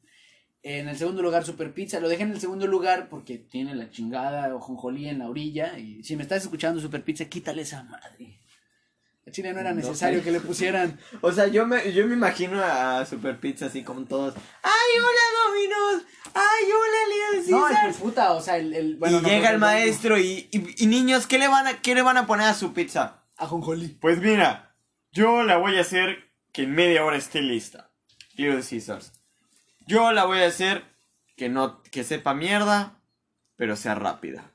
En 0.65 0.89
el 0.89 0.97
segundo 0.97 1.23
lugar, 1.23 1.45
Super 1.45 1.75
Pizza. 1.75 1.99
Lo 1.99 2.09
dejé 2.09 2.23
en 2.23 2.31
el 2.31 2.41
segundo 2.41 2.69
lugar 2.69 3.09
porque 3.09 3.37
tiene 3.39 3.75
la 3.75 3.91
chingada 3.91 4.55
ojonjolí 4.55 5.09
en 5.09 5.19
la 5.19 5.29
orilla. 5.29 5.77
Y 5.77 6.05
si 6.05 6.15
me 6.17 6.23
estás 6.23 6.43
escuchando, 6.43 6.81
Super 6.81 7.03
Pizza, 7.03 7.25
quítale 7.25 7.63
esa 7.63 7.83
madre. 7.83 8.39
A 9.27 9.31
Chile 9.31 9.53
no 9.53 9.61
era 9.61 9.71
No 9.71 9.77
necesario 9.77 10.23
que 10.23 10.33
le 10.33 10.41
pusieran. 10.41 10.99
O 11.21 11.33
sea, 11.33 11.47
yo 11.47 11.67
me, 11.67 11.93
yo 11.93 12.07
me 12.07 12.15
imagino 12.15 12.63
a 12.63 13.05
Super 13.07 13.39
Pizza 13.39 13.67
así 13.67 13.85
como 13.85 14.05
todos. 14.05 14.35
¡Ay, 14.63 14.99
hola 14.99 15.47
Dominos! 15.47 16.03
¡Ay, 16.35 16.65
hola 16.73 17.37
Little 17.39 17.51
No, 17.53 17.67
Caesar! 17.67 17.89
el 17.89 17.95
puta, 17.95 18.33
o 18.33 18.41
sea, 18.41 18.57
el. 18.57 18.75
el 18.75 18.97
bueno, 18.97 19.19
y 19.19 19.23
no, 19.23 19.29
llega 19.29 19.51
el 19.51 19.59
maestro 19.59 20.19
y, 20.19 20.49
y, 20.51 20.85
y 20.85 20.87
niños, 20.87 21.27
¿qué 21.27 21.39
le, 21.39 21.49
van 21.49 21.67
a, 21.67 21.81
¿qué 21.81 21.95
le 21.95 22.03
van 22.03 22.17
a 22.17 22.27
poner 22.27 22.49
a 22.49 22.55
su 22.55 22.73
pizza? 22.73 23.25
Ajonjolí. 23.37 23.89
Pues 24.01 24.19
mira, 24.19 24.75
yo 25.13 25.45
la 25.45 25.57
voy 25.57 25.77
a 25.79 25.83
hacer 25.83 26.33
que 26.53 26.65
en 26.65 26.75
media 26.75 27.05
hora 27.05 27.17
esté 27.17 27.41
lista. 27.43 27.93
Little 28.35 28.63
Caesars. 28.63 29.13
Yo 29.87 30.13
la 30.13 30.25
voy 30.25 30.39
a 30.39 30.47
hacer 30.47 30.85
que 31.37 31.49
no 31.49 31.83
que 31.83 32.05
sepa 32.05 32.35
mierda, 32.35 33.01
pero 33.57 33.77
sea 33.77 33.95
rápida. 33.95 34.53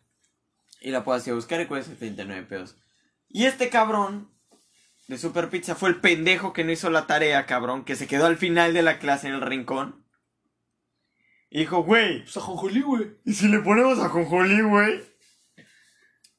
Y 0.82 0.92
la 0.92 1.04
puedo 1.04 1.18
así 1.18 1.32
buscar 1.32 1.62
y 1.62 1.66
cuesta 1.68 1.94
39 1.96 2.44
pesos. 2.44 2.78
Y 3.30 3.46
este 3.46 3.70
cabrón 3.70 4.32
de 5.08 5.18
Super 5.18 5.50
Pizza 5.50 5.76
fue 5.76 5.90
el 5.90 6.02
pendejo 6.02 6.54
que 6.54 6.64
no 6.64 6.72
hizo 6.72 6.90
la 6.90 7.08
tarea, 7.08 7.46
cabrón, 7.46 7.86
que 7.86 7.96
se 7.96 8.08
quedó 8.08 8.26
al 8.26 8.38
final 8.38 8.74
de 8.74 8.82
la 8.84 9.00
clase 9.00 9.28
en 9.28 9.36
el 9.36 9.42
rincón. 9.42 10.06
Y 11.50 11.60
dijo, 11.60 11.84
güey, 11.84 12.24
Pues 12.24 12.36
ajonjolí, 12.38 12.82
güey. 12.82 13.18
¿y 13.24 13.34
si 13.34 13.48
le 13.48 13.60
ponemos 13.60 14.00
a 14.00 14.10
Jonjolí, 14.10 14.62
güey? 14.62 15.02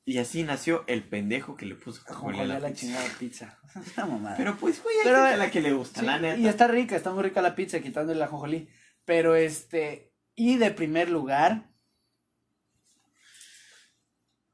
Y 0.04 0.18
así 0.18 0.42
nació 0.42 0.84
el 0.86 1.02
pendejo 1.06 1.56
que 1.56 1.66
le 1.66 1.74
puso 1.74 2.02
Jonjolí 2.04 2.40
Ajonjolí 2.40 2.40
a 2.40 2.56
a 2.56 2.60
la 2.60 2.60
la 2.60 2.68
pizza. 2.68 2.80
chingada 2.80 3.08
pizza. 3.18 3.58
Es 3.86 3.96
una 3.96 4.06
mamada. 4.06 4.36
Pero 4.36 4.56
pues, 4.56 4.82
güey, 4.82 4.96
hay 4.98 5.04
Pero, 5.04 5.16
gente 5.18 5.34
a 5.34 5.36
la 5.36 5.50
que 5.50 5.60
le 5.60 5.72
gusta, 5.72 6.00
Sí, 6.00 6.06
la 6.06 6.18
neta. 6.18 6.38
Y 6.38 6.46
está 6.46 6.66
rica, 6.68 6.96
está 6.96 7.10
muy 7.12 7.22
rica 7.22 7.40
la 7.42 7.54
pizza, 7.54 7.80
quitando 7.80 8.12
el 8.12 8.22
ajonjolí. 8.22 8.68
Pero 9.04 9.34
este. 9.34 10.12
Y 10.34 10.56
de 10.56 10.70
primer 10.70 11.10
lugar. 11.10 11.70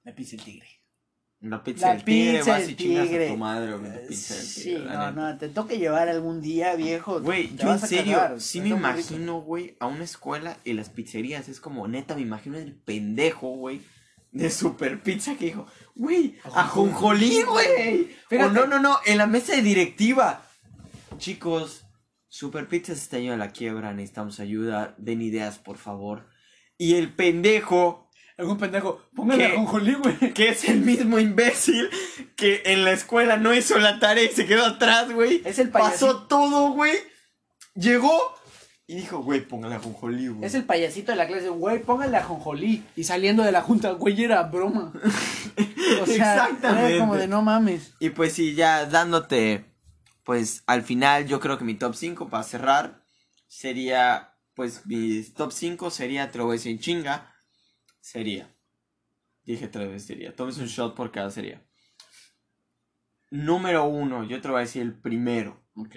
La 0.03 0.15
pizza 0.15 0.37
del 0.37 0.45
tigre. 0.45 0.69
La 1.45 1.63
pizza 1.63 1.89
La 1.89 1.95
del 1.95 2.05
tigre, 2.05 2.39
pizza 2.39 2.51
vas 2.53 2.61
del 2.63 2.71
y 2.71 2.75
chingas 2.77 3.09
a 3.11 3.29
tu 3.33 3.37
madre, 3.37 3.73
güey, 3.77 3.91
la 3.91 4.01
pizza 4.09 4.35
del 4.35 4.45
Sí, 4.45 4.63
tigre. 4.63 4.85
la 4.85 5.11
no, 5.11 5.31
no, 5.33 5.39
te 5.39 5.49
toca 5.49 5.75
llevar 5.75 6.09
algún 6.09 6.41
día, 6.41 6.75
viejo. 6.75 7.21
Güey, 7.21 7.55
yo 7.57 7.71
en 7.73 7.81
serio, 7.81 8.17
cagar, 8.17 8.41
sí 8.41 8.61
me 8.63 8.71
imagino, 8.71 9.41
güey, 9.43 9.77
a 9.79 9.87
una 9.87 10.05
escuela 10.05 10.57
y 10.65 10.73
las 10.73 10.89
pizzerías. 10.89 11.49
Es 11.51 11.61
como, 11.61 11.87
neta, 11.87 12.15
me 12.15 12.23
imagino 12.23 12.57
el 12.57 12.75
pendejo, 12.75 13.49
güey, 13.51 13.83
de 14.33 14.51
Super 14.51 15.03
Pizza 15.03 15.37
que 15.37 15.45
dijo, 15.45 15.67
güey, 15.95 16.37
ajonjolí, 16.55 17.43
güey. 17.43 18.05
O 18.05 18.29
Fíjate. 18.31 18.53
no, 18.55 18.67
no, 18.67 18.81
no, 18.81 18.99
en 19.05 19.19
la 19.19 19.27
mesa 19.27 19.55
de 19.55 19.61
directiva. 19.63 20.43
Chicos, 21.19 21.85
Super 22.29 22.67
Pizza 22.69 22.95
se 22.95 23.03
está 23.03 23.19
yendo 23.19 23.35
a 23.35 23.37
la 23.37 23.51
quiebra, 23.53 23.93
necesitamos 23.93 24.41
ayuda, 24.41 24.95
den 24.99 25.23
ideas, 25.23 25.59
por 25.59 25.77
favor. 25.77 26.27
Y 26.79 26.95
el 26.95 27.13
pendejo, 27.15 28.04
Algún 28.37 28.59
pendejo, 28.59 29.01
póngale 29.15 29.47
¿Qué? 29.47 29.53
ajonjolí, 29.53 29.95
güey. 29.95 30.19
que 30.35 30.49
es 30.49 30.65
el 30.69 30.81
mismo 30.81 31.19
imbécil 31.19 31.89
que 32.37 32.63
en 32.67 32.85
la 32.85 32.93
escuela 32.93 33.37
no 33.37 33.55
hizo 33.55 33.79
la 33.79 34.01
tarea 34.01 34.25
y 34.25 34.29
se 34.29 34.47
quedó 34.47 34.67
atrás, 34.67 35.13
güey. 35.13 35.41
Es 35.45 35.59
el 35.59 35.71
Pasó 35.71 35.85
payasito. 36.07 36.23
todo, 36.27 36.73
güey. 36.73 36.95
Llegó 37.75 38.13
y 38.87 38.97
dijo, 38.97 39.19
güey, 39.23 39.41
póngale 39.41 39.77
ajonjolí, 39.77 40.29
güey. 40.29 40.45
Es 40.45 40.55
el 40.55 40.65
payasito 40.65 41.13
de 41.13 41.17
la 41.17 41.27
clase, 41.27 41.49
güey, 41.49 41.81
póngale 41.83 42.17
ajonjolí. 42.17 42.85
Y 42.97 43.05
saliendo 43.05 43.43
de 43.43 43.53
la 43.53 43.63
junta, 43.63 43.93
güey, 43.93 44.23
era 44.23 44.43
broma. 44.43 44.93
O 46.03 46.07
sea, 46.07 46.35
Exactamente. 46.47 46.97
era 46.97 46.99
como 46.99 47.17
de 47.17 47.29
no 47.29 47.41
mames. 47.43 47.95
Y 48.01 48.11
pues 48.11 48.33
sí, 48.33 48.55
ya 48.55 48.87
dándote, 48.87 49.65
pues 50.25 50.63
al 50.67 50.83
final 50.83 51.27
yo 51.27 51.39
creo 51.41 51.57
que 51.57 51.65
mi 51.65 51.75
top 51.75 51.95
5 51.95 52.29
para 52.29 52.43
cerrar 52.43 53.05
sería, 53.47 54.35
pues 54.55 54.87
mi 54.87 55.23
top 55.23 55.53
5 55.53 55.91
sería, 55.91 56.31
te 56.31 56.39
lo 56.39 56.47
voy 56.47 56.55
a 56.55 56.59
decir 56.59 56.73
en 56.73 56.81
chinga, 56.81 57.34
sería. 58.05 58.55
Dije 59.45 59.67
tres 59.69 59.89
veces 59.89 60.07
sería. 60.07 60.37
Tomes 60.37 60.59
un 60.59 60.67
shot 60.67 60.95
por 60.95 61.11
cada 61.11 61.31
sería. 61.31 61.65
Número 63.31 63.85
uno, 63.87 64.25
yo 64.25 64.41
te 64.41 64.49
voy 64.49 64.59
a 64.59 64.61
decir 64.61 64.83
el 64.83 65.01
primero. 65.01 65.67
Ok. 65.75 65.97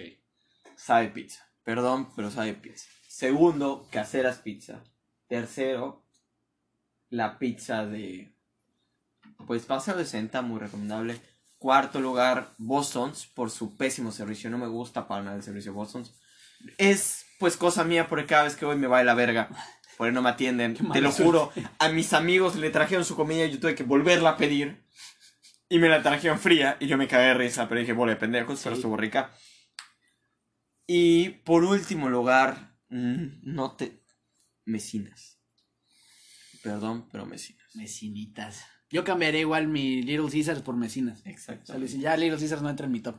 Sabe 0.74 1.08
pizza. 1.08 1.46
Perdón, 1.62 2.08
pero 2.16 2.30
sabe 2.30 2.54
pizza. 2.54 2.88
Segundo, 3.06 3.86
caseras 3.90 4.38
pizza. 4.38 4.82
Tercero, 5.28 6.06
la 7.10 7.38
pizza 7.38 7.84
de. 7.84 8.34
Pues 9.46 9.66
paseo 9.66 9.96
de 9.96 10.06
senta, 10.06 10.40
muy 10.40 10.60
recomendable. 10.60 11.20
Cuarto 11.58 12.00
lugar, 12.00 12.54
Boston's, 12.56 13.26
por 13.26 13.50
su 13.50 13.76
pésimo 13.76 14.12
servicio. 14.12 14.48
No 14.48 14.56
me 14.56 14.68
gusta 14.68 15.06
para 15.06 15.22
nada 15.22 15.36
el 15.36 15.42
servicio 15.42 15.74
Boston's. 15.74 16.14
Es, 16.78 17.26
pues, 17.38 17.56
cosa 17.56 17.84
mía, 17.84 18.08
porque 18.08 18.26
cada 18.26 18.44
vez 18.44 18.56
que 18.56 18.64
voy 18.64 18.76
me 18.76 18.86
va 18.86 18.98
de 18.98 19.04
la 19.04 19.14
verga. 19.14 19.50
Por 19.98 20.06
ahí 20.06 20.12
no 20.14 20.22
me 20.22 20.30
atienden. 20.30 20.74
Te 20.92 21.00
lo 21.02 21.10
juro. 21.12 21.52
A 21.80 21.88
mis 21.90 22.12
amigos 22.12 22.54
le 22.56 22.70
trajeron 22.70 23.04
su 23.04 23.16
comida 23.16 23.44
y 23.44 23.50
yo 23.50 23.58
tuve 23.60 23.74
que 23.74 23.82
volverla 23.82 24.30
a 24.30 24.36
pedir. 24.38 24.82
Y 25.68 25.78
me 25.78 25.88
la 25.90 26.02
trajeron 26.02 26.38
fría 26.38 26.76
y 26.80 26.86
yo 26.86 26.96
me 26.96 27.08
cagué 27.08 27.26
de 27.26 27.34
risa, 27.34 27.68
pero 27.68 27.80
dije, 27.80 27.92
bola 27.92 28.12
de 28.12 28.16
pendejos, 28.20 28.60
pero 28.62 28.74
Sí. 28.76 28.78
estuvo 28.80 28.96
rica. 28.96 29.30
Y 30.86 31.28
por 31.44 31.64
último 31.64 32.08
lugar, 32.08 32.78
mm, 32.88 33.40
no 33.42 33.76
te... 33.76 34.02
Mesinas. 34.64 35.38
Perdón, 36.62 37.08
pero 37.10 37.26
mesinas. 37.26 37.74
Mesinitas. 37.74 38.64
Yo 38.90 39.04
cambiaré 39.04 39.40
igual 39.40 39.68
mi 39.68 40.02
Little 40.02 40.30
Caesars 40.30 40.62
por 40.62 40.76
mesinas. 40.76 41.22
O 41.26 41.28
Exacto. 41.28 41.66
sea, 41.76 41.98
ya 42.00 42.16
Little 42.16 42.38
Caesars 42.38 42.62
no 42.62 42.70
entra 42.70 42.86
en 42.86 42.92
mi 42.92 43.00
top. 43.00 43.16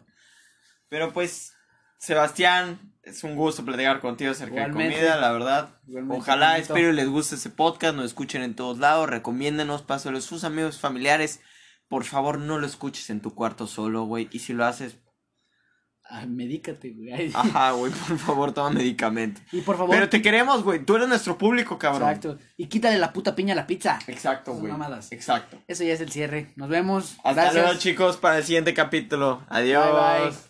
Pero 0.88 1.14
pues, 1.14 1.54
Sebastián, 2.00 2.94
es 3.10 3.24
un 3.24 3.36
gusto 3.36 3.64
platicar 3.66 4.00
contigo 4.00 4.32
acerca 4.32 4.56
Igualmente. 4.68 4.96
de 4.96 5.02
comida, 5.02 5.18
la 5.18 5.32
verdad. 5.32 5.70
Igualmente, 5.88 6.22
Ojalá, 6.22 6.52
bonito. 6.54 6.74
espero 6.74 6.92
les 6.94 7.08
guste 7.10 7.36
este 7.36 7.50
podcast, 7.50 7.96
nos 7.96 8.06
escuchen 8.06 8.42
en 8.42 8.56
todos 8.56 8.80
lados, 8.80 9.10
recomiéndenos, 9.10 9.82
pásalo 9.82 10.18
a 10.18 10.22
sus 10.22 10.44
amigos, 10.44 10.80
familiares. 10.80 11.42
Por 11.88 12.04
favor, 12.06 12.38
no 12.40 12.60
lo 12.60 12.68
escuches 12.68 13.10
en 13.10 13.22
tu 13.22 13.34
cuarto 13.34 13.66
solo, 13.68 14.04
güey. 14.06 14.28
Y 14.32 14.40
si 14.40 14.54
lo 14.54 14.66
haces, 14.66 14.98
Ah, 16.12 16.26
medícate, 16.26 16.90
güey. 16.90 17.32
Ajá, 17.36 17.70
güey, 17.74 17.92
por 17.92 18.18
favor, 18.18 18.52
toma 18.52 18.72
medicamento. 18.72 19.42
Y 19.52 19.62
por 19.62 19.78
favor. 19.78 19.94
Pero 19.94 20.10
te 20.10 20.24
queremos, 20.24 20.64
güey. 20.64 20.84
Tú 20.84 20.96
eres 20.96 21.08
nuestro 21.08 21.38
público, 21.38 21.78
cabrón. 21.78 22.10
Exacto. 22.10 22.40
Y 22.58 22.66
quítale 22.66 22.98
la 22.98 23.14
puta 23.14 23.36
piña 23.36 23.54
a 23.54 23.56
la 23.56 23.68
pizza. 23.68 24.00
Exacto, 24.08 24.54
güey. 24.56 24.72
mamadas. 24.72 25.12
Exacto. 25.12 25.62
Eso 25.68 25.84
ya 25.84 25.94
es 25.94 26.02
el 26.02 26.12
cierre. 26.12 26.52
Nos 26.56 26.68
vemos. 26.68 27.14
Hasta 27.24 27.34
Gracias. 27.44 27.64
luego, 27.64 27.80
chicos, 27.80 28.18
para 28.18 28.40
el 28.40 28.44
siguiente 28.44 28.74
capítulo. 28.74 29.44
Adiós. 29.50 29.86
Bye, 29.86 30.30
bye. 30.32 30.49